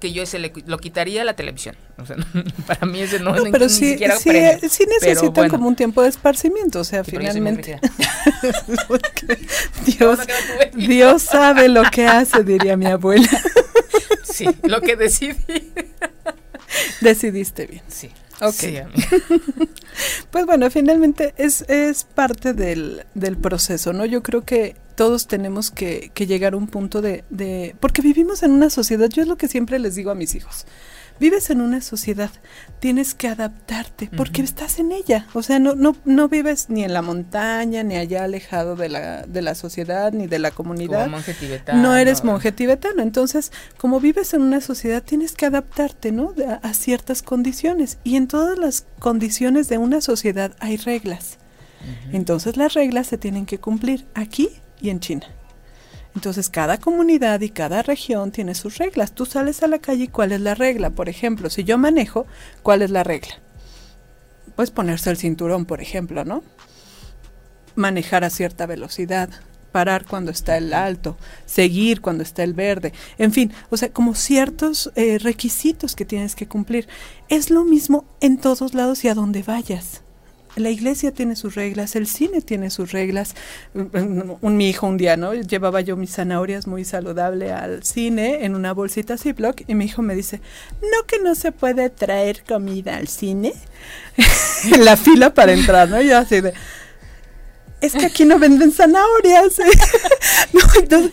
que 0.00 0.12
yo 0.12 0.22
ese 0.22 0.38
lo 0.38 0.78
quitaría 0.78 1.24
la 1.24 1.34
televisión. 1.34 1.76
O 1.98 2.04
sea, 2.04 2.16
para 2.66 2.86
mí 2.86 3.00
ese 3.00 3.18
no, 3.18 3.34
no 3.34 3.44
pero 3.50 3.68
sí, 3.68 3.96
sí, 4.18 4.30
sí 4.68 4.86
necesitan 4.86 5.48
como 5.48 5.68
un 5.68 5.76
tiempo 5.76 6.02
de 6.02 6.08
esparcimiento, 6.08 6.80
o 6.80 6.84
sea, 6.84 7.02
finalmente. 7.02 7.80
Dios, 9.86 10.18
Dios 10.74 11.22
sabe 11.22 11.68
lo 11.68 11.82
que 11.90 12.06
hace, 12.06 12.44
diría 12.44 12.76
mi 12.76 12.86
abuela. 12.86 13.28
sí, 14.24 14.46
lo 14.64 14.80
que 14.80 14.96
decidí. 14.96 15.72
Decidiste 17.00 17.66
bien. 17.66 17.82
Sí. 17.88 18.10
Ok. 18.40 18.64
pues 20.30 20.46
bueno, 20.46 20.70
finalmente 20.70 21.34
es, 21.36 21.62
es 21.68 22.04
parte 22.04 22.52
del, 22.52 23.06
del, 23.14 23.36
proceso, 23.36 23.92
¿no? 23.92 24.04
Yo 24.04 24.22
creo 24.22 24.44
que 24.44 24.76
todos 24.94 25.26
tenemos 25.26 25.70
que, 25.70 26.10
que 26.14 26.26
llegar 26.26 26.54
a 26.54 26.56
un 26.56 26.66
punto 26.66 27.00
de, 27.00 27.24
de... 27.30 27.74
Porque 27.80 28.02
vivimos 28.02 28.42
en 28.42 28.52
una 28.52 28.70
sociedad, 28.70 29.08
yo 29.08 29.22
es 29.22 29.28
lo 29.28 29.36
que 29.36 29.48
siempre 29.48 29.78
les 29.78 29.94
digo 29.94 30.10
a 30.10 30.14
mis 30.14 30.34
hijos 30.34 30.66
vives 31.20 31.50
en 31.50 31.60
una 31.60 31.80
sociedad, 31.80 32.30
tienes 32.80 33.14
que 33.14 33.28
adaptarte 33.28 34.10
porque 34.16 34.42
estás 34.42 34.78
en 34.78 34.92
ella. 34.92 35.26
O 35.34 35.42
sea, 35.42 35.58
no, 35.58 35.74
no, 35.74 35.96
no 36.04 36.28
vives 36.28 36.68
ni 36.68 36.84
en 36.84 36.92
la 36.92 37.02
montaña, 37.02 37.82
ni 37.82 37.96
allá 37.96 38.24
alejado 38.24 38.76
de 38.76 38.88
la, 38.88 39.22
de 39.22 39.42
la 39.42 39.54
sociedad, 39.54 40.12
ni 40.12 40.26
de 40.26 40.38
la 40.38 40.50
comunidad. 40.50 41.08
monje 41.08 41.34
tibetano. 41.34 41.82
No 41.82 41.96
eres 41.96 42.24
monje 42.24 42.52
tibetano. 42.52 43.02
Entonces, 43.02 43.52
como 43.78 44.00
vives 44.00 44.34
en 44.34 44.42
una 44.42 44.60
sociedad, 44.60 45.02
tienes 45.02 45.32
que 45.32 45.46
adaptarte, 45.46 46.12
¿no? 46.12 46.34
A, 46.62 46.74
ciertas 46.74 47.22
condiciones. 47.22 47.98
Y 48.04 48.16
en 48.16 48.28
todas 48.28 48.58
las 48.58 48.86
condiciones 48.98 49.68
de 49.68 49.78
una 49.78 50.00
sociedad 50.00 50.52
hay 50.60 50.76
reglas. 50.76 51.38
Entonces, 52.12 52.56
las 52.56 52.74
reglas 52.74 53.06
se 53.06 53.16
tienen 53.16 53.46
que 53.46 53.58
cumplir 53.58 54.06
aquí 54.14 54.48
y 54.80 54.90
en 54.90 55.00
China. 55.00 55.26
Entonces 56.16 56.48
cada 56.48 56.78
comunidad 56.78 57.42
y 57.42 57.50
cada 57.50 57.82
región 57.82 58.32
tiene 58.32 58.54
sus 58.54 58.78
reglas. 58.78 59.12
Tú 59.12 59.26
sales 59.26 59.62
a 59.62 59.66
la 59.66 59.78
calle 59.78 60.04
y 60.04 60.08
cuál 60.08 60.32
es 60.32 60.40
la 60.40 60.54
regla. 60.54 60.90
Por 60.90 61.10
ejemplo, 61.10 61.50
si 61.50 61.62
yo 61.62 61.76
manejo, 61.76 62.26
¿cuál 62.62 62.80
es 62.80 62.90
la 62.90 63.04
regla? 63.04 63.34
Pues 64.56 64.70
ponerse 64.70 65.10
el 65.10 65.18
cinturón, 65.18 65.66
por 65.66 65.82
ejemplo, 65.82 66.24
¿no? 66.24 66.42
Manejar 67.74 68.24
a 68.24 68.30
cierta 68.30 68.64
velocidad, 68.64 69.28
parar 69.72 70.06
cuando 70.06 70.30
está 70.30 70.56
el 70.56 70.72
alto, 70.72 71.18
seguir 71.44 72.00
cuando 72.00 72.22
está 72.22 72.42
el 72.42 72.54
verde, 72.54 72.94
en 73.18 73.30
fin, 73.30 73.52
o 73.68 73.76
sea, 73.76 73.92
como 73.92 74.14
ciertos 74.14 74.90
eh, 74.94 75.18
requisitos 75.18 75.94
que 75.94 76.06
tienes 76.06 76.34
que 76.34 76.48
cumplir. 76.48 76.88
Es 77.28 77.50
lo 77.50 77.62
mismo 77.64 78.06
en 78.22 78.38
todos 78.38 78.72
lados 78.72 79.04
y 79.04 79.08
a 79.08 79.14
donde 79.14 79.42
vayas. 79.42 80.05
La 80.56 80.70
iglesia 80.70 81.12
tiene 81.12 81.36
sus 81.36 81.54
reglas, 81.54 81.96
el 81.96 82.06
cine 82.06 82.40
tiene 82.40 82.70
sus 82.70 82.92
reglas. 82.92 83.34
Un, 83.74 84.56
mi 84.56 84.68
hijo 84.68 84.86
un 84.86 84.96
día, 84.96 85.16
¿no? 85.16 85.34
Llevaba 85.34 85.82
yo 85.82 85.96
mis 85.96 86.14
zanahorias 86.14 86.66
muy 86.66 86.84
saludable 86.84 87.52
al 87.52 87.84
cine 87.84 88.44
en 88.44 88.54
una 88.54 88.72
bolsita 88.72 89.18
Ziploc 89.18 89.62
y 89.66 89.74
mi 89.74 89.84
hijo 89.84 90.02
me 90.02 90.14
dice, 90.14 90.40
¿no 90.80 91.06
que 91.06 91.18
no 91.18 91.34
se 91.34 91.52
puede 91.52 91.90
traer 91.90 92.42
comida 92.42 92.96
al 92.96 93.08
cine? 93.08 93.52
en 94.72 94.84
la 94.84 94.96
fila 94.96 95.34
para 95.34 95.52
entrar, 95.52 95.88
¿no? 95.88 96.00
yo 96.00 96.16
así 96.18 96.40
de, 96.40 96.54
es 97.80 97.92
que 97.92 98.06
aquí 98.06 98.24
no 98.24 98.38
venden 98.38 98.72
zanahorias. 98.72 99.58
entonces, 100.80 101.12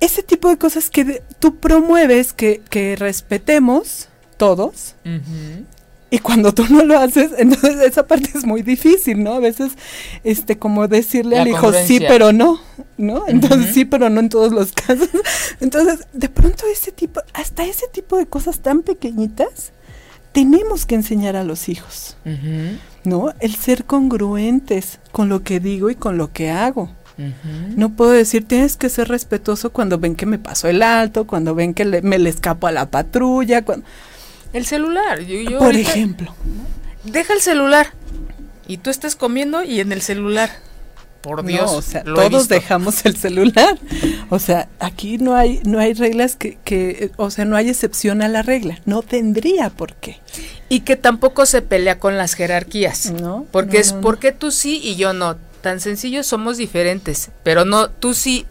ese 0.00 0.22
tipo 0.22 0.48
de 0.48 0.58
cosas 0.58 0.90
que 0.90 1.22
tú 1.38 1.56
promueves 1.56 2.32
que, 2.32 2.60
que 2.68 2.96
respetemos 2.96 4.08
todos. 4.36 4.96
Y 6.12 6.18
cuando 6.18 6.52
tú 6.52 6.66
no 6.68 6.84
lo 6.84 6.98
haces, 6.98 7.30
entonces 7.38 7.80
esa 7.80 8.06
parte 8.06 8.32
es 8.34 8.44
muy 8.44 8.60
difícil, 8.60 9.24
¿no? 9.24 9.32
A 9.32 9.38
veces, 9.38 9.72
este, 10.24 10.58
como 10.58 10.86
decirle 10.86 11.38
al 11.38 11.48
hijo 11.48 11.72
sí, 11.72 12.00
pero 12.06 12.34
no, 12.34 12.60
¿no? 12.98 13.26
Entonces 13.28 13.72
sí, 13.72 13.86
pero 13.86 14.10
no 14.10 14.20
en 14.20 14.28
todos 14.28 14.52
los 14.52 14.72
casos. 14.86 15.08
Entonces, 15.60 16.06
de 16.12 16.28
pronto 16.28 16.64
ese 16.70 16.92
tipo, 16.92 17.22
hasta 17.32 17.64
ese 17.64 17.86
tipo 17.90 18.18
de 18.18 18.26
cosas 18.26 18.60
tan 18.60 18.82
pequeñitas, 18.82 19.72
tenemos 20.32 20.84
que 20.84 20.96
enseñar 20.96 21.34
a 21.34 21.44
los 21.44 21.70
hijos. 21.70 22.18
¿no? 23.04 23.32
El 23.40 23.54
ser 23.54 23.86
congruentes 23.86 25.00
con 25.12 25.30
lo 25.30 25.42
que 25.42 25.60
digo 25.60 25.88
y 25.88 25.94
con 25.94 26.18
lo 26.18 26.30
que 26.30 26.50
hago. 26.50 26.90
No 27.74 27.96
puedo 27.96 28.10
decir, 28.10 28.46
tienes 28.46 28.76
que 28.76 28.90
ser 28.90 29.08
respetuoso 29.08 29.70
cuando 29.70 29.98
ven 29.98 30.14
que 30.14 30.26
me 30.26 30.38
paso 30.38 30.68
el 30.68 30.82
alto, 30.82 31.26
cuando 31.26 31.54
ven 31.54 31.72
que 31.72 31.86
me 32.02 32.18
le 32.18 32.28
escapo 32.28 32.66
a 32.66 32.72
la 32.72 32.90
patrulla. 32.90 33.64
Cuando... 33.64 33.86
El 34.52 34.66
celular. 34.66 35.20
Por 35.58 35.76
ejemplo. 35.76 36.34
Deja 37.04 37.32
el 37.32 37.40
celular 37.40 37.92
y 38.66 38.78
tú 38.78 38.90
estás 38.90 39.16
comiendo 39.16 39.62
y 39.62 39.80
en 39.80 39.92
el 39.92 40.02
celular. 40.02 40.50
Por 41.20 41.44
Dios. 41.44 41.70
o 41.70 41.82
sea, 41.82 42.02
todos 42.02 42.48
dejamos 42.48 43.06
el 43.06 43.16
celular. 43.16 43.78
O 44.28 44.40
sea, 44.40 44.68
aquí 44.80 45.18
no 45.18 45.36
hay, 45.36 45.60
no 45.64 45.78
hay 45.78 45.92
reglas 45.92 46.34
que, 46.34 46.58
que, 46.64 47.12
o 47.16 47.30
sea, 47.30 47.44
no 47.44 47.54
hay 47.54 47.68
excepción 47.68 48.22
a 48.22 48.28
la 48.28 48.42
regla. 48.42 48.80
No 48.86 49.02
tendría 49.02 49.70
por 49.70 49.94
qué. 49.94 50.20
Y 50.68 50.80
que 50.80 50.96
tampoco 50.96 51.46
se 51.46 51.62
pelea 51.62 52.00
con 52.00 52.18
las 52.18 52.34
jerarquías. 52.34 53.12
No. 53.12 53.46
Porque 53.52 53.78
es 53.78 53.92
porque 53.92 54.32
tú 54.32 54.50
sí 54.50 54.80
y 54.82 54.96
yo 54.96 55.12
no. 55.12 55.36
Tan 55.60 55.78
sencillo 55.78 56.24
somos 56.24 56.56
diferentes. 56.56 57.30
Pero 57.44 57.64
no, 57.64 57.88
tú 57.88 58.14
sí, 58.14 58.46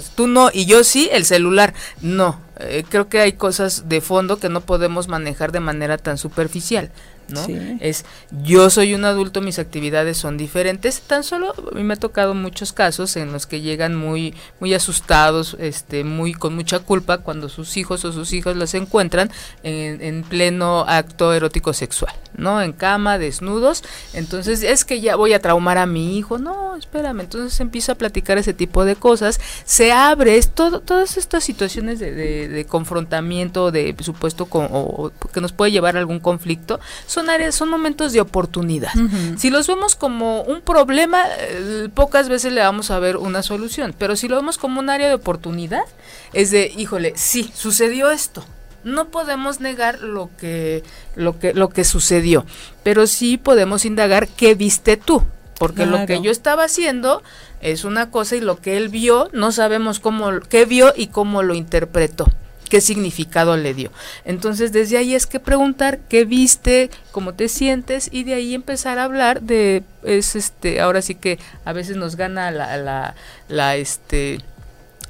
tú 0.00 0.26
no 0.26 0.50
y 0.52 0.66
yo 0.66 0.84
sí, 0.84 1.08
el 1.12 1.24
celular. 1.24 1.74
No. 2.00 2.40
Eh, 2.58 2.84
creo 2.88 3.08
que 3.08 3.20
hay 3.20 3.32
cosas 3.32 3.88
de 3.88 4.00
fondo 4.00 4.38
que 4.38 4.48
no 4.48 4.60
podemos 4.60 5.08
manejar 5.08 5.52
de 5.52 5.60
manera 5.60 5.98
tan 5.98 6.18
superficial. 6.18 6.90
¿No? 7.28 7.46
Es 7.80 8.04
yo 8.44 8.70
soy 8.70 8.94
un 8.94 9.04
adulto, 9.04 9.40
mis 9.40 9.58
actividades 9.58 10.16
son 10.16 10.36
diferentes. 10.36 11.00
Tan 11.00 11.24
solo 11.24 11.54
a 11.72 11.74
mí 11.74 11.82
me 11.82 11.94
ha 11.94 11.98
tocado 11.98 12.34
muchos 12.34 12.72
casos 12.72 13.16
en 13.16 13.32
los 13.32 13.46
que 13.46 13.60
llegan 13.60 13.94
muy 13.94 14.34
muy 14.60 14.74
asustados, 14.74 15.56
este 15.58 16.04
muy 16.04 16.34
con 16.34 16.54
mucha 16.54 16.80
culpa 16.80 17.18
cuando 17.18 17.48
sus 17.48 17.76
hijos 17.76 18.04
o 18.04 18.12
sus 18.12 18.32
hijas 18.32 18.56
los 18.56 18.74
encuentran 18.74 19.30
en, 19.62 20.02
en 20.02 20.22
pleno 20.22 20.84
acto 20.88 21.32
erótico 21.32 21.72
sexual, 21.72 22.14
¿no? 22.36 22.60
En 22.62 22.72
cama, 22.72 23.18
desnudos. 23.18 23.84
Entonces, 24.12 24.62
es 24.62 24.84
que 24.84 25.00
ya 25.00 25.16
voy 25.16 25.32
a 25.32 25.40
traumar 25.40 25.78
a 25.78 25.86
mi 25.86 26.18
hijo. 26.18 26.38
No, 26.38 26.76
espérame. 26.76 27.20
Entonces 27.20 27.58
empieza 27.60 27.92
a 27.92 27.94
platicar 27.96 28.38
ese 28.38 28.54
tipo 28.54 28.84
de 28.84 28.96
cosas. 28.96 29.40
Se 29.64 29.92
abre, 29.92 30.36
es 30.36 30.50
todo, 30.50 30.80
todas 30.80 31.16
estas 31.16 31.44
situaciones 31.44 31.98
de, 31.98 32.12
de, 32.48 32.64
confrontamiento, 32.64 33.70
de 33.70 33.94
supuesto, 34.00 34.46
con, 34.46 34.68
o, 34.70 35.12
que 35.32 35.40
nos 35.40 35.52
puede 35.52 35.72
llevar 35.72 35.96
a 35.96 36.00
algún 36.00 36.20
conflicto, 36.20 36.80
son 37.06 37.21
áreas, 37.28 37.54
son 37.54 37.68
momentos 37.68 38.12
de 38.12 38.20
oportunidad. 38.20 38.92
Si 39.36 39.50
los 39.50 39.66
vemos 39.66 39.96
como 39.96 40.42
un 40.42 40.60
problema, 40.60 41.22
eh, 41.38 41.88
pocas 41.94 42.28
veces 42.28 42.52
le 42.52 42.60
vamos 42.60 42.90
a 42.90 42.98
ver 42.98 43.16
una 43.16 43.42
solución. 43.42 43.94
Pero 43.98 44.16
si 44.16 44.28
lo 44.28 44.36
vemos 44.36 44.58
como 44.58 44.80
un 44.80 44.90
área 44.90 45.08
de 45.08 45.14
oportunidad, 45.14 45.84
es 46.32 46.50
de, 46.50 46.72
híjole, 46.76 47.12
sí, 47.16 47.50
sucedió 47.54 48.10
esto 48.10 48.44
no 48.84 49.10
podemos 49.10 49.60
negar 49.60 50.00
lo 50.00 50.28
que, 50.38 50.82
lo 51.14 51.38
que, 51.38 51.54
lo 51.54 51.68
que 51.68 51.84
sucedió, 51.84 52.44
pero 52.82 53.06
sí 53.06 53.36
podemos 53.36 53.84
indagar 53.84 54.26
qué 54.26 54.56
viste 54.56 54.96
tú, 54.96 55.22
porque 55.56 55.86
lo 55.86 56.04
que 56.06 56.20
yo 56.20 56.32
estaba 56.32 56.64
haciendo 56.64 57.22
es 57.60 57.84
una 57.84 58.10
cosa 58.10 58.34
y 58.34 58.40
lo 58.40 58.60
que 58.60 58.76
él 58.76 58.88
vio 58.88 59.28
no 59.32 59.52
sabemos 59.52 60.00
cómo, 60.00 60.40
qué 60.48 60.64
vio 60.64 60.92
y 60.96 61.06
cómo 61.06 61.44
lo 61.44 61.54
interpretó 61.54 62.26
qué 62.72 62.80
significado 62.80 63.58
le 63.58 63.74
dio. 63.74 63.92
Entonces, 64.24 64.72
desde 64.72 64.96
ahí 64.96 65.14
es 65.14 65.26
que 65.26 65.38
preguntar 65.38 65.98
qué 66.08 66.24
viste, 66.24 66.88
cómo 67.10 67.34
te 67.34 67.48
sientes 67.48 68.08
y 68.10 68.24
de 68.24 68.32
ahí 68.32 68.54
empezar 68.54 68.98
a 68.98 69.04
hablar 69.04 69.42
de 69.42 69.82
es 70.04 70.36
este, 70.36 70.80
ahora 70.80 71.02
sí 71.02 71.14
que 71.14 71.38
a 71.66 71.74
veces 71.74 71.98
nos 71.98 72.16
gana 72.16 72.50
la 72.50 72.78
la, 72.78 73.14
la 73.48 73.76
este 73.76 74.38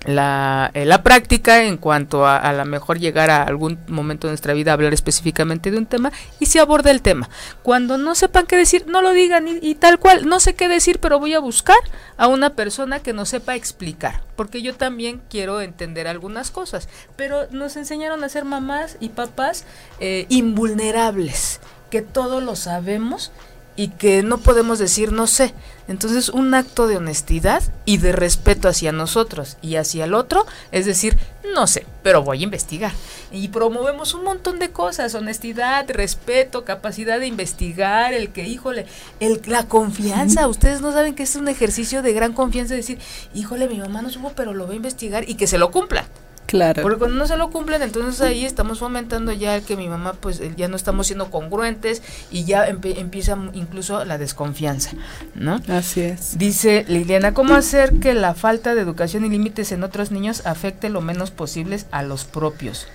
la, 0.05 0.71
eh, 0.75 0.85
la 0.85 1.03
práctica 1.03 1.63
en 1.63 1.77
cuanto 1.77 2.27
a 2.27 2.37
a 2.37 2.53
lo 2.53 2.65
mejor 2.65 2.99
llegar 2.99 3.31
a 3.31 3.43
algún 3.43 3.79
momento 3.87 4.27
de 4.27 4.33
nuestra 4.33 4.55
vida 4.55 4.71
a 4.71 4.75
hablar 4.75 4.93
específicamente 4.93 5.71
de 5.71 5.79
un 5.79 5.87
tema 5.87 6.13
y 6.41 6.47
se 6.47 6.61
aborda 6.61 6.91
el 6.91 7.03
tema. 7.03 7.29
Cuando 7.63 7.99
no 7.99 8.15
sepan 8.15 8.47
qué 8.47 8.57
decir, 8.57 8.87
no 8.87 9.03
lo 9.03 9.13
digan 9.13 9.47
y, 9.49 9.75
tal 9.77 9.99
cual, 9.99 10.27
no 10.27 10.41
sé 10.41 10.55
qué 10.55 10.69
decir, 10.69 10.99
pero 10.99 11.19
voy 11.19 11.35
a 11.35 11.41
buscar 11.41 11.79
a 12.17 12.27
una 12.27 12.51
persona 12.51 13.01
que 13.01 13.13
nos 13.13 13.29
sepa 13.29 13.55
explicar, 13.55 14.23
porque 14.37 14.63
yo 14.63 14.75
también 14.75 15.23
quiero 15.31 15.61
entender 15.61 16.09
algunas 16.09 16.51
cosas, 16.51 16.89
pero 17.17 17.47
nos 17.51 17.77
enseñaron 17.77 18.25
a 18.25 18.29
ser 18.29 18.45
mamás 18.45 18.97
y 19.01 19.11
papás 19.11 19.65
eh, 20.01 20.27
invulnerables, 20.29 21.61
que 21.91 22.03
todo 22.03 22.41
lo 22.41 22.57
sabemos 22.57 23.33
y 23.77 23.89
que 23.89 24.23
no 24.23 24.39
podemos 24.39 24.79
decir 24.79 25.12
no 25.12 25.27
sé. 25.27 25.55
Entonces 25.89 26.29
un 26.29 26.55
acto 26.55 26.87
de 26.87 26.97
honestidad 26.97 27.62
y 27.85 27.99
de 27.99 28.12
respeto 28.12 28.68
hacia 28.68 28.93
nosotros 28.93 29.57
y 29.62 29.77
hacia 29.77 30.05
el 30.05 30.14
otro, 30.14 30.47
es 30.70 30.87
decir, 30.87 31.16
no 31.55 31.66
sé, 31.66 31.87
pero 32.03 32.23
voy 32.23 32.41
a 32.41 32.45
investigar. 32.45 32.93
Y 33.33 33.49
promovemos 33.49 34.14
un 34.14 34.25
montón 34.25 34.59
de 34.59 34.70
cosas, 34.70 35.14
honestidad, 35.14 35.89
respeto, 35.91 36.64
capacidad 36.64 37.18
de 37.18 37.27
investigar, 37.27 38.14
el 38.14 38.31
que, 38.31 38.47
híjole, 38.47 38.87
el, 39.20 39.43
la 39.47 39.66
confianza, 39.66 40.47
ustedes 40.47 40.81
no 40.81 40.93
saben 40.93 41.14
que 41.14 41.25
es 41.25 41.37
un 41.37 41.49
ejercicio 41.49 42.03
de 42.03 42.12
gran 42.12 42.33
confianza 42.33 42.75
decir, 42.75 42.99
híjole, 43.35 43.68
mi 43.68 43.79
mamá 43.79 44.03
no 44.03 44.11
supo, 44.11 44.33
pero 44.37 44.55
lo 44.55 44.66
voy 44.66 44.75
a 44.75 44.77
investigar 44.77 45.29
y 45.29 45.35
que 45.35 45.47
se 45.47 45.59
lo 45.59 45.70
cumpla. 45.70 46.07
Claro. 46.53 46.83
Porque 46.83 46.99
cuando 46.99 47.17
no 47.17 47.27
se 47.27 47.39
lo 47.39 47.49
cumplen, 47.49 47.81
entonces 47.81 48.21
ahí 48.21 48.45
estamos 48.45 48.79
fomentando 48.79 49.33
ya 49.33 49.63
que 49.63 49.75
mi 49.75 49.89
mamá, 49.89 50.13
pues 50.13 50.39
ya 50.55 50.69
no 50.69 50.77
estamos 50.77 51.07
siendo 51.07 51.31
congruentes 51.31 52.03
y 52.31 52.45
ya 52.45 52.67
empieza 52.67 53.39
incluso 53.55 54.05
la 54.05 54.19
desconfianza, 54.19 54.91
¿no? 55.35 55.63
Así 55.69 56.03
es. 56.03 56.37
Dice 56.37 56.85
Liliana, 56.89 57.33
¿cómo 57.33 57.55
hacer 57.55 57.95
que 58.01 58.13
la 58.13 58.35
falta 58.35 58.75
de 58.75 58.83
educación 58.83 59.25
y 59.25 59.31
límites 59.31 59.73
en 59.73 59.83
otros 59.83 60.11
niños 60.11 60.45
afecte 60.45 60.91
lo 60.91 61.01
menos 61.01 61.31
posible 61.31 61.79
a 61.91 62.03
los 62.03 62.27
propios? 62.27 62.87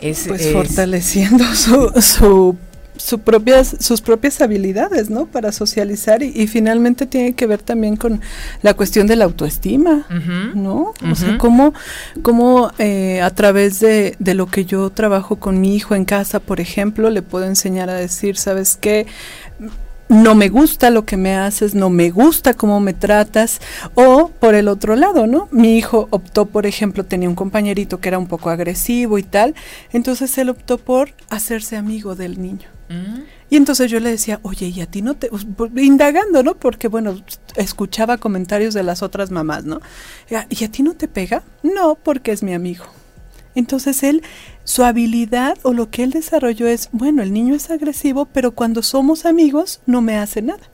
pues 0.00 0.52
fortaleciendo 0.54 1.44
su, 1.54 1.92
su 2.00 2.56
su 3.00 3.20
propias, 3.20 3.76
sus 3.80 4.00
propias 4.00 4.40
habilidades, 4.40 5.10
¿no? 5.10 5.26
Para 5.26 5.52
socializar 5.52 6.22
y, 6.22 6.46
finalmente 6.46 7.06
tiene 7.06 7.34
que 7.34 7.46
ver 7.46 7.62
también 7.62 7.96
con 7.96 8.20
la 8.62 8.74
cuestión 8.74 9.06
de 9.06 9.16
la 9.16 9.24
autoestima, 9.24 10.06
¿no? 10.54 10.94
O 11.10 11.14
sea, 11.14 11.38
cómo, 11.38 11.72
cómo 12.22 12.72
eh, 12.78 13.20
a 13.20 13.30
través 13.30 13.80
de, 13.80 14.16
de, 14.18 14.34
lo 14.34 14.46
que 14.46 14.64
yo 14.64 14.90
trabajo 14.90 15.36
con 15.36 15.60
mi 15.60 15.74
hijo 15.74 15.94
en 15.94 16.04
casa, 16.04 16.40
por 16.40 16.60
ejemplo, 16.60 17.10
le 17.10 17.22
puedo 17.22 17.46
enseñar 17.46 17.88
a 17.90 17.94
decir, 17.94 18.36
¿sabes 18.36 18.76
qué? 18.76 19.06
no 20.10 20.34
me 20.34 20.48
gusta 20.48 20.90
lo 20.90 21.04
que 21.04 21.16
me 21.16 21.36
haces, 21.36 21.76
no 21.76 21.88
me 21.88 22.10
gusta 22.10 22.54
cómo 22.54 22.80
me 22.80 22.94
tratas, 22.94 23.60
o 23.94 24.28
por 24.40 24.56
el 24.56 24.66
otro 24.66 24.96
lado, 24.96 25.28
¿no? 25.28 25.48
Mi 25.52 25.78
hijo 25.78 26.08
optó, 26.10 26.46
por 26.46 26.66
ejemplo, 26.66 27.04
tenía 27.04 27.28
un 27.28 27.36
compañerito 27.36 28.00
que 28.00 28.08
era 28.08 28.18
un 28.18 28.26
poco 28.26 28.50
agresivo 28.50 29.18
y 29.18 29.22
tal, 29.22 29.54
entonces 29.92 30.36
él 30.38 30.48
optó 30.48 30.78
por 30.78 31.14
hacerse 31.30 31.76
amigo 31.76 32.16
del 32.16 32.42
niño. 32.42 32.79
Y 33.48 33.56
entonces 33.56 33.90
yo 33.90 34.00
le 34.00 34.10
decía, 34.10 34.40
oye, 34.42 34.68
y 34.68 34.80
a 34.80 34.86
ti 34.86 35.02
no 35.02 35.14
te, 35.14 35.28
pues, 35.28 35.70
indagando, 35.76 36.42
¿no? 36.42 36.56
Porque 36.56 36.88
bueno, 36.88 37.16
escuchaba 37.56 38.18
comentarios 38.18 38.74
de 38.74 38.82
las 38.82 39.02
otras 39.02 39.30
mamás, 39.30 39.64
¿no? 39.64 39.80
¿Y 40.48 40.64
a 40.64 40.70
ti 40.70 40.82
no 40.82 40.94
te 40.94 41.08
pega? 41.08 41.42
No, 41.62 41.94
porque 41.94 42.32
es 42.32 42.42
mi 42.42 42.52
amigo. 42.52 42.84
Entonces 43.54 44.02
él, 44.02 44.22
su 44.64 44.84
habilidad 44.84 45.58
o 45.62 45.72
lo 45.72 45.90
que 45.90 46.04
él 46.04 46.10
desarrolló 46.10 46.68
es, 46.68 46.88
bueno, 46.92 47.22
el 47.22 47.32
niño 47.32 47.54
es 47.54 47.70
agresivo, 47.70 48.26
pero 48.26 48.52
cuando 48.52 48.82
somos 48.82 49.26
amigos 49.26 49.80
no 49.86 50.00
me 50.00 50.16
hace 50.16 50.42
nada, 50.42 50.70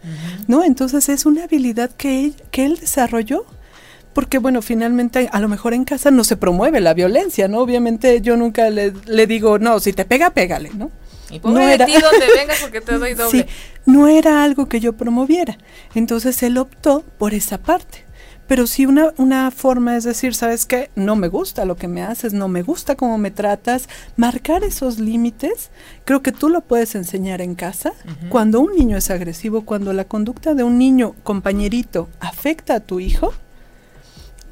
¿no? 0.46 0.62
Entonces 0.62 1.08
es 1.08 1.24
una 1.26 1.44
habilidad 1.44 1.90
que 1.90 2.24
él, 2.24 2.34
que 2.50 2.66
él 2.66 2.76
desarrolló 2.78 3.46
porque 4.12 4.38
bueno, 4.38 4.62
finalmente 4.62 5.28
a 5.30 5.40
lo 5.40 5.48
mejor 5.48 5.74
en 5.74 5.84
casa 5.84 6.10
no 6.10 6.24
se 6.24 6.38
promueve 6.38 6.80
la 6.80 6.94
violencia, 6.94 7.48
¿no? 7.48 7.58
Obviamente 7.58 8.22
yo 8.22 8.34
nunca 8.38 8.70
le, 8.70 8.94
le 9.04 9.26
digo, 9.26 9.58
no, 9.58 9.78
si 9.78 9.92
te 9.92 10.06
pega, 10.06 10.30
pégale, 10.30 10.70
¿no? 10.74 10.90
Y 11.30 11.40
pobre 11.40 11.54
no 11.54 11.66
de 11.66 11.74
era... 11.74 11.86
ti 11.86 11.92
donde 11.92 12.26
vengas 12.36 12.60
porque 12.60 12.80
te 12.80 12.98
doy 12.98 13.14
doble. 13.14 13.42
Sí, 13.42 13.46
no 13.84 14.08
era 14.08 14.44
algo 14.44 14.68
que 14.68 14.80
yo 14.80 14.94
promoviera. 14.94 15.58
Entonces 15.94 16.42
él 16.42 16.58
optó 16.58 17.04
por 17.18 17.34
esa 17.34 17.58
parte. 17.58 18.06
Pero 18.46 18.68
sí 18.68 18.86
una, 18.86 19.12
una 19.16 19.50
forma 19.50 19.96
es 19.96 20.04
decir, 20.04 20.34
¿sabes 20.34 20.66
qué? 20.66 20.90
No 20.94 21.16
me 21.16 21.26
gusta 21.26 21.64
lo 21.64 21.76
que 21.76 21.88
me 21.88 22.02
haces, 22.02 22.32
no 22.32 22.46
me 22.46 22.62
gusta 22.62 22.94
cómo 22.94 23.18
me 23.18 23.32
tratas. 23.32 23.88
Marcar 24.16 24.62
esos 24.62 25.00
límites, 25.00 25.70
creo 26.04 26.22
que 26.22 26.30
tú 26.30 26.48
lo 26.48 26.60
puedes 26.60 26.94
enseñar 26.94 27.40
en 27.40 27.56
casa. 27.56 27.92
Cuando 28.28 28.60
un 28.60 28.76
niño 28.76 28.96
es 28.96 29.10
agresivo, 29.10 29.62
cuando 29.64 29.92
la 29.92 30.04
conducta 30.04 30.54
de 30.54 30.62
un 30.62 30.78
niño 30.78 31.16
compañerito 31.24 32.08
afecta 32.20 32.76
a 32.76 32.80
tu 32.80 33.00
hijo, 33.00 33.34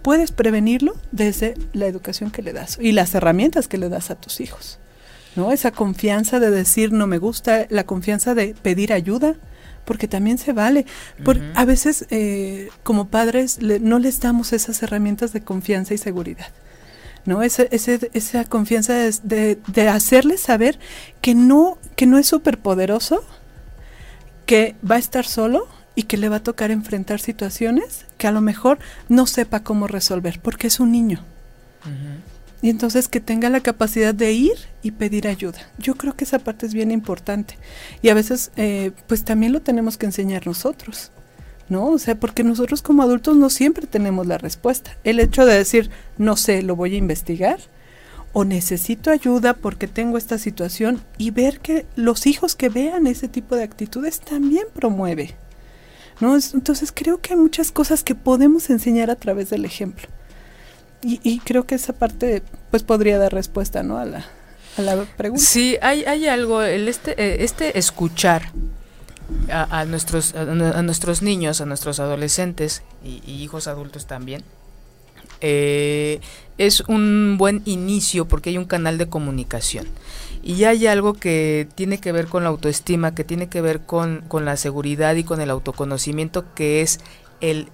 puedes 0.03 0.33
prevenirlo 0.33 0.97
desde 1.13 1.55
la 1.73 1.87
educación 1.87 2.33
que 2.33 2.43
le 2.43 2.53
das 2.53 2.79
y 2.81 2.93
las 2.93 3.15
herramientas 3.15 3.69
que 3.69 3.79
le 3.79 3.89
das 3.89 4.11
a 4.11 4.17
tus 4.17 4.41
hijos. 4.41 4.81
¿No? 5.37 5.51
Esa 5.51 5.73
confianza 5.73 6.39
de 6.39 6.51
decir 6.51 6.93
no 6.93 7.07
me 7.07 7.19
gusta, 7.19 7.67
la 7.71 7.85
confianza 7.85 8.35
de 8.35 8.55
pedir 8.55 8.93
ayuda, 8.93 9.35
porque 9.85 10.09
también 10.09 10.39
se 10.39 10.53
vale. 10.53 10.87
Por, 11.25 11.41
A 11.55 11.65
veces 11.65 12.07
eh, 12.11 12.69
como 12.83 13.09
padres 13.09 13.59
no 13.61 13.99
les 13.99 14.21
damos 14.21 14.53
esas 14.53 14.83
herramientas 14.83 15.33
de 15.33 15.43
confianza 15.43 15.95
y 15.95 15.99
seguridad. 15.99 16.49
¿no? 17.27 17.43
Ese, 17.43 17.69
ese, 17.71 18.11
esa 18.13 18.45
confianza 18.45 18.95
de, 18.95 19.59
de, 19.67 19.89
hacerles 19.89 20.41
saber 20.41 20.79
que 21.21 21.35
no, 21.35 21.79
que 21.97 22.07
no 22.07 22.19
es 22.19 22.27
súper 22.27 22.59
poderoso, 22.59 23.25
que 24.47 24.77
va 24.89 24.97
a 24.97 24.99
estar 24.99 25.25
solo 25.25 25.67
y 25.95 26.05
que 26.05 26.17
le 26.17 26.29
va 26.29 26.37
a 26.37 26.43
tocar 26.43 26.71
enfrentar 26.71 27.21
situaciones 27.21 28.05
que 28.19 28.27
a 28.27 28.33
lo 28.33 28.41
mejor 28.41 28.79
no 29.09 29.27
sepa 29.27 29.61
cómo 29.61 29.87
resolver, 29.87 30.41
porque 30.43 30.67
es 30.67 30.81
un 30.81 30.93
niño. 30.93 31.25
Y 32.65 32.71
entonces 32.71 33.09
que 33.09 33.21
tenga 33.21 33.51
la 33.51 33.61
capacidad 33.61 34.15
de 34.15 34.33
ir 34.33 34.57
y 34.83 34.93
pedir 34.93 35.29
ayuda. 35.29 35.59
Yo 35.77 35.97
creo 35.97 36.17
que 36.17 36.25
esa 36.25 36.39
parte 36.39 36.65
es 36.65 36.73
bien 36.73 36.91
importante. 36.93 37.59
Y 38.01 38.09
a 38.09 38.15
veces, 38.15 38.53
eh, 38.57 38.93
pues 39.07 39.23
también 39.23 39.53
lo 39.53 39.61
tenemos 39.61 39.99
que 39.99 40.07
enseñar 40.07 40.47
nosotros. 40.47 41.11
¿no? 41.69 41.89
O 41.89 41.99
sea, 41.99 42.19
porque 42.19 42.43
nosotros 42.43 42.81
como 42.81 43.03
adultos 43.03 43.37
no 43.37 43.51
siempre 43.51 43.87
tenemos 43.87 44.27
la 44.27 44.39
respuesta. 44.39 44.97
El 45.05 45.21
hecho 45.21 45.45
de 45.45 45.59
decir, 45.59 45.91
no 46.17 46.39
sé, 46.39 46.63
lo 46.63 46.75
voy 46.75 46.95
a 46.95 46.97
investigar, 46.97 47.61
o 48.33 48.47
necesito 48.47 49.11
ayuda 49.11 49.53
porque 49.53 49.87
tengo 49.87 50.17
esta 50.17 50.39
situación, 50.39 51.03
y 51.19 51.33
ver 51.33 51.61
que 51.61 51.85
los 51.97 52.27
hijos 52.27 52.57
que 52.57 52.71
vean 52.71 53.07
ese 53.07 53.29
tipo 53.29 53.57
de 53.57 53.63
actitudes 53.63 54.21
también 54.21 54.65
promueve. 54.73 55.35
¿no? 56.19 56.35
Entonces 56.35 56.93
creo 56.95 57.21
que 57.21 57.35
hay 57.35 57.39
muchas 57.39 57.71
cosas 57.73 58.03
que 58.03 58.15
podemos 58.15 58.71
enseñar 58.71 59.11
a 59.11 59.17
través 59.17 59.51
del 59.51 59.67
ejemplo. 59.67 60.09
Y, 61.07 61.39
creo 61.41 61.67
que 61.67 61.75
esa 61.75 61.93
parte 61.93 62.43
pues 62.71 62.83
podría 62.83 63.19
dar 63.19 63.33
respuesta 63.33 63.83
¿no? 63.83 63.99
a, 63.99 64.07
la, 64.07 64.25
a 64.79 64.83
la 64.83 65.05
pregunta. 65.05 65.45
Sí, 65.45 65.77
hay, 65.83 66.05
hay 66.05 66.27
algo, 66.27 66.63
el 66.63 66.89
este, 66.89 67.13
eh, 67.23 67.45
este 67.45 67.79
escuchar 67.79 68.53
a, 69.51 69.85
nuestros, 69.85 70.35
a, 70.35 70.83
nuestros 70.83 71.23
niños, 71.23 71.61
a 71.61 71.67
nuestros 71.67 72.01
adolescentes 72.01 72.83
y, 73.05 73.21
hijos 73.27 73.69
adultos 73.69 74.07
también, 74.07 74.43
eh, 75.41 76.21
es 76.57 76.81
un 76.83 77.37
buen 77.39 77.63
inicio 77.65 78.27
porque 78.27 78.51
hay 78.51 78.59
un 78.59 78.65
canal 78.65 78.99
de 78.99 79.09
comunicación. 79.09 79.87
Y 80.43 80.65
hay 80.65 80.87
algo 80.87 81.15
que 81.15 81.69
tiene 81.75 81.99
que 81.99 82.13
ver 82.13 82.27
con 82.27 82.45
la 82.45 82.51
autoestima, 82.51 83.15
que 83.15 83.25
tiene 83.25 83.49
que 83.49 83.63
ver 83.63 83.81
con, 83.81 84.23
con 84.29 84.45
la 84.45 84.57
seguridad 84.57 85.15
y 85.15 85.25
con 85.25 85.41
el 85.41 85.51
autoconocimiento, 85.51 86.53
que 86.55 86.83
es 86.83 87.01
el 87.41 87.69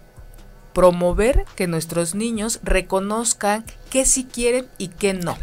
promover 0.72 1.44
que 1.56 1.66
nuestros 1.66 2.14
niños 2.14 2.60
reconozcan 2.62 3.64
que 3.90 4.04
sí 4.04 4.24
quieren 4.24 4.66
y 4.78 4.88
que 4.88 5.14
no. 5.14 5.36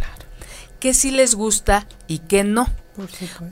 Que 0.80 0.94
sí 0.94 1.12
les 1.12 1.36
gusta 1.36 1.88
y 2.08 2.20
que 2.20 2.44
no. 2.44 2.68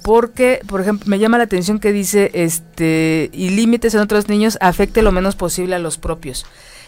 Porque, 0.04 0.62
por 0.68 0.82
ejemplo, 0.82 1.08
me 1.08 1.20
llama 1.20 1.38
la 1.38 1.44
atención 1.44 1.80
que 1.80 1.92
dice, 1.92 2.32
este, 2.34 3.30
y 3.32 3.50
límites 3.50 3.94
en 3.94 4.02
otros 4.02 4.28
niños 4.28 4.58
afecte 4.60 5.04
lo 5.04 5.12
menos 5.12 5.36
posible 5.36 5.76
a 5.76 5.80
los 5.80 5.98
propios 5.98 6.46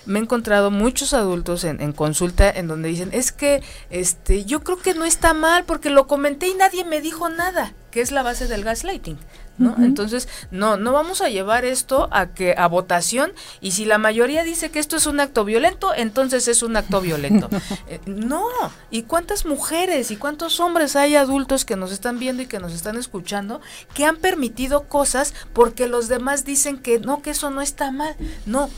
me 0.08 0.20
he 0.20 0.22
encontrado 0.22 0.72
muchos 0.72 1.14
adultos 1.14 1.64
en, 1.66 1.82
en, 1.82 1.92
consulta 1.92 2.50
en 2.50 2.68
donde 2.68 2.90
dicen, 2.90 3.10
es 3.12 3.32
que 3.32 3.62
este, 3.90 4.46
yo 4.46 4.64
creo 4.64 4.78
que 4.78 4.94
no 4.94 5.06
está 5.06 5.34
mal 5.34 5.66
porque 5.66 5.90
lo 5.90 6.08
comenté 6.08 6.48
y 6.48 6.56
nadie 6.56 6.86
me 6.86 7.02
dijo 7.02 7.30
nada, 7.30 7.74
que 7.92 8.02
es 8.02 8.12
la 8.12 8.24
base 8.24 8.48
del 8.48 8.64
gaslighting. 8.64 9.18
¿No? 9.58 9.76
Entonces, 9.80 10.28
no, 10.52 10.78
no 10.78 10.92
vamos 10.92 11.22
a 11.22 11.30
llevar 11.30 11.66
esto 11.66 12.08
a 12.12 12.28
que 12.28 12.56
a 12.58 12.68
votación 12.68 13.32
y 13.62 13.72
si 13.72 13.86
la 13.86 13.98
mayoría 13.98 14.44
dice 14.44 14.70
que 14.70 14.80
esto 14.80 14.98
es 14.98 15.06
un 15.08 15.20
acto 15.20 15.46
violento, 15.46 15.94
entonces 15.96 16.48
es 16.48 16.64
un 16.64 16.76
acto 16.76 17.02
violento. 17.02 17.50
Eh, 17.90 18.00
no, 18.06 18.44
¿y 18.92 19.04
cuántas 19.04 19.46
mujeres 19.46 20.12
y 20.12 20.18
cuántos 20.18 20.60
hombres 20.60 20.96
hay 20.96 21.16
adultos 21.16 21.64
que 21.64 21.76
nos 21.76 21.92
están 21.92 22.20
viendo 22.20 22.44
y 22.44 22.48
que 22.48 22.60
nos 22.60 22.74
están 22.74 22.98
escuchando 22.98 23.62
que 23.94 24.04
han 24.06 24.18
permitido 24.18 24.84
cosas 24.84 25.34
porque 25.54 25.88
los 25.88 26.08
demás 26.08 26.44
dicen 26.44 26.78
que 26.80 27.00
no, 27.00 27.22
que 27.22 27.32
eso 27.32 27.50
no 27.50 27.62
está 27.62 27.92
mal? 27.92 28.16
No, 28.46 28.70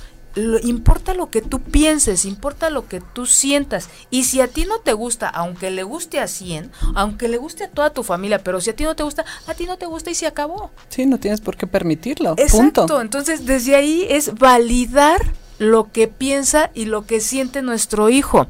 importa 0.63 1.13
lo 1.13 1.29
que 1.29 1.41
tú 1.41 1.61
pienses, 1.61 2.25
importa 2.25 2.69
lo 2.69 2.87
que 2.87 3.01
tú 3.01 3.25
sientas. 3.25 3.89
Y 4.09 4.25
si 4.25 4.41
a 4.41 4.47
ti 4.47 4.65
no 4.65 4.79
te 4.79 4.93
gusta, 4.93 5.27
aunque 5.29 5.71
le 5.71 5.83
guste 5.83 6.19
a 6.19 6.27
100, 6.27 6.71
aunque 6.95 7.27
le 7.27 7.37
guste 7.37 7.65
a 7.65 7.69
toda 7.69 7.91
tu 7.91 8.03
familia, 8.03 8.43
pero 8.43 8.61
si 8.61 8.69
a 8.69 8.75
ti 8.75 8.83
no 8.83 8.95
te 8.95 9.03
gusta, 9.03 9.25
a 9.47 9.53
ti 9.53 9.65
no 9.65 9.77
te 9.77 9.85
gusta 9.85 10.11
y 10.11 10.15
se 10.15 10.27
acabó. 10.27 10.71
Sí, 10.89 11.05
no 11.05 11.19
tienes 11.19 11.41
por 11.41 11.57
qué 11.57 11.67
permitirlo. 11.67 12.35
Exacto. 12.37 13.01
Entonces, 13.01 13.45
desde 13.45 13.75
ahí 13.75 14.05
es 14.09 14.35
validar 14.35 15.21
lo 15.59 15.91
que 15.91 16.07
piensa 16.07 16.71
y 16.73 16.85
lo 16.85 17.05
que 17.05 17.21
siente 17.21 17.61
nuestro 17.61 18.09
hijo. 18.09 18.47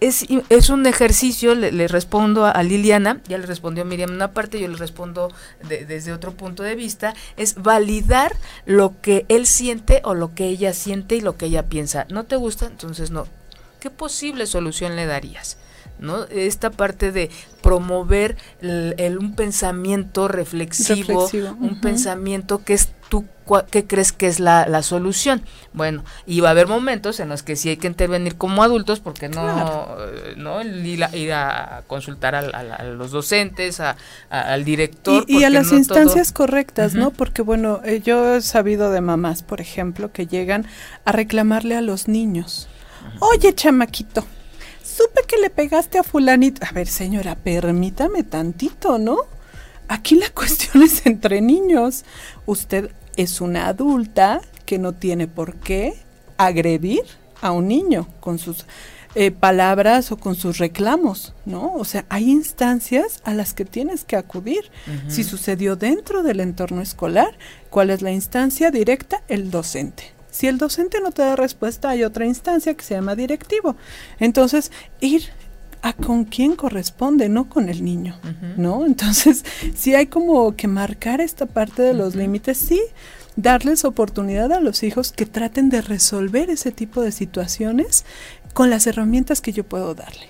Es, 0.00 0.26
es 0.48 0.70
un 0.70 0.86
ejercicio, 0.86 1.54
le, 1.54 1.88
respondo 1.88 2.46
a, 2.46 2.62
Liliana, 2.62 3.20
ya 3.28 3.36
le 3.38 3.46
respondió 3.46 3.84
Miriam 3.84 4.10
una 4.12 4.32
parte, 4.32 4.58
yo 4.58 4.68
le 4.68 4.76
respondo 4.76 5.30
desde 5.68 6.12
otro 6.12 6.32
punto 6.32 6.62
de 6.62 6.74
vista, 6.76 7.14
es 7.36 7.56
validar 7.56 8.34
lo 8.64 8.94
que 9.02 9.26
él 9.28 9.46
siente 9.46 10.00
o 10.04 10.14
lo 10.14 10.34
que 10.34 10.46
ella 10.46 10.72
siente 10.72 11.16
y 11.16 11.20
lo 11.20 11.36
que 11.36 11.46
ella 11.46 11.64
piensa. 11.64 12.06
¿No 12.08 12.24
te 12.24 12.36
gusta? 12.36 12.66
Entonces 12.66 13.10
no. 13.10 13.26
¿Qué 13.80 13.90
posible 13.90 14.46
solución 14.46 14.96
le 14.96 15.06
darías? 15.06 15.58
¿No? 16.04 16.24
Esta 16.24 16.70
parte 16.70 17.10
de 17.12 17.30
promover 17.62 18.36
el, 18.60 19.18
un 19.18 19.34
pensamiento 19.34 20.28
reflexivo, 20.28 21.28
un 21.60 21.80
pensamiento 21.80 22.62
que 22.64 22.74
es 22.74 22.90
tú 23.08 23.24
qué 23.70 23.86
crees 23.86 24.12
que 24.12 24.26
es 24.26 24.40
la, 24.40 24.82
solución. 24.82 25.42
Bueno, 25.72 26.04
y 26.26 26.40
va 26.40 26.48
a 26.48 26.50
haber 26.52 26.66
momentos 26.66 27.20
en 27.20 27.28
los 27.28 27.42
que 27.42 27.56
sí 27.56 27.68
hay 27.68 27.76
que 27.76 27.86
intervenir 27.86 28.36
como 28.36 28.62
adultos 28.62 29.00
porque 29.00 29.28
no, 29.28 29.96
eh, 30.00 30.34
no 30.36 30.62
ir 30.62 31.32
a, 31.32 31.82
consultar 31.86 32.34
a, 32.34 32.84
los 32.84 33.10
docentes, 33.10 33.80
al 34.30 34.64
director. 34.64 35.24
Y, 35.28 35.44
a 35.44 35.50
las 35.50 35.72
instancias 35.72 36.32
correctas, 36.32 36.94
¿no? 36.94 37.10
Porque 37.10 37.42
bueno, 37.42 37.80
eh, 37.84 38.00
yo 38.04 38.36
he 38.36 38.42
sabido 38.42 38.90
de 38.90 39.00
mamás, 39.00 39.42
por 39.42 39.60
ejemplo, 39.60 40.12
que 40.12 40.26
llegan 40.26 40.66
a 41.04 41.12
reclamarle 41.12 41.76
a 41.76 41.80
los 41.80 42.08
niños. 42.08 42.68
Oye, 43.20 43.54
chamaquito, 43.54 44.24
supe 44.94 45.22
que 45.26 45.38
le 45.38 45.50
pegaste 45.50 45.98
a 45.98 46.02
fulanito. 46.02 46.64
A 46.66 46.72
ver, 46.72 46.86
señora, 46.86 47.34
permítame 47.34 48.22
tantito, 48.22 48.98
¿no? 48.98 49.18
Aquí 49.88 50.14
la 50.14 50.30
cuestión 50.34 50.82
es 50.82 51.06
entre 51.06 51.40
niños. 51.40 52.04
Usted 52.46 52.90
es 53.16 53.40
una 53.40 53.66
adulta 53.66 54.40
que 54.66 54.78
no 54.78 54.92
tiene 54.92 55.26
por 55.26 55.56
qué 55.56 55.94
agredir 56.36 57.02
a 57.40 57.52
un 57.52 57.68
niño 57.68 58.08
con 58.20 58.38
sus 58.38 58.64
eh, 59.16 59.30
palabras 59.30 60.10
o 60.10 60.16
con 60.16 60.34
sus 60.34 60.58
reclamos, 60.58 61.34
¿no? 61.44 61.74
O 61.74 61.84
sea, 61.84 62.04
hay 62.08 62.30
instancias 62.30 63.20
a 63.24 63.32
las 63.34 63.54
que 63.54 63.64
tienes 63.64 64.04
que 64.04 64.16
acudir. 64.16 64.70
Si 65.08 65.22
sucedió 65.22 65.76
dentro 65.76 66.22
del 66.22 66.40
entorno 66.40 66.80
escolar, 66.80 67.36
¿cuál 67.70 67.90
es 67.90 68.02
la 68.02 68.10
instancia 68.10 68.72
directa? 68.72 69.22
El 69.28 69.52
docente. 69.52 70.13
Si 70.34 70.48
el 70.48 70.58
docente 70.58 71.00
no 71.00 71.12
te 71.12 71.22
da 71.22 71.36
respuesta, 71.36 71.90
hay 71.90 72.02
otra 72.02 72.26
instancia 72.26 72.74
que 72.74 72.82
se 72.82 72.94
llama 72.94 73.14
directivo. 73.14 73.76
Entonces, 74.18 74.72
ir 75.00 75.30
a 75.80 75.92
con 75.92 76.24
quién 76.24 76.56
corresponde, 76.56 77.28
no 77.28 77.48
con 77.48 77.68
el 77.68 77.84
niño, 77.84 78.18
¿no? 78.56 78.84
Entonces, 78.86 79.44
sí 79.76 79.94
hay 79.94 80.06
como 80.06 80.56
que 80.56 80.66
marcar 80.66 81.20
esta 81.20 81.46
parte 81.46 81.82
de 81.82 81.94
los 81.94 82.16
límites, 82.16 82.58
sí, 82.58 82.82
darles 83.36 83.84
oportunidad 83.84 84.52
a 84.52 84.58
los 84.58 84.82
hijos 84.82 85.12
que 85.12 85.24
traten 85.24 85.70
de 85.70 85.82
resolver 85.82 86.50
ese 86.50 86.72
tipo 86.72 87.00
de 87.00 87.12
situaciones 87.12 88.04
con 88.54 88.70
las 88.70 88.88
herramientas 88.88 89.40
que 89.40 89.52
yo 89.52 89.62
puedo 89.62 89.94
darle, 89.94 90.26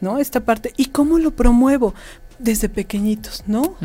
¿no? 0.00 0.20
Esta 0.20 0.38
parte, 0.38 0.72
¿y 0.76 0.86
cómo 0.86 1.18
lo 1.18 1.32
promuevo? 1.32 1.94
Desde 2.42 2.68
pequeñitos, 2.68 3.44
¿no? 3.46 3.76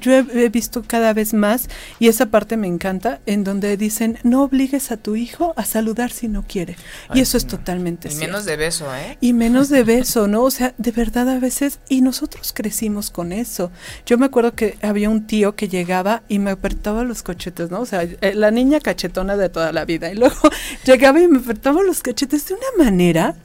yo 0.00 0.12
he, 0.12 0.48
visto 0.48 0.82
cada 0.86 1.12
vez 1.12 1.34
más, 1.34 1.68
y 1.98 2.08
esa 2.08 2.26
parte 2.26 2.56
me 2.56 2.66
encanta, 2.66 3.20
en 3.26 3.44
donde 3.44 3.76
dicen, 3.76 4.18
no 4.22 4.42
obligues 4.42 4.90
a 4.90 4.96
tu 4.96 5.16
hijo 5.16 5.54
a 5.56 5.64
saludar 5.64 6.10
si 6.10 6.28
no 6.28 6.44
quiere. 6.46 6.76
y 7.14 7.20
eso 7.20 7.36
es 7.36 7.46
totalmente 7.46 8.10
y 8.10 8.14
menos 8.14 8.44
de 8.44 8.56
beso, 8.56 8.94
¿eh? 8.94 9.16
Y 9.20 9.32
menos 9.32 9.68
de 9.68 9.84
beso, 9.84 10.26
¿no? 10.28 10.42
O 10.42 10.50
sea, 10.50 10.74
de 10.78 10.90
verdad 10.90 11.28
a 11.28 11.38
veces, 11.38 11.80
y 11.88 12.02
nosotros 12.02 12.52
crecimos 12.52 13.10
con 13.10 13.32
eso. 13.32 13.70
Yo 14.06 14.18
me 14.18 14.26
acuerdo 14.26 14.54
que 14.54 14.78
había 14.82 15.10
un 15.10 15.26
tío 15.26 15.54
que 15.54 15.68
llegaba 15.68 16.22
y 16.28 16.38
me 16.38 16.50
apretaba 16.50 17.04
los 17.04 17.22
cachetes, 17.22 17.70
¿no? 17.70 17.80
O 17.80 17.86
sea, 17.86 18.02
eh, 18.02 18.34
la 18.34 18.50
niña 18.50 18.80
cachetona 18.80 19.36
de 19.36 19.48
toda 19.48 19.72
la 19.72 19.84
vida. 19.84 20.10
Y 20.10 20.16
luego 20.16 20.36
llegaba 20.84 21.20
y 21.20 21.28
me 21.28 21.38
apretaba 21.38 21.82
los 21.82 22.02
cachetes 22.02 22.48
de 22.48 22.54
una 22.54 22.84
manera 22.84 23.36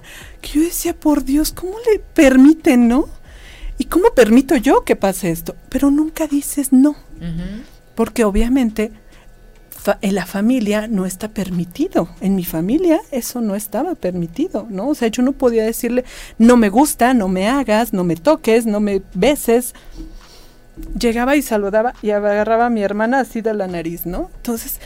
que 0.42 0.60
yo 0.60 0.62
decía, 0.62 0.94
por 0.94 1.24
Dios, 1.24 1.52
¿cómo 1.52 1.74
le 1.92 2.00
permiten, 2.00 2.88
no? 2.88 3.10
¿Y 3.78 3.86
cómo 3.86 4.10
permito 4.16 4.56
yo 4.56 4.84
que 4.84 4.96
pase 4.96 5.32
esto? 5.32 5.56
Pero 5.70 5.92
nunca 5.92 6.28
dices 6.28 6.72
no. 6.72 6.96
Porque 7.96 8.24
obviamente 8.24 8.92
en 10.02 10.16
la 10.16 10.26
familia 10.26 10.88
no 10.88 11.06
está 11.06 11.30
permitido. 11.30 12.10
En 12.22 12.36
mi 12.36 12.44
familia 12.44 13.00
eso 13.12 13.42
no 13.42 13.56
estaba 13.56 13.96
permitido, 13.96 14.68
¿no? 14.70 14.90
O 14.90 14.96
sea, 14.96 15.10
yo 15.10 15.22
no 15.22 15.34
podía 15.34 15.64
decirle, 15.64 16.06
no 16.38 16.58
me 16.58 16.70
gusta, 16.70 17.14
no 17.14 17.28
me 17.28 17.48
hagas, 17.48 17.94
no 17.94 18.04
me 18.04 18.16
toques, 18.16 18.66
no 18.66 18.80
me 18.80 19.02
beses. 19.14 19.74
Llegaba 21.00 21.36
y 21.36 21.42
saludaba 21.42 21.94
y 22.02 22.12
agarraba 22.12 22.68
a 22.68 22.70
mi 22.70 22.82
hermana 22.82 23.20
así 23.20 23.42
de 23.42 23.54
la 23.54 23.68
nariz, 23.68 24.06
¿no? 24.06 24.30
Entonces, 24.38 24.80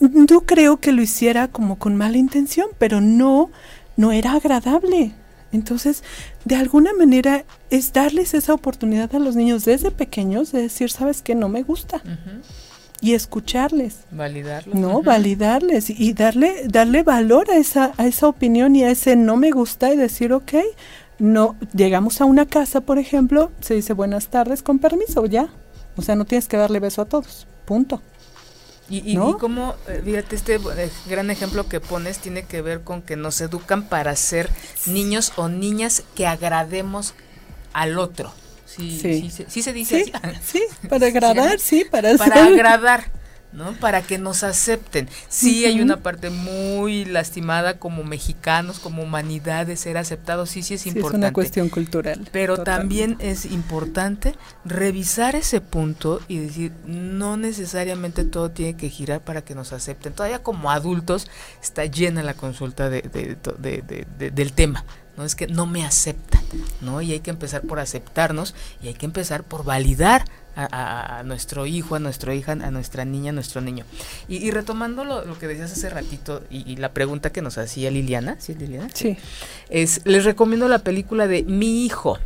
no 0.00 0.40
creo 0.40 0.78
que 0.80 0.92
lo 0.92 1.02
hiciera 1.02 1.48
como 1.48 1.78
con 1.78 1.96
mala 1.96 2.18
intención, 2.18 2.68
pero 2.78 3.00
no, 3.00 3.50
no 3.96 4.12
era 4.12 4.32
agradable. 4.32 5.12
Entonces, 5.52 6.02
de 6.44 6.56
alguna 6.56 6.92
manera 6.92 7.44
es 7.70 7.92
darles 7.92 8.34
esa 8.34 8.54
oportunidad 8.54 9.14
a 9.14 9.18
los 9.18 9.36
niños 9.36 9.64
desde 9.64 9.90
pequeños 9.90 10.52
de 10.52 10.62
decir, 10.62 10.90
sabes 10.90 11.22
que 11.22 11.34
no 11.34 11.48
me 11.48 11.62
gusta. 11.62 12.02
Y 13.00 13.14
escucharles. 13.14 14.00
Validarlos. 14.10 14.76
No, 14.76 15.02
validarles 15.02 15.90
y 15.90 16.12
darle, 16.12 16.62
darle 16.68 17.02
valor 17.02 17.50
a 17.50 17.56
esa, 17.56 17.92
a 17.96 18.06
esa 18.06 18.28
opinión 18.28 18.76
y 18.76 18.84
a 18.84 18.90
ese 18.90 19.16
no 19.16 19.36
me 19.36 19.50
gusta 19.50 19.92
y 19.92 19.96
decir, 19.96 20.32
ok, 20.32 20.54
no, 21.18 21.56
llegamos 21.74 22.20
a 22.20 22.24
una 22.24 22.46
casa, 22.46 22.80
por 22.80 22.98
ejemplo, 22.98 23.50
se 23.60 23.74
dice 23.74 23.92
buenas 23.92 24.28
tardes, 24.28 24.62
con 24.62 24.78
permiso, 24.78 25.26
ya. 25.26 25.48
O 25.96 26.02
sea, 26.02 26.16
no 26.16 26.24
tienes 26.24 26.48
que 26.48 26.56
darle 26.56 26.80
beso 26.80 27.02
a 27.02 27.04
todos. 27.04 27.46
Punto. 27.64 28.02
Y, 28.92 29.16
y, 29.16 29.16
como, 29.16 29.74
eh, 29.88 30.02
fíjate, 30.04 30.36
este 30.36 30.56
eh, 30.56 30.90
gran 31.08 31.30
ejemplo 31.30 31.66
que 31.66 31.80
pones 31.80 32.18
tiene 32.18 32.44
que 32.44 32.60
ver 32.60 32.82
con 32.82 33.00
que 33.00 33.16
nos 33.16 33.40
educan 33.40 33.88
para 33.88 34.14
ser 34.16 34.50
niños 34.84 35.32
o 35.36 35.48
niñas 35.48 36.02
que 36.14 36.26
agrademos 36.26 37.14
al 37.72 37.98
otro. 37.98 38.34
Sí, 38.66 38.98
sí, 39.00 39.30
sí, 39.48 39.62
se 39.62 39.72
dice 39.72 40.12
así. 40.22 40.42
Sí, 40.44 40.88
para 40.90 41.06
agradar, 41.08 41.58
sí, 41.58 41.86
para, 41.90 42.14
para 42.18 42.44
agradar. 42.44 43.10
¿No? 43.52 43.72
Para 43.74 44.02
que 44.02 44.18
nos 44.18 44.42
acepten. 44.42 45.08
Sí 45.28 45.64
hay 45.64 45.80
una 45.80 45.98
parte 45.98 46.30
muy 46.30 47.04
lastimada 47.04 47.78
como 47.78 48.04
mexicanos, 48.04 48.78
como 48.78 49.02
humanidad 49.02 49.66
de 49.66 49.76
ser 49.76 49.98
aceptados, 49.98 50.50
sí, 50.50 50.62
sí 50.62 50.74
es 50.74 50.86
importante. 50.86 51.16
es 51.16 51.18
una 51.18 51.32
cuestión 51.32 51.68
cultural. 51.68 52.28
Pero 52.32 52.62
también 52.62 53.16
es 53.18 53.44
importante 53.44 54.34
revisar 54.64 55.36
ese 55.36 55.60
punto 55.60 56.20
y 56.28 56.38
decir, 56.38 56.72
no 56.86 57.36
necesariamente 57.36 58.24
todo 58.24 58.50
tiene 58.50 58.76
que 58.76 58.88
girar 58.88 59.20
para 59.20 59.42
que 59.42 59.54
nos 59.54 59.72
acepten. 59.72 60.12
Todavía 60.12 60.42
como 60.42 60.70
adultos 60.70 61.28
está 61.62 61.84
llena 61.84 62.22
la 62.22 62.34
consulta 62.34 62.88
de, 62.88 63.02
del 64.18 64.52
tema. 64.52 64.84
No 65.16 65.24
es 65.24 65.34
que 65.34 65.46
no 65.46 65.66
me 65.66 65.84
aceptan, 65.84 66.42
¿no? 66.80 67.02
Y 67.02 67.12
hay 67.12 67.20
que 67.20 67.30
empezar 67.30 67.62
por 67.62 67.78
aceptarnos 67.80 68.54
y 68.82 68.88
hay 68.88 68.94
que 68.94 69.04
empezar 69.04 69.44
por 69.44 69.62
validar 69.62 70.24
a, 70.56 71.22
nuestro 71.24 71.66
hijo, 71.66 71.94
a 71.94 71.98
nuestra 71.98 72.34
hija, 72.34 72.52
a 72.52 72.70
nuestra 72.70 73.04
niña, 73.04 73.30
a 73.30 73.32
nuestro 73.32 73.60
niño. 73.60 73.84
Y, 74.28 74.50
retomando 74.50 75.04
lo, 75.04 75.38
que 75.38 75.46
decías 75.46 75.72
hace 75.72 75.90
ratito 75.90 76.42
y, 76.50 76.76
la 76.76 76.92
pregunta 76.92 77.30
que 77.30 77.42
nos 77.42 77.58
hacía 77.58 77.90
Liliana, 77.90 78.36
¿sí 78.38 78.54
Liliana? 78.54 78.88
Sí. 78.92 79.16
Es, 79.70 80.00
les 80.04 80.24
recomiendo 80.24 80.68
la 80.68 80.78
película 80.78 81.26
de 81.26 81.42
Mi 81.44 81.84
Hijo. 81.84 82.18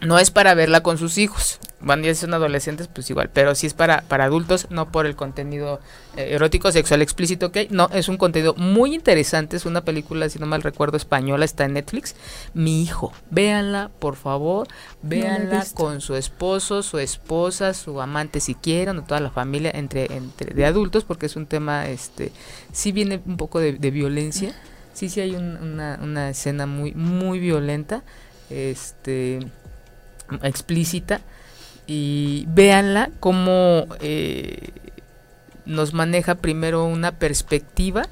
No 0.00 0.18
es 0.18 0.30
para 0.30 0.54
verla 0.54 0.82
con 0.82 0.98
sus 0.98 1.16
hijos, 1.16 1.58
bueno, 1.86 2.02
ya 2.02 2.16
son 2.16 2.34
adolescentes, 2.34 2.88
pues 2.88 3.08
igual, 3.10 3.30
pero 3.32 3.54
si 3.54 3.68
es 3.68 3.72
para, 3.72 4.02
para 4.02 4.24
adultos, 4.24 4.66
no 4.70 4.90
por 4.90 5.06
el 5.06 5.14
contenido 5.14 5.80
eh, 6.16 6.30
erótico, 6.32 6.72
sexual 6.72 7.00
explícito 7.00 7.52
que 7.52 7.68
No, 7.70 7.88
es 7.92 8.08
un 8.08 8.16
contenido 8.16 8.54
muy 8.56 8.92
interesante, 8.92 9.56
es 9.56 9.66
una 9.66 9.84
película, 9.84 10.28
si 10.28 10.40
no 10.40 10.46
mal 10.46 10.64
recuerdo, 10.64 10.96
española, 10.96 11.44
está 11.44 11.64
en 11.64 11.74
Netflix. 11.74 12.16
Mi 12.54 12.82
hijo, 12.82 13.12
véanla, 13.30 13.92
por 14.00 14.16
favor, 14.16 14.66
véanla 15.02 15.64
con 15.74 16.00
su 16.00 16.16
esposo, 16.16 16.82
su 16.82 16.98
esposa, 16.98 17.72
su 17.72 18.00
amante 18.00 18.40
si 18.40 18.56
quieren, 18.56 18.98
o 18.98 19.04
toda 19.04 19.20
la 19.20 19.30
familia, 19.30 19.70
entre, 19.72 20.12
entre 20.12 20.54
de 20.54 20.66
adultos, 20.66 21.04
porque 21.04 21.26
es 21.26 21.36
un 21.36 21.46
tema, 21.46 21.86
este, 21.86 22.32
sí 22.72 22.90
viene 22.90 23.22
un 23.24 23.36
poco 23.36 23.60
de, 23.60 23.72
violencia, 23.92 24.56
sí, 24.92 25.08
sí 25.08 25.20
hay 25.20 25.36
una, 25.36 26.00
una 26.02 26.30
escena 26.30 26.66
muy, 26.66 26.94
muy 26.94 27.38
violenta, 27.38 28.02
este, 28.50 29.38
explícita 30.42 31.20
y 31.86 32.46
véanla 32.48 33.10
cómo 33.20 33.86
eh, 34.00 34.70
nos 35.64 35.92
maneja 35.92 36.36
primero 36.36 36.84
una 36.84 37.12
perspectiva 37.12 38.06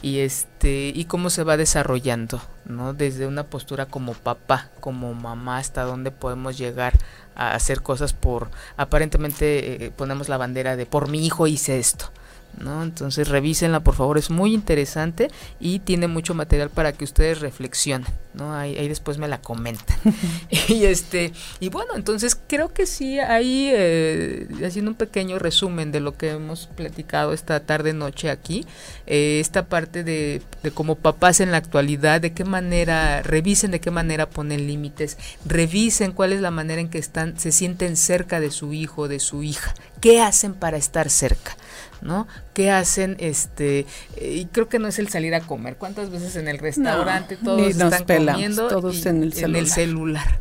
y 0.00 0.20
este 0.20 0.92
y 0.94 1.04
cómo 1.06 1.28
se 1.30 1.42
va 1.42 1.56
desarrollando 1.56 2.40
no 2.64 2.94
desde 2.94 3.26
una 3.26 3.44
postura 3.44 3.86
como 3.86 4.14
papá 4.14 4.68
como 4.80 5.12
mamá 5.14 5.58
hasta 5.58 5.82
dónde 5.82 6.10
podemos 6.10 6.56
llegar 6.56 6.94
a 7.34 7.54
hacer 7.54 7.82
cosas 7.82 8.12
por 8.12 8.50
aparentemente 8.76 9.86
eh, 9.86 9.90
ponemos 9.90 10.28
la 10.28 10.36
bandera 10.36 10.76
de 10.76 10.86
por 10.86 11.08
mi 11.08 11.26
hijo 11.26 11.46
hice 11.46 11.78
esto 11.78 12.12
¿no? 12.60 12.82
Entonces 12.82 13.28
revísenla 13.28 13.80
por 13.80 13.94
favor, 13.94 14.18
es 14.18 14.30
muy 14.30 14.54
interesante 14.54 15.30
y 15.60 15.80
tiene 15.80 16.08
mucho 16.08 16.34
material 16.34 16.70
para 16.70 16.92
que 16.92 17.04
ustedes 17.04 17.40
reflexionen, 17.40 18.08
¿no? 18.34 18.54
Ahí, 18.54 18.88
después 18.88 19.18
me 19.18 19.28
la 19.28 19.40
comentan. 19.40 19.96
y 20.68 20.84
este, 20.84 21.32
y 21.60 21.68
bueno, 21.68 21.94
entonces 21.94 22.38
creo 22.46 22.72
que 22.72 22.86
sí, 22.86 23.18
ahí 23.18 23.70
eh, 23.72 24.48
haciendo 24.66 24.90
un 24.90 24.96
pequeño 24.96 25.38
resumen 25.38 25.92
de 25.92 26.00
lo 26.00 26.16
que 26.16 26.30
hemos 26.30 26.66
platicado 26.66 27.32
esta 27.32 27.60
tarde 27.60 27.92
noche 27.92 28.30
aquí, 28.30 28.66
eh, 29.06 29.38
esta 29.40 29.66
parte 29.66 30.04
de, 30.04 30.42
de 30.62 30.70
como 30.70 30.96
papás 30.96 31.40
en 31.40 31.50
la 31.50 31.58
actualidad, 31.58 32.20
de 32.20 32.32
qué 32.32 32.44
manera, 32.44 33.22
revisen 33.22 33.70
de 33.70 33.80
qué 33.80 33.90
manera 33.90 34.28
ponen 34.28 34.66
límites, 34.66 35.18
revisen 35.44 36.12
cuál 36.12 36.32
es 36.32 36.40
la 36.40 36.50
manera 36.50 36.80
en 36.80 36.88
que 36.88 36.98
están, 36.98 37.38
se 37.38 37.52
sienten 37.52 37.96
cerca 37.96 38.40
de 38.40 38.50
su 38.50 38.72
hijo, 38.72 39.08
de 39.08 39.20
su 39.20 39.42
hija, 39.42 39.74
qué 40.00 40.20
hacen 40.20 40.54
para 40.54 40.76
estar 40.76 41.10
cerca. 41.10 41.56
¿No? 42.02 42.26
¿Qué 42.54 42.70
hacen? 42.70 43.16
Este, 43.18 43.86
y 44.20 44.46
creo 44.46 44.68
que 44.68 44.78
no 44.78 44.88
es 44.88 44.98
el 44.98 45.08
salir 45.08 45.34
a 45.34 45.40
comer. 45.40 45.76
¿Cuántas 45.76 46.10
veces 46.10 46.36
en 46.36 46.48
el 46.48 46.58
restaurante 46.58 47.36
todos 47.36 47.66
están 47.68 48.04
comiendo 48.04 48.68
todos 48.68 49.06
en, 49.06 49.22
el 49.22 49.38
en, 49.38 49.56
el 49.56 49.68
celular? 49.68 50.40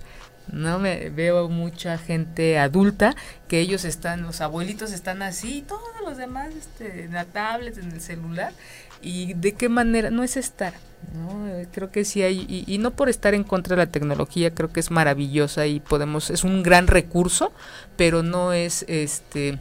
No 0.52 0.80
me 0.80 1.10
veo 1.10 1.50
mucha 1.50 1.98
gente 1.98 2.58
adulta 2.58 3.16
que 3.50 3.60
ellos 3.60 3.84
están, 3.84 4.24
los 4.24 4.40
abuelitos 4.40 4.94
están 4.94 5.22
así, 5.22 5.58
y 5.58 5.62
todos 5.62 5.82
los 6.06 6.18
demás 6.18 6.52
este, 6.58 7.04
en 7.04 7.14
la 7.14 7.26
tablet, 7.26 7.78
en 7.78 7.92
el 7.92 8.00
celular. 8.00 8.54
Y 9.02 9.34
de 9.34 9.54
qué 9.54 9.70
manera, 9.70 10.10
no 10.10 10.24
es 10.24 10.38
estar, 10.38 10.74
¿no? 11.14 11.46
Creo 11.72 11.92
que 11.92 12.06
sí 12.06 12.24
hay, 12.24 12.46
y, 12.48 12.64
y, 12.66 12.78
no 12.78 12.92
por 12.92 13.10
estar 13.10 13.34
en 13.34 13.44
contra 13.44 13.76
de 13.76 13.86
la 13.86 13.92
tecnología, 13.92 14.54
creo 14.56 14.72
que 14.72 14.80
es 14.80 14.90
maravillosa 14.90 15.68
y 15.68 15.82
podemos, 15.82 16.30
es 16.30 16.44
un 16.44 16.64
gran 16.64 16.88
recurso, 16.88 17.52
pero 17.96 18.24
no 18.24 18.54
es 18.54 18.86
este 18.88 19.60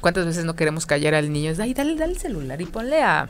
¿Cuántas 0.00 0.26
veces 0.26 0.44
no 0.44 0.54
queremos 0.54 0.86
callar 0.86 1.14
al 1.14 1.32
niño? 1.32 1.52
Ay, 1.58 1.74
dale, 1.74 1.96
dale 1.96 2.12
el 2.12 2.18
celular 2.18 2.60
y 2.60 2.66
ponle 2.66 3.02
a, 3.02 3.28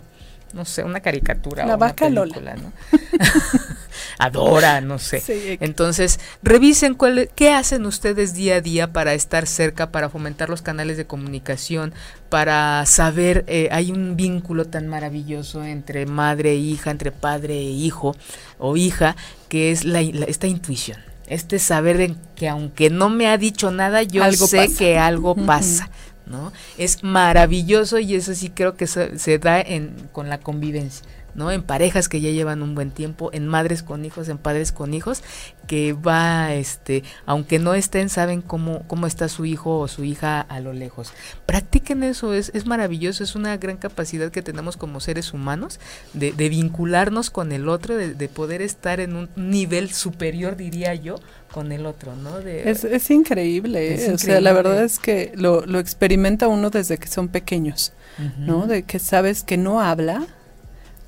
no 0.53 0.65
sé, 0.65 0.85
una 0.85 1.01
caricatura 1.01 1.67
La 1.67 1.75
o 1.75 1.79
vaca 1.79 2.07
una 2.07 2.23
película, 2.23 2.55
¿no? 2.57 2.73
Adora, 4.19 4.81
no 4.81 4.99
sé. 4.99 5.23
Entonces, 5.61 6.19
revisen 6.43 6.95
cuál, 6.95 7.31
qué 7.35 7.53
hacen 7.53 7.87
ustedes 7.87 8.35
día 8.35 8.57
a 8.57 8.61
día 8.61 8.93
para 8.93 9.15
estar 9.15 9.47
cerca, 9.47 9.91
para 9.91 10.09
fomentar 10.09 10.49
los 10.49 10.63
canales 10.63 10.97
de 10.97 11.07
comunicación, 11.07 11.93
para 12.29 12.85
saber, 12.87 13.45
eh, 13.47 13.69
hay 13.71 13.93
un 13.93 14.17
vínculo 14.17 14.65
tan 14.65 14.89
maravilloso 14.89 15.65
entre 15.65 16.07
madre 16.07 16.53
e 16.53 16.57
hija, 16.57 16.91
entre 16.91 17.13
padre 17.13 17.55
e 17.55 17.71
hijo 17.71 18.17
o 18.59 18.77
hija, 18.77 19.17
que 19.49 19.71
es 19.71 19.85
la, 19.85 20.01
esta 20.01 20.47
intuición 20.47 20.99
este 21.29 21.59
saber 21.59 21.99
de 21.99 22.15
que 22.37 22.49
aunque 22.49 22.91
no 22.91 23.11
me 23.11 23.29
ha 23.29 23.37
dicho 23.37 23.71
nada, 23.71 24.03
yo 24.03 24.31
sé 24.33 24.75
que 24.75 24.99
algo 24.99 25.35
pasa. 25.35 25.91
¿No? 26.29 26.53
Es 26.77 27.03
maravilloso 27.03 27.99
y 27.99 28.15
eso 28.15 28.35
sí 28.35 28.51
creo 28.51 28.77
que 28.77 28.87
se, 28.87 29.39
da 29.39 29.61
en, 29.61 30.09
con 30.13 30.29
la 30.29 30.39
convivencia, 30.39 31.07
¿no? 31.35 31.51
En 31.51 31.63
parejas 31.63 32.09
que 32.09 32.21
ya 32.21 32.31
llevan 32.31 32.63
un 32.63 32.75
buen 32.75 32.91
tiempo, 32.91 33.31
en 33.33 33.47
madres 33.47 33.83
con 33.83 34.05
hijos, 34.05 34.29
en 34.29 34.39
padres 34.39 34.73
con 34.73 34.95
hijos, 34.95 35.23
que 35.67 35.93
va, 35.93 36.55
este, 36.55 37.05
aunque 37.27 37.59
no 37.59 37.75
estén, 37.75 38.09
saben 38.09 38.43
cómo, 38.43 38.83
cómo 38.89 39.07
está 39.07 39.29
su 39.29 39.45
hijo 39.45 39.79
o 39.79 39.89
su 39.89 40.05
hija 40.05 40.41
a 40.41 40.61
lo 40.61 40.73
lejos. 40.73 41.13
Practiquen 41.47 42.03
eso, 42.03 42.35
es, 42.35 42.51
es 42.55 42.67
maravilloso, 42.67 43.23
es 43.23 43.35
una 43.35 43.57
gran 43.57 43.77
capacidad 43.77 44.31
que 44.31 44.43
tenemos 44.43 44.77
como 44.77 45.01
seres 45.01 45.33
humanos 45.33 45.79
de, 46.13 46.33
de 46.33 46.49
vincularnos 46.49 47.31
con 47.31 47.53
el 47.53 47.69
otro, 47.69 47.97
de, 47.97 48.15
de, 48.15 48.29
poder 48.29 48.63
estar 48.63 49.01
en 49.01 49.17
un 49.17 49.29
nivel 49.37 49.93
superior, 49.93 50.57
diría 50.57 50.95
yo, 50.95 51.17
con 51.53 51.73
el 51.73 51.87
otro, 51.87 52.15
¿no? 52.17 52.41
De, 52.41 52.71
es, 52.71 52.85
es, 52.85 53.11
increíble, 53.11 53.95
es, 53.95 54.01
increíble, 54.01 54.15
o 54.15 54.19
sea, 54.19 54.41
la 54.41 54.53
verdad 54.53 54.85
es 54.85 54.99
que 54.99 55.33
lo, 55.35 55.65
lo 55.67 55.79
experimenta 55.79 56.49
uno 56.49 56.71
desde 56.71 56.99
que 56.99 57.09
son 57.09 57.29
pequeños, 57.29 57.93
uh 58.19 58.23
-huh. 58.23 58.39
¿no? 58.39 58.67
De 58.67 58.83
que 58.83 58.99
sabes 58.99 59.43
que 59.43 59.57
no 59.57 59.81
habla, 59.81 60.27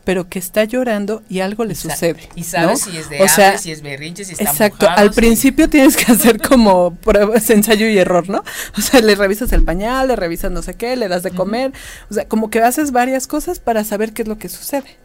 pero 0.05 0.29
que 0.29 0.39
está 0.39 0.65
llorando 0.65 1.23
y 1.29 1.41
algo 1.41 1.65
le 1.65 1.75
sucede. 1.75 2.29
Y 2.35 2.45
sabes 2.45 2.87
¿no? 2.87 2.93
si 2.93 2.99
es 2.99 3.11
de 3.11 3.17
o 3.17 3.21
hambre, 3.21 3.35
sea, 3.35 3.59
si 3.59 3.71
es 3.71 3.83
berrinche, 3.83 4.25
si 4.25 4.33
está 4.33 4.45
Exacto, 4.45 4.87
mojado, 4.87 5.03
al 5.03 5.11
si 5.11 5.21
principio 5.21 5.69
tienes 5.69 5.97
que 5.97 6.11
hacer 6.11 6.41
como 6.41 6.95
pruebas, 6.97 7.49
ensayo 7.51 7.89
y 7.89 7.99
error, 7.99 8.29
¿no? 8.29 8.43
O 8.77 8.81
sea, 8.81 9.01
le 9.01 9.15
revisas 9.15 9.53
el 9.53 9.63
pañal, 9.63 10.09
le 10.09 10.17
revisas 10.17 10.51
no 10.51 10.63
sé 10.63 10.75
qué, 10.75 10.97
le 10.97 11.09
das 11.09 11.23
de 11.23 11.31
comer, 11.31 11.71
uh 11.71 11.75
-huh. 11.75 12.11
o 12.11 12.15
sea, 12.15 12.29
como 12.29 12.51
que 12.51 12.61
haces 12.61 12.93
varias 12.93 13.27
cosas 13.27 13.61
para 13.61 13.85
saber 13.85 14.13
qué 14.13 14.23
es 14.23 14.29
lo 14.29 14.39
que 14.39 14.49
sucede. 14.49 14.97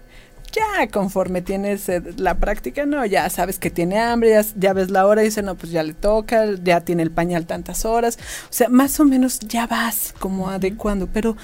Ya 0.55 0.87
conforme 0.87 1.41
tienes 1.41 1.89
eh, 1.89 2.01
la 2.17 2.37
práctica, 2.37 2.85
no, 2.85 3.05
ya 3.05 3.29
sabes 3.29 3.59
que 3.59 3.69
tiene 3.69 3.99
hambre, 3.99 4.29
ya, 4.29 4.45
ya, 4.55 4.73
ves 4.73 4.89
la 4.89 5.05
hora 5.05 5.21
y 5.21 5.25
dice, 5.25 5.41
no, 5.41 5.55
pues 5.55 5.71
ya 5.71 5.83
le 5.83 5.93
toca, 5.93 6.45
ya 6.63 6.81
tiene 6.81 7.03
el 7.03 7.11
pañal 7.11 7.45
tantas 7.45 7.83
horas. 7.83 8.17
O 8.49 8.53
sea, 8.53 8.69
más 8.69 8.99
o 8.99 9.05
menos 9.05 9.39
ya 9.39 9.67
vas 9.67 10.13
como 10.19 10.49
adecuando, 10.49 11.07
pero 11.07 11.35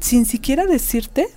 sin 0.00 0.26
siquiera 0.26 0.66
decirte, 0.66 1.28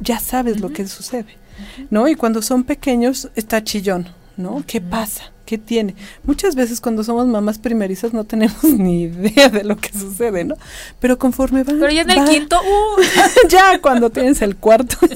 ya 0.00 0.18
sabes 0.18 0.54
uh 0.54 0.58
-huh. 0.58 0.62
lo 0.62 0.72
que 0.72 0.86
sucede, 0.88 1.36
uh 1.36 1.82
-huh. 1.82 1.86
¿no? 1.90 2.08
Y 2.08 2.16
cuando 2.16 2.42
son 2.42 2.64
pequeños 2.64 3.30
está 3.36 3.62
chillón, 3.62 4.08
¿no? 4.36 4.64
¿Qué 4.66 4.80
pasa? 4.80 5.32
¿Qué 5.46 5.58
tiene? 5.58 5.94
Muchas 6.24 6.56
veces 6.56 6.80
cuando 6.80 7.04
somos 7.04 7.26
mamás 7.28 7.58
primerizas 7.58 8.12
no 8.12 8.24
tenemos 8.24 8.62
ni 8.64 9.04
idea 9.04 9.48
de 9.48 9.64
lo 9.64 9.76
que 9.76 9.90
sucede, 9.92 10.44
¿no? 10.44 10.56
Pero 11.00 11.18
conforme 11.18 11.62
van... 11.62 11.78
Pero 11.78 11.92
ya 11.92 12.02
en 12.02 12.10
el 12.10 12.18
va, 12.18 12.24
quinto, 12.26 12.60
uh. 12.60 13.00
ya 13.48 13.80
cuando 13.80 14.10
tienes 14.10 14.42
el 14.42 14.56
cuarto. 14.56 14.96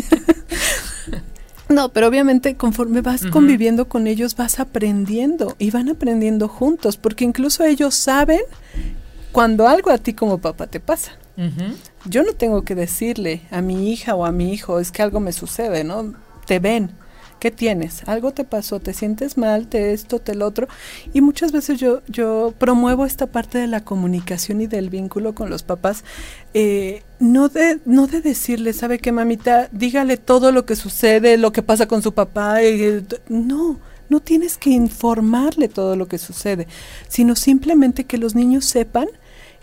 No, 1.69 1.91
pero 1.91 2.09
obviamente 2.09 2.57
conforme 2.57 3.01
vas 3.01 3.23
uh 3.23 3.27
-huh. 3.27 3.31
conviviendo 3.31 3.89
con 3.89 4.09
ellos 4.09 4.35
vas 4.35 4.59
aprendiendo 4.59 5.55
y 5.61 5.71
van 5.71 5.89
aprendiendo 5.89 6.49
juntos, 6.49 6.97
porque 6.97 7.25
incluso 7.25 7.63
ellos 7.63 7.95
saben 7.95 8.41
cuando 9.31 9.69
algo 9.69 9.93
a 9.93 9.99
ti 9.99 10.13
como 10.13 10.39
papá 10.39 10.67
te 10.67 10.81
pasa. 10.81 11.13
Uh 11.37 11.43
-huh. 11.43 11.77
Yo 12.07 12.25
no 12.25 12.33
tengo 12.33 12.63
que 12.63 12.75
decirle 12.75 13.43
a 13.53 13.61
mi 13.61 13.93
hija 13.93 14.17
o 14.17 14.25
a 14.27 14.33
mi 14.33 14.53
hijo, 14.53 14.81
es 14.81 14.91
que 14.91 15.03
algo 15.03 15.21
me 15.21 15.33
sucede, 15.33 15.85
¿no? 15.85 16.13
Te 16.45 16.59
ven. 16.59 16.91
¿Qué 17.41 17.51
tienes? 17.51 18.03
Algo 18.07 18.33
te 18.33 18.45
pasó, 18.45 18.81
te 18.81 18.93
sientes 18.93 19.39
mal, 19.39 19.67
te 19.67 19.95
esto, 19.95 20.19
te 20.19 20.35
lo 20.35 20.47
otro. 20.47 20.69
Y 21.15 21.23
muchas 21.23 21.53
veces 21.53 21.81
yo, 21.81 22.03
yo 22.07 22.53
promuevo 22.59 23.07
esta 23.07 23.29
parte 23.29 23.57
de 23.57 23.67
la 23.67 23.83
comunicación 23.83 24.61
y 24.61 24.67
del 24.67 24.91
vínculo 24.91 25.35
con 25.35 25.49
los 25.49 25.63
papás, 25.63 26.05
eh, 26.53 27.03
no, 27.19 27.49
de, 27.49 27.81
no 27.87 28.07
de 28.07 28.21
decirle, 28.21 28.75
¿sabe 28.75 28.99
qué, 28.99 29.11
mamita? 29.11 29.71
Dígale 29.73 30.19
todo 30.19 30.53
lo 30.53 30.67
que 30.67 30.77
sucede, 30.77 31.39
lo 31.39 31.51
que 31.51 31.63
pasa 31.63 31.89
con 31.89 32.03
su 32.03 32.13
papá. 32.13 32.59
No, 33.31 33.81
no 34.11 34.21
tienes 34.21 34.59
que 34.59 34.69
informarle 34.69 35.69
todo 35.69 35.97
lo 35.97 36.09
que 36.09 36.19
sucede, 36.19 36.67
sino 37.09 37.37
simplemente 37.37 38.05
que 38.05 38.19
los 38.19 38.35
niños 38.35 38.67
sepan 38.67 39.07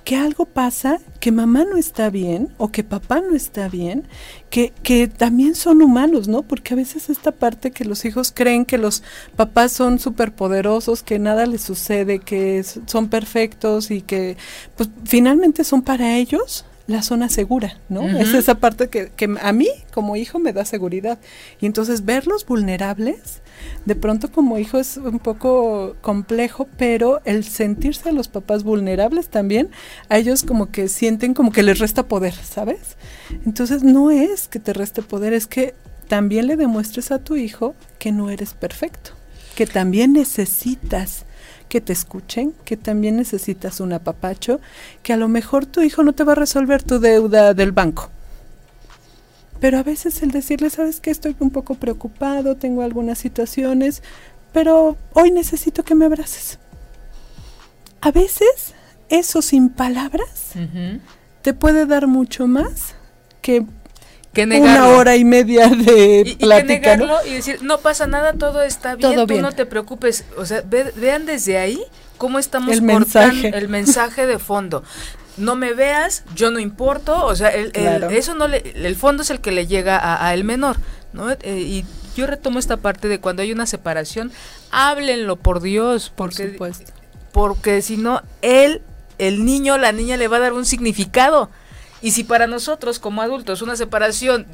que 0.07 0.15
algo 0.15 0.45
pasa, 0.45 1.01
que 1.19 1.33
mamá 1.33 1.65
no 1.65 1.75
está 1.75 2.09
bien 2.09 2.47
o 2.57 2.71
que 2.71 2.85
papá 2.85 3.19
no 3.19 3.35
está 3.35 3.67
bien, 3.67 4.07
que, 4.49 4.71
que 4.81 5.09
también 5.09 5.53
son 5.53 5.81
humanos, 5.81 6.29
¿no? 6.29 6.43
Porque 6.43 6.73
a 6.73 6.77
veces 6.77 7.09
esta 7.09 7.33
parte 7.33 7.71
que 7.71 7.83
los 7.83 8.05
hijos 8.05 8.31
creen 8.33 8.63
que 8.63 8.77
los 8.77 9.03
papás 9.35 9.73
son 9.73 9.99
superpoderosos, 9.99 11.03
que 11.03 11.19
nada 11.19 11.45
les 11.45 11.61
sucede, 11.61 12.19
que 12.19 12.63
son 12.63 13.09
perfectos 13.09 13.91
y 13.91 14.01
que 14.01 14.37
pues 14.77 14.89
finalmente 15.03 15.65
son 15.65 15.81
para 15.81 16.15
ellos 16.15 16.63
la 16.87 17.01
zona 17.01 17.27
segura, 17.27 17.79
¿no? 17.89 18.01
Uh 18.01 18.07
-huh. 18.07 18.21
Es 18.21 18.33
esa 18.33 18.55
parte 18.55 18.87
que, 18.87 19.09
que, 19.09 19.35
a 19.41 19.51
mí 19.51 19.67
como 19.93 20.15
hijo 20.15 20.39
me 20.39 20.53
da 20.53 20.63
seguridad. 20.63 21.19
Y 21.59 21.65
entonces 21.65 22.05
verlos 22.05 22.45
vulnerables, 22.45 23.41
de 23.85 23.95
pronto 23.95 24.31
como 24.31 24.57
hijo 24.57 24.79
es 24.79 24.95
un 24.97 25.19
poco 25.19 25.95
complejo, 26.01 26.67
pero 26.77 27.21
el 27.25 27.43
sentirse 27.43 28.09
a 28.09 28.13
los 28.13 28.29
papás 28.29 28.63
vulnerables 28.63 29.27
también, 29.27 29.69
a 30.07 30.17
ellos 30.17 30.43
como 30.43 30.71
que 30.71 30.87
sienten 30.87 31.33
como 31.33 31.51
que 31.51 31.63
les 31.63 31.79
resta 31.79 32.07
poder, 32.07 32.33
¿sabes? 32.33 32.95
Entonces 33.45 33.83
no 33.83 34.09
es 34.09 34.47
que 34.47 34.59
te 34.59 34.71
reste 34.73 35.01
poder, 35.01 35.33
es 35.33 35.45
que 35.45 35.75
también 36.07 36.47
le 36.47 36.55
demuestres 36.55 37.11
a 37.11 37.19
tu 37.19 37.35
hijo 37.35 37.75
que 37.99 38.13
no 38.13 38.29
eres 38.29 38.53
perfecto, 38.53 39.11
que 39.55 39.67
también 39.67 40.13
necesitas 40.13 41.25
que 41.69 41.81
te 41.81 41.93
escuchen, 41.93 42.53
que 42.65 42.77
también 42.77 43.17
necesitas 43.17 43.79
un 43.79 43.93
apapacho, 43.93 44.59
que 45.03 45.13
a 45.13 45.17
lo 45.17 45.27
mejor 45.27 45.65
tu 45.65 45.81
hijo 45.81 46.03
no 46.03 46.13
te 46.13 46.23
va 46.23 46.33
a 46.33 46.35
resolver 46.35 46.83
tu 46.83 46.99
deuda 46.99 47.53
del 47.53 47.71
banco. 47.71 48.09
Pero 49.59 49.79
a 49.79 49.83
veces 49.83 50.21
el 50.21 50.31
decirle, 50.31 50.69
sabes 50.69 50.99
que 50.99 51.11
estoy 51.11 51.35
un 51.39 51.49
poco 51.49 51.75
preocupado, 51.75 52.55
tengo 52.55 52.83
algunas 52.83 53.17
situaciones, 53.17 54.03
pero 54.53 54.97
hoy 55.13 55.31
necesito 55.31 55.83
que 55.83 55.95
me 55.95 56.05
abraces. 56.05 56.59
A 58.01 58.11
veces 58.11 58.73
eso 59.09 59.41
sin 59.41 59.69
palabras 59.69 60.51
uh 60.55 60.59
-huh. 60.59 60.99
te 61.41 61.53
puede 61.53 61.85
dar 61.85 62.07
mucho 62.07 62.47
más 62.47 62.95
que 63.41 63.65
que 64.45 64.59
una 64.59 64.87
hora 64.89 65.15
y 65.15 65.25
media 65.25 65.67
de 65.69 66.23
y, 66.25 66.35
plática. 66.35 66.57
Y 66.63 66.67
que 66.67 66.79
negarlo 66.79 67.07
¿no? 67.07 67.25
y 67.25 67.33
decir, 67.33 67.59
no 67.63 67.79
pasa 67.79 68.07
nada, 68.07 68.33
todo 68.33 68.61
está 68.61 68.95
bien, 68.95 69.13
todo 69.13 69.25
tú 69.25 69.33
bien. 69.33 69.41
no 69.41 69.51
te 69.51 69.65
preocupes. 69.65 70.25
O 70.37 70.45
sea, 70.45 70.61
ve, 70.65 70.91
vean 70.95 71.25
desde 71.25 71.57
ahí 71.57 71.81
cómo 72.17 72.39
estamos 72.39 72.71
el 72.71 72.79
cortando 72.79 73.33
mensaje. 73.33 73.57
el 73.57 73.69
mensaje 73.69 74.25
de 74.27 74.39
fondo. 74.39 74.83
No 75.37 75.55
me 75.55 75.73
veas, 75.73 76.23
yo 76.35 76.49
no 76.49 76.59
importo, 76.59 77.25
o 77.25 77.35
sea, 77.35 77.49
el, 77.49 77.71
claro. 77.71 78.09
el, 78.09 78.15
eso 78.15 78.33
no 78.33 78.47
le, 78.47 78.57
el 78.73 78.95
fondo 78.95 79.21
es 79.21 79.29
el 79.29 79.39
que 79.39 79.51
le 79.51 79.67
llega 79.67 79.97
a, 79.97 80.27
a 80.27 80.33
el 80.33 80.43
menor, 80.43 80.77
¿no? 81.13 81.29
Eh, 81.29 81.37
y 81.43 81.85
yo 82.15 82.25
retomo 82.25 82.57
esta 82.57 82.77
parte 82.77 83.07
de 83.07 83.19
cuando 83.19 83.43
hay 83.43 83.51
una 83.51 83.67
separación, 83.67 84.31
háblenlo 84.71 85.35
por 85.35 85.61
Dios, 85.61 86.11
porque, 86.15 86.45
por 86.45 86.73
supuesto. 86.73 86.93
porque 87.31 87.83
si 87.83 87.97
no, 87.97 88.23
él, 88.41 88.81
el 89.19 89.45
niño, 89.45 89.77
la 89.77 89.91
niña 89.91 90.17
le 90.17 90.27
va 90.27 90.37
a 90.37 90.41
dar 90.41 90.53
un 90.53 90.65
significado. 90.65 91.51
Y 92.01 92.11
si 92.11 92.23
para 92.23 92.47
nosotros 92.47 92.99
como 92.99 93.21
adultos 93.21 93.61
una 93.61 93.75
separación 93.75 94.45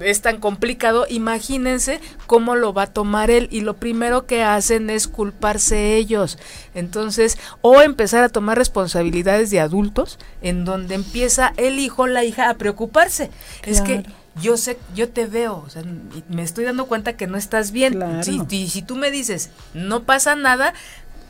es 0.00 0.20
tan 0.20 0.38
complicado, 0.38 1.06
imagínense 1.08 2.00
cómo 2.26 2.54
lo 2.54 2.72
va 2.72 2.82
a 2.82 2.92
tomar 2.92 3.30
él 3.30 3.48
y 3.50 3.60
lo 3.60 3.74
primero 3.74 4.26
que 4.26 4.42
hacen 4.42 4.90
es 4.90 5.08
culparse 5.08 5.96
ellos. 5.96 6.38
Entonces, 6.74 7.38
o 7.60 7.82
empezar 7.82 8.24
a 8.24 8.28
tomar 8.28 8.58
responsabilidades 8.58 9.50
de 9.50 9.60
adultos 9.60 10.18
en 10.40 10.64
donde 10.64 10.94
empieza 10.94 11.52
el 11.56 11.78
hijo, 11.78 12.06
la 12.06 12.24
hija 12.24 12.50
a 12.50 12.54
preocuparse. 12.54 13.30
Claro. 13.60 13.76
Es 13.76 13.80
que 13.82 14.04
yo 14.40 14.56
sé, 14.56 14.78
yo 14.94 15.10
te 15.10 15.26
veo, 15.26 15.62
o 15.66 15.70
sea, 15.70 15.82
me 16.28 16.42
estoy 16.42 16.64
dando 16.64 16.86
cuenta 16.86 17.16
que 17.16 17.26
no 17.26 17.36
estás 17.36 17.70
bien. 17.70 17.94
Claro. 17.94 18.22
Si, 18.22 18.40
si, 18.48 18.68
si 18.68 18.82
tú 18.82 18.96
me 18.96 19.10
dices, 19.10 19.50
no 19.74 20.04
pasa 20.04 20.34
nada, 20.34 20.72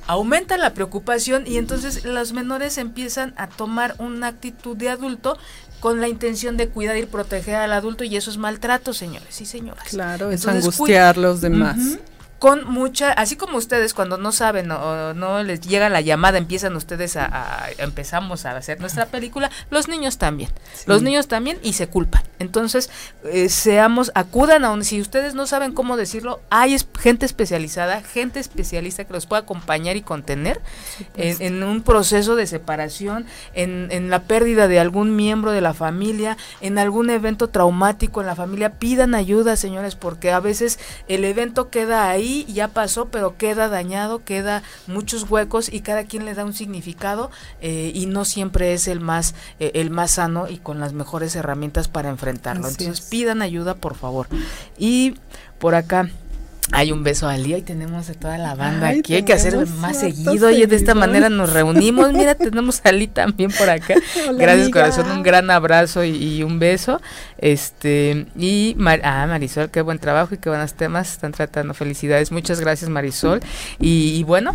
aumenta 0.06 0.56
la 0.56 0.74
preocupación 0.74 1.44
y 1.46 1.58
entonces 1.58 2.04
los 2.04 2.32
menores 2.32 2.78
empiezan 2.78 3.34
a 3.36 3.46
tomar 3.46 3.94
una 3.98 4.28
actitud 4.28 4.76
de 4.76 4.88
adulto 4.88 5.38
con 5.82 6.00
la 6.00 6.06
intención 6.06 6.56
de 6.56 6.68
cuidar 6.68 6.96
y 6.96 7.06
proteger 7.06 7.56
al 7.56 7.72
adulto 7.72 8.04
y 8.04 8.14
eso 8.16 8.30
es 8.30 8.36
maltrato, 8.38 8.94
señores 8.94 9.40
y 9.40 9.46
señoras. 9.46 9.88
Claro, 9.88 10.30
es 10.30 10.42
entonces, 10.42 10.62
angustiar 10.62 11.18
los 11.18 11.40
demás. 11.40 11.76
Uh 11.76 11.80
-huh, 11.80 12.00
con 12.42 12.68
mucha, 12.68 13.12
así 13.12 13.36
como 13.36 13.56
ustedes 13.56 13.94
cuando 13.94 14.18
no 14.18 14.32
saben 14.32 14.68
o 14.72 15.14
no 15.14 15.44
les 15.44 15.60
llega 15.60 15.88
la 15.88 16.00
llamada, 16.00 16.38
empiezan 16.38 16.74
ustedes 16.74 17.14
a, 17.14 17.26
a 17.26 17.70
empezamos 17.78 18.46
a 18.46 18.56
hacer 18.56 18.80
nuestra 18.80 19.06
película, 19.06 19.48
los 19.70 19.86
niños 19.86 20.18
también, 20.18 20.50
sí. 20.74 20.82
los 20.86 21.02
niños 21.02 21.28
también 21.28 21.58
y 21.62 21.74
se 21.74 21.86
culpan. 21.86 22.24
Entonces, 22.40 22.90
eh, 23.22 23.48
seamos, 23.48 24.10
acudan 24.16 24.64
a 24.64 24.72
un, 24.72 24.82
si 24.82 25.00
ustedes 25.00 25.36
no 25.36 25.46
saben 25.46 25.70
cómo 25.70 25.96
decirlo, 25.96 26.40
hay 26.50 26.74
es, 26.74 26.84
gente 26.98 27.26
especializada, 27.26 28.02
gente 28.02 28.40
especialista 28.40 29.04
que 29.04 29.12
los 29.12 29.26
pueda 29.26 29.42
acompañar 29.42 29.94
y 29.94 30.02
contener 30.02 30.60
en, 31.14 31.40
en, 31.40 31.62
un 31.62 31.82
proceso 31.82 32.34
de 32.34 32.48
separación, 32.48 33.24
en, 33.54 33.86
en 33.92 34.10
la 34.10 34.24
pérdida 34.24 34.66
de 34.66 34.80
algún 34.80 35.14
miembro 35.14 35.52
de 35.52 35.60
la 35.60 35.74
familia, 35.74 36.36
en 36.60 36.78
algún 36.78 37.08
evento 37.08 37.50
traumático 37.50 38.20
en 38.20 38.26
la 38.26 38.34
familia, 38.34 38.80
pidan 38.80 39.14
ayuda, 39.14 39.54
señores, 39.54 39.94
porque 39.94 40.32
a 40.32 40.40
veces 40.40 40.80
el 41.06 41.24
evento 41.24 41.70
queda 41.70 42.10
ahí 42.10 42.31
ya 42.48 42.68
pasó, 42.68 43.06
pero 43.06 43.36
queda 43.36 43.68
dañado, 43.68 44.24
queda 44.24 44.62
muchos 44.86 45.28
huecos 45.30 45.72
y 45.72 45.80
cada 45.80 46.04
quien 46.04 46.24
le 46.24 46.34
da 46.34 46.44
un 46.44 46.52
significado 46.52 47.30
eh, 47.60 47.92
y 47.94 48.06
no 48.06 48.24
siempre 48.24 48.72
es 48.72 48.88
el 48.88 49.00
más 49.00 49.34
eh, 49.60 49.72
el 49.74 49.90
más 49.90 50.12
sano 50.12 50.48
y 50.48 50.58
con 50.58 50.80
las 50.80 50.92
mejores 50.92 51.34
herramientas 51.36 51.88
para 51.88 52.08
enfrentarlo. 52.08 52.66
Así 52.66 52.84
Entonces 52.84 53.04
es. 53.04 53.10
pidan 53.10 53.42
ayuda, 53.42 53.74
por 53.74 53.94
favor. 53.94 54.26
Y 54.78 55.14
por 55.58 55.74
acá 55.74 56.10
Hay 56.72 56.90
un 56.90 57.02
beso 57.04 57.28
al 57.28 57.44
día 57.44 57.58
y 57.58 57.62
tenemos 57.62 58.08
a 58.08 58.14
toda 58.14 58.38
la 58.38 58.54
banda 58.54 58.88
aquí. 58.88 59.14
Hay 59.14 59.22
que 59.22 59.32
hacer 59.32 59.66
más 59.78 60.00
seguido 60.00 60.50
y 60.50 60.64
de 60.66 60.76
esta 60.76 60.94
manera 60.94 61.28
nos 61.28 61.52
reunimos. 61.52 62.12
Mira, 62.12 62.34
tenemos 62.34 62.80
a 62.84 62.88
Ali 62.88 63.08
también 63.08 63.50
por 63.50 63.68
acá. 63.68 63.94
Gracias, 64.38 64.70
corazón. 64.70 65.10
Un 65.10 65.22
gran 65.22 65.50
abrazo 65.50 66.02
y, 66.04 66.42
un 66.42 66.58
beso. 66.58 67.00
Este, 67.38 68.26
y 68.36 68.76
ah, 69.04 69.26
Marisol, 69.28 69.70
qué 69.70 69.82
buen 69.82 69.98
trabajo 69.98 70.34
y 70.34 70.38
qué 70.38 70.48
buenos 70.48 70.74
temas 70.74 71.12
están 71.12 71.32
tratando. 71.32 71.74
Felicidades. 71.74 72.32
Muchas 72.32 72.60
gracias, 72.60 72.90
Marisol. 72.90 73.40
y 73.78 74.24
bueno, 74.24 74.52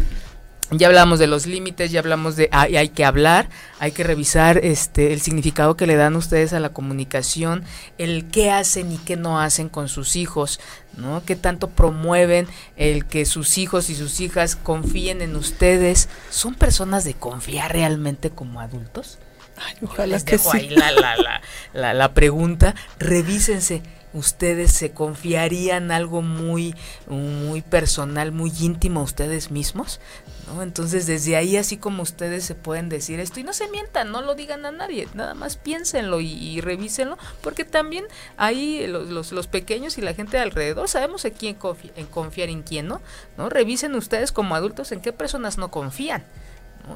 ya 0.72 0.88
hablamos 0.88 1.20
de 1.20 1.28
los 1.28 1.46
límites, 1.46 1.92
ya 1.92 2.00
hablamos 2.00 2.36
de 2.36 2.50
hay, 2.52 2.76
hay, 2.76 2.90
que 2.90 3.06
hablar, 3.06 3.50
hay 3.80 3.92
que 3.92 4.04
revisar 4.04 4.58
este 4.58 5.14
el 5.14 5.22
significado 5.22 5.78
que 5.78 5.88
le 5.88 5.96
dan 5.96 6.16
ustedes 6.16 6.52
a 6.52 6.60
la 6.60 6.70
comunicación, 6.70 7.64
el 7.98 8.26
qué 8.30 8.52
hacen 8.52 8.92
y 8.92 8.98
qué 8.98 9.16
no 9.16 9.40
hacen 9.40 9.70
con 9.70 9.88
sus 9.88 10.16
hijos, 10.18 10.60
¿no? 10.98 11.24
Qué 11.26 11.36
tanto 11.36 11.70
promueven 11.70 12.48
el 12.76 13.06
que 13.06 13.26
sus 13.26 13.58
hijos 13.58 13.90
y 13.90 13.96
sus 13.96 14.20
hijas 14.20 14.56
confíen 14.58 15.22
en 15.22 15.36
ustedes. 15.36 16.10
¿Son 16.30 16.54
personas 16.54 17.06
de 17.06 17.14
confiar 17.14 17.72
realmente 17.72 18.30
como 18.30 18.60
adultos? 18.60 19.20
Ay, 19.56 19.76
ojalá 19.84 20.20
que 20.20 20.38
sí. 20.38 20.50
ahí 20.52 20.70
la, 20.70 20.92
la, 20.92 21.42
la, 21.74 21.94
la 21.94 22.14
pregunta, 22.14 22.76
revísense 23.00 23.82
ustedes 24.14 24.72
se 24.72 24.92
confiarían 24.92 25.92
algo 25.92 26.22
muy, 26.22 26.76
muy 27.08 27.62
personal, 27.62 28.32
muy 28.32 28.52
íntimo 28.60 29.02
a 29.02 29.04
ustedes 29.04 29.52
mismos, 29.52 30.00
¿no? 30.48 30.64
Entonces 30.64 31.06
desde 31.06 31.36
ahí 31.36 31.58
así 31.58 31.78
como 31.78 32.04
ustedes 32.04 32.46
se 32.46 32.56
pueden 32.56 32.90
decir 32.90 33.20
esto 33.20 33.40
y 33.40 33.44
no 33.44 33.54
se 33.54 33.70
mientan, 33.70 34.12
no 34.12 34.22
lo 34.22 34.36
digan 34.36 34.66
a 34.66 34.72
nadie, 34.72 35.08
nada 35.14 35.34
más 35.34 35.58
piénsenlo 35.58 36.22
y, 36.22 36.62
revísenlo, 36.62 37.18
porque 37.42 37.66
también 37.66 38.06
ahí 38.38 38.88
los, 38.88 39.32
los, 39.32 39.48
pequeños 39.48 39.98
y 39.98 40.02
la 40.02 40.14
gente 40.14 40.38
de 40.38 40.44
alrededor 40.44 40.88
sabemos 40.88 41.24
en 41.26 41.34
quién 41.34 41.56
confiar 41.56 42.50
y 42.50 42.54
en 42.54 42.64
quién 42.64 42.88
no, 42.88 43.02
¿no? 43.38 43.50
Revisen 43.50 43.96
ustedes 43.96 44.32
como 44.32 44.56
adultos 44.56 44.92
en 44.92 45.02
qué 45.02 45.14
personas 45.14 45.58
no 45.58 45.70
confían. 45.72 46.24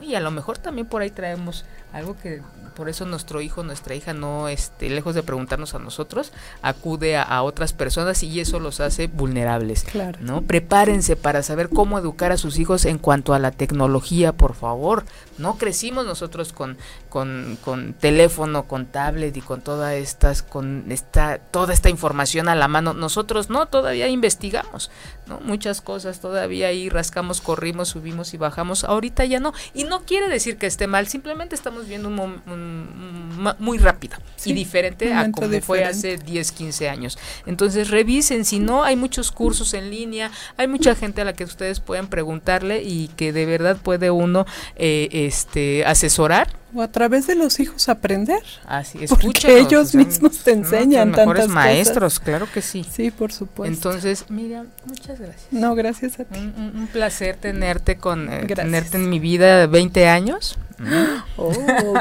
Y 0.02 0.16
a 0.16 0.22
lo 0.22 0.32
mejor 0.32 0.58
también 0.58 0.88
por 0.88 1.02
ahí 1.02 1.10
traemos 1.10 1.66
algo 1.94 2.16
que 2.18 2.42
por 2.76 2.90
eso 2.90 3.06
nuestro 3.06 3.42
hijo, 3.42 3.64
nuestra 3.64 3.96
hija 3.96 4.14
no, 4.14 4.48
este, 4.48 4.90
lejos 4.90 5.14
de 5.14 5.24
preguntarnos 5.24 5.76
a 5.76 5.80
nosotros, 5.80 6.32
acude 6.62 7.18
a, 7.18 7.42
otras 7.44 7.74
personas 7.74 8.24
y 8.24 8.40
eso 8.40 8.60
los 8.60 8.80
hace 8.80 9.08
vulnerables. 9.08 9.84
Claro. 9.84 10.20
¿no? 10.22 10.42
Prepárense 10.42 11.16
para 11.16 11.44
saber 11.44 11.70
cómo 11.70 12.00
educar 12.00 12.32
a 12.32 12.38
sus 12.38 12.60
hijos 12.60 12.86
en 12.86 12.98
cuanto 12.98 13.34
a 13.34 13.40
la 13.40 13.52
tecnología, 13.52 14.32
por 14.32 14.54
favor. 14.54 15.06
No 15.38 15.58
crecimos 15.58 16.06
nosotros 16.06 16.54
con, 16.54 16.78
con, 17.10 17.58
con 17.64 17.94
teléfono, 17.94 18.68
con 18.68 18.86
tablet 18.86 19.36
y 19.36 19.42
con 19.42 19.62
toda 19.62 19.96
estas, 19.96 20.44
con 20.44 20.86
esta, 20.92 21.40
toda 21.40 21.74
esta 21.74 21.90
información 21.90 22.48
a 22.48 22.56
la 22.56 22.68
mano. 22.68 22.94
Nosotros 22.94 23.50
no, 23.50 23.66
todavía 23.66 24.08
investigamos, 24.08 24.92
¿no? 25.28 25.40
Muchas 25.42 25.82
cosas 25.82 26.20
todavía 26.20 26.68
ahí 26.68 26.90
rascamos, 26.90 27.42
corrimos, 27.42 27.90
subimos 27.90 28.34
y 28.34 28.38
bajamos. 28.38 28.84
Ahorita 28.84 29.26
ya 29.26 29.40
no. 29.40 29.54
Y 29.74 29.84
no 29.84 30.06
quiere 30.06 30.30
decir 30.30 30.58
que 30.58 30.68
esté 30.68 30.88
mal, 30.88 31.08
simplemente 31.08 31.56
estamos 31.56 31.81
viendo 31.88 32.10
un, 32.10 32.20
un, 32.20 33.54
muy 33.60 33.78
rápido 33.78 34.18
y 34.46 34.54
diferente 34.54 35.14
a 35.14 35.32
como 35.32 35.62
fue 35.62 35.84
hace 35.84 36.18
10, 36.18 36.52
15 36.52 36.90
años. 36.90 37.18
Entonces 37.46 37.90
revisen, 37.90 38.46
si 38.46 38.60
no, 38.60 38.84
hay 38.84 38.96
muchos 38.96 39.32
cursos 39.32 39.74
en 39.74 39.90
línea, 39.90 40.32
hay 40.58 40.68
mucha 40.68 40.96
gente 40.96 41.22
a 41.22 41.26
la 41.26 41.34
que 41.34 41.44
ustedes 41.44 41.80
pueden 41.80 42.08
preguntarle 42.08 42.84
y 42.84 43.10
que 43.10 43.34
de 43.34 43.46
verdad 43.46 43.78
puede 43.78 44.12
uno 44.12 44.46
eh, 44.76 45.10
este, 45.12 45.86
asesorar 45.86 46.61
o 46.74 46.82
a 46.82 46.88
través 46.90 47.28
de 47.28 47.36
los 47.36 47.60
hijos 47.60 47.90
aprender. 47.90 48.42
Así 48.66 49.04
es. 49.04 49.10
Porque 49.10 49.60
ellos 49.60 49.94
mismos 49.96 50.40
te 50.40 50.52
enseñan 50.52 51.10
los 51.10 51.18
mejores 51.18 51.48
maestros, 51.48 52.20
claro 52.20 52.48
que 52.52 52.62
sí. 52.62 52.86
Sí, 52.90 53.12
por 53.12 53.32
supuesto. 53.32 53.74
Entonces, 53.74 54.26
Miriam, 54.30 54.68
muchas 54.86 55.20
gracias. 55.20 55.48
No, 55.52 55.76
gracias 55.76 56.20
a 56.20 56.26
ti. 56.26 56.40
Un, 56.40 56.88
placer 56.92 57.36
tenerte 57.38 57.98
con 57.98 58.32
eh, 58.32 58.46
tenerte 58.54 58.98
en 58.98 59.10
mi 59.10 59.20
vida 59.20 59.68
20 59.68 60.08
años. 60.08 60.58
Oh, 61.38 61.52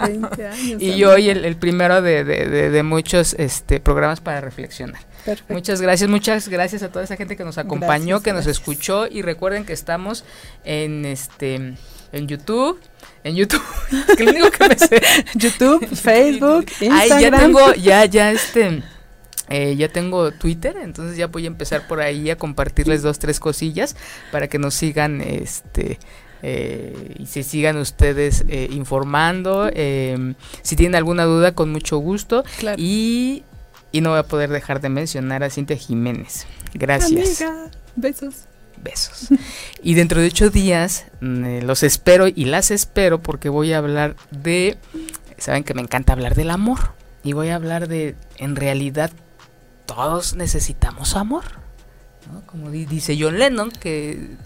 20 0.07 0.47
años. 0.47 0.83
y 0.83 1.05
hoy 1.05 1.29
el, 1.29 1.45
el 1.45 1.57
primero 1.57 2.01
de, 2.01 2.25
de, 2.25 2.71
de, 2.71 2.83
muchos 2.83 3.35
este 3.35 3.79
programas 3.79 4.21
para 4.21 4.41
reflexionar. 4.41 5.03
Perfecto. 5.25 5.53
Muchas 5.53 5.81
gracias, 5.83 6.09
muchas 6.09 6.49
gracias 6.49 6.83
a 6.83 6.91
toda 6.91 7.05
esa 7.05 7.17
gente 7.17 7.37
que 7.37 7.45
nos 7.45 7.59
acompañó, 7.59 8.21
que 8.23 8.33
nos 8.33 8.47
escuchó 8.47 9.07
y 9.07 9.21
recuerden 9.23 9.65
que 9.67 9.75
estamos 9.75 10.25
en 10.65 11.05
este 11.05 11.75
en 12.13 12.27
YouTube, 12.27 12.81
en 13.25 13.37
YouTube, 13.37 13.63
que 14.17 14.25
lo 14.25 14.31
único 14.33 14.51
que 14.51 14.69
me 14.69 14.79
sé. 14.79 15.03
YouTube, 15.35 15.87
Facebook, 15.95 16.67
Instagram. 16.81 16.95
Ahí 16.95 17.23
ya 17.23 17.31
tengo, 17.31 17.75
ya, 17.75 18.05
ya 18.05 18.33
este, 18.33 18.83
eh, 19.49 19.77
ya 19.77 19.89
tengo 19.89 20.31
Twitter, 20.33 20.77
entonces 20.83 21.17
ya 21.17 21.27
voy 21.27 21.45
a 21.45 21.49
empezar 21.49 21.87
por 21.87 22.01
ahí 22.01 22.31
a 22.31 22.37
compartirles 22.37 23.03
dos, 23.03 23.19
tres 23.19 23.41
cosillas 23.41 23.97
para 24.31 24.49
que 24.49 24.59
nos 24.59 24.75
sigan, 24.75 25.21
este, 25.21 25.99
eh, 26.43 27.17
y 27.19 27.27
se 27.27 27.43
sigan 27.43 27.77
ustedes 27.77 28.45
eh, 28.49 28.69
informando. 28.71 29.71
Eh, 29.73 30.35
si 30.63 30.77
tienen 30.77 30.95
alguna 30.95 31.25
duda, 31.25 31.55
con 31.55 31.71
mucho 31.71 31.99
gusto. 31.99 32.45
Y, 32.77 33.45
y 33.93 34.01
no 34.01 34.11
voy 34.11 34.19
a 34.21 34.25
poder 34.25 34.51
dejar 34.51 34.81
de 34.81 34.89
mencionar 34.89 35.43
a 35.43 35.51
Cintia 35.51 35.77
Jiménez. 35.77 36.47
Gracias. 36.75 37.43
Amiga, 37.43 37.71
besos 37.97 38.50
besos. 38.83 39.29
Y 39.83 39.95
dentro 39.95 40.21
de 40.21 40.27
ocho 40.27 40.51
días 40.51 41.07
mm, 41.21 41.45
eh, 41.45 41.63
los 41.63 41.83
espero 41.83 42.27
y 42.29 42.45
las 42.45 42.71
espero 42.71 43.23
porque 43.23 43.49
voy 43.49 43.73
a 43.73 43.79
hablar 43.79 44.17
de, 44.31 44.77
saben 45.39 45.65
que 45.65 45.75
me 45.75 45.83
encanta 45.83 46.13
hablar 46.13 46.35
del 46.35 46.51
amor. 46.51 46.93
Y 47.23 47.35
voy 47.35 47.49
a 47.49 47.57
hablar 47.57 47.87
de, 47.87 48.17
en 48.39 48.57
realidad, 48.57 49.11
todos 49.87 50.35
necesitamos 50.35 51.17
amor. 51.17 51.45
Como 52.47 52.71
dice 52.71 53.17
John 53.19 53.39
Lennon, 53.39 53.71
que 53.71 54.37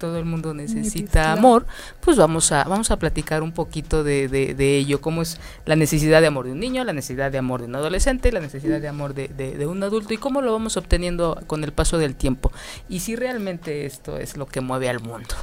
todo 0.00 0.18
el 0.18 0.24
mundo 0.24 0.54
necesita 0.54 1.30
amor, 1.30 1.66
pues 2.00 2.16
vamos 2.16 2.50
a, 2.50 2.64
vamos 2.64 2.90
a 2.90 2.98
platicar 2.98 3.42
un 3.42 3.52
poquito 3.52 4.02
de, 4.02 4.26
de, 4.28 4.76
ello, 4.76 5.00
cómo 5.00 5.22
es 5.22 5.38
la 5.66 5.76
necesidad 5.76 6.20
de 6.20 6.26
amor 6.26 6.46
de 6.46 6.52
un 6.52 6.58
niño, 6.58 6.82
la 6.82 6.94
necesidad 6.94 7.30
de 7.30 7.38
amor 7.38 7.60
de 7.60 7.66
un 7.66 7.76
adolescente, 7.76 8.32
la 8.32 8.40
necesidad 8.40 8.80
de 8.80 8.88
amor 8.88 9.14
de, 9.14 9.28
de, 9.28 9.66
un 9.66 9.82
adulto 9.82 10.14
y 10.14 10.16
cómo 10.16 10.40
lo 10.40 10.52
vamos 10.52 10.76
obteniendo 10.76 11.40
con 11.46 11.62
el 11.62 11.72
paso 11.72 11.98
del 11.98 12.16
tiempo. 12.16 12.50
Y 12.88 13.00
si 13.00 13.14
realmente 13.14 13.86
esto 13.86 14.16
es 14.16 14.36
lo 14.36 14.46
que 14.46 14.60
mueve 14.60 14.88
al 14.88 15.00
mundo. 15.00 15.34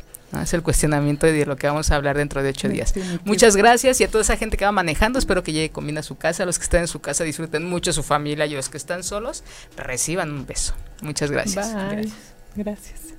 Es 0.42 0.54
el 0.54 0.62
cuestionamiento 0.62 1.26
de 1.26 1.46
lo 1.46 1.56
que 1.56 1.68
vamos 1.68 1.90
a 1.92 1.96
hablar 1.96 2.18
dentro 2.18 2.44
de 2.44 2.50
ocho 2.50 2.68
días. 2.68 2.94
Muchas 3.24 3.56
gracias 3.56 4.02
y 4.02 4.04
a 4.04 4.10
toda 4.10 4.24
esa 4.24 4.36
gente 4.36 4.58
que 4.58 4.66
va 4.66 4.74
manejando, 4.74 5.20
espero 5.20 5.42
que 5.44 5.54
llegue 5.54 5.70
con 5.70 5.98
a 5.98 6.04
su 6.04 6.18
casa. 6.18 6.46
Los 6.46 6.58
que 6.58 6.64
están 6.64 6.82
en 6.82 6.88
su 6.88 7.00
casa 7.00 7.24
disfruten 7.24 7.64
mucho 7.64 7.94
su 7.94 8.04
familia 8.04 8.46
y 8.46 8.54
los 8.54 8.70
que 8.70 8.78
están 8.78 9.04
solos, 9.04 9.44
reciban 9.78 10.32
un 10.32 10.46
beso. 10.46 10.74
Muchas 11.02 11.32
gracias. 11.32 11.72
Gracias. 11.74 12.14
gracias. 12.56 13.17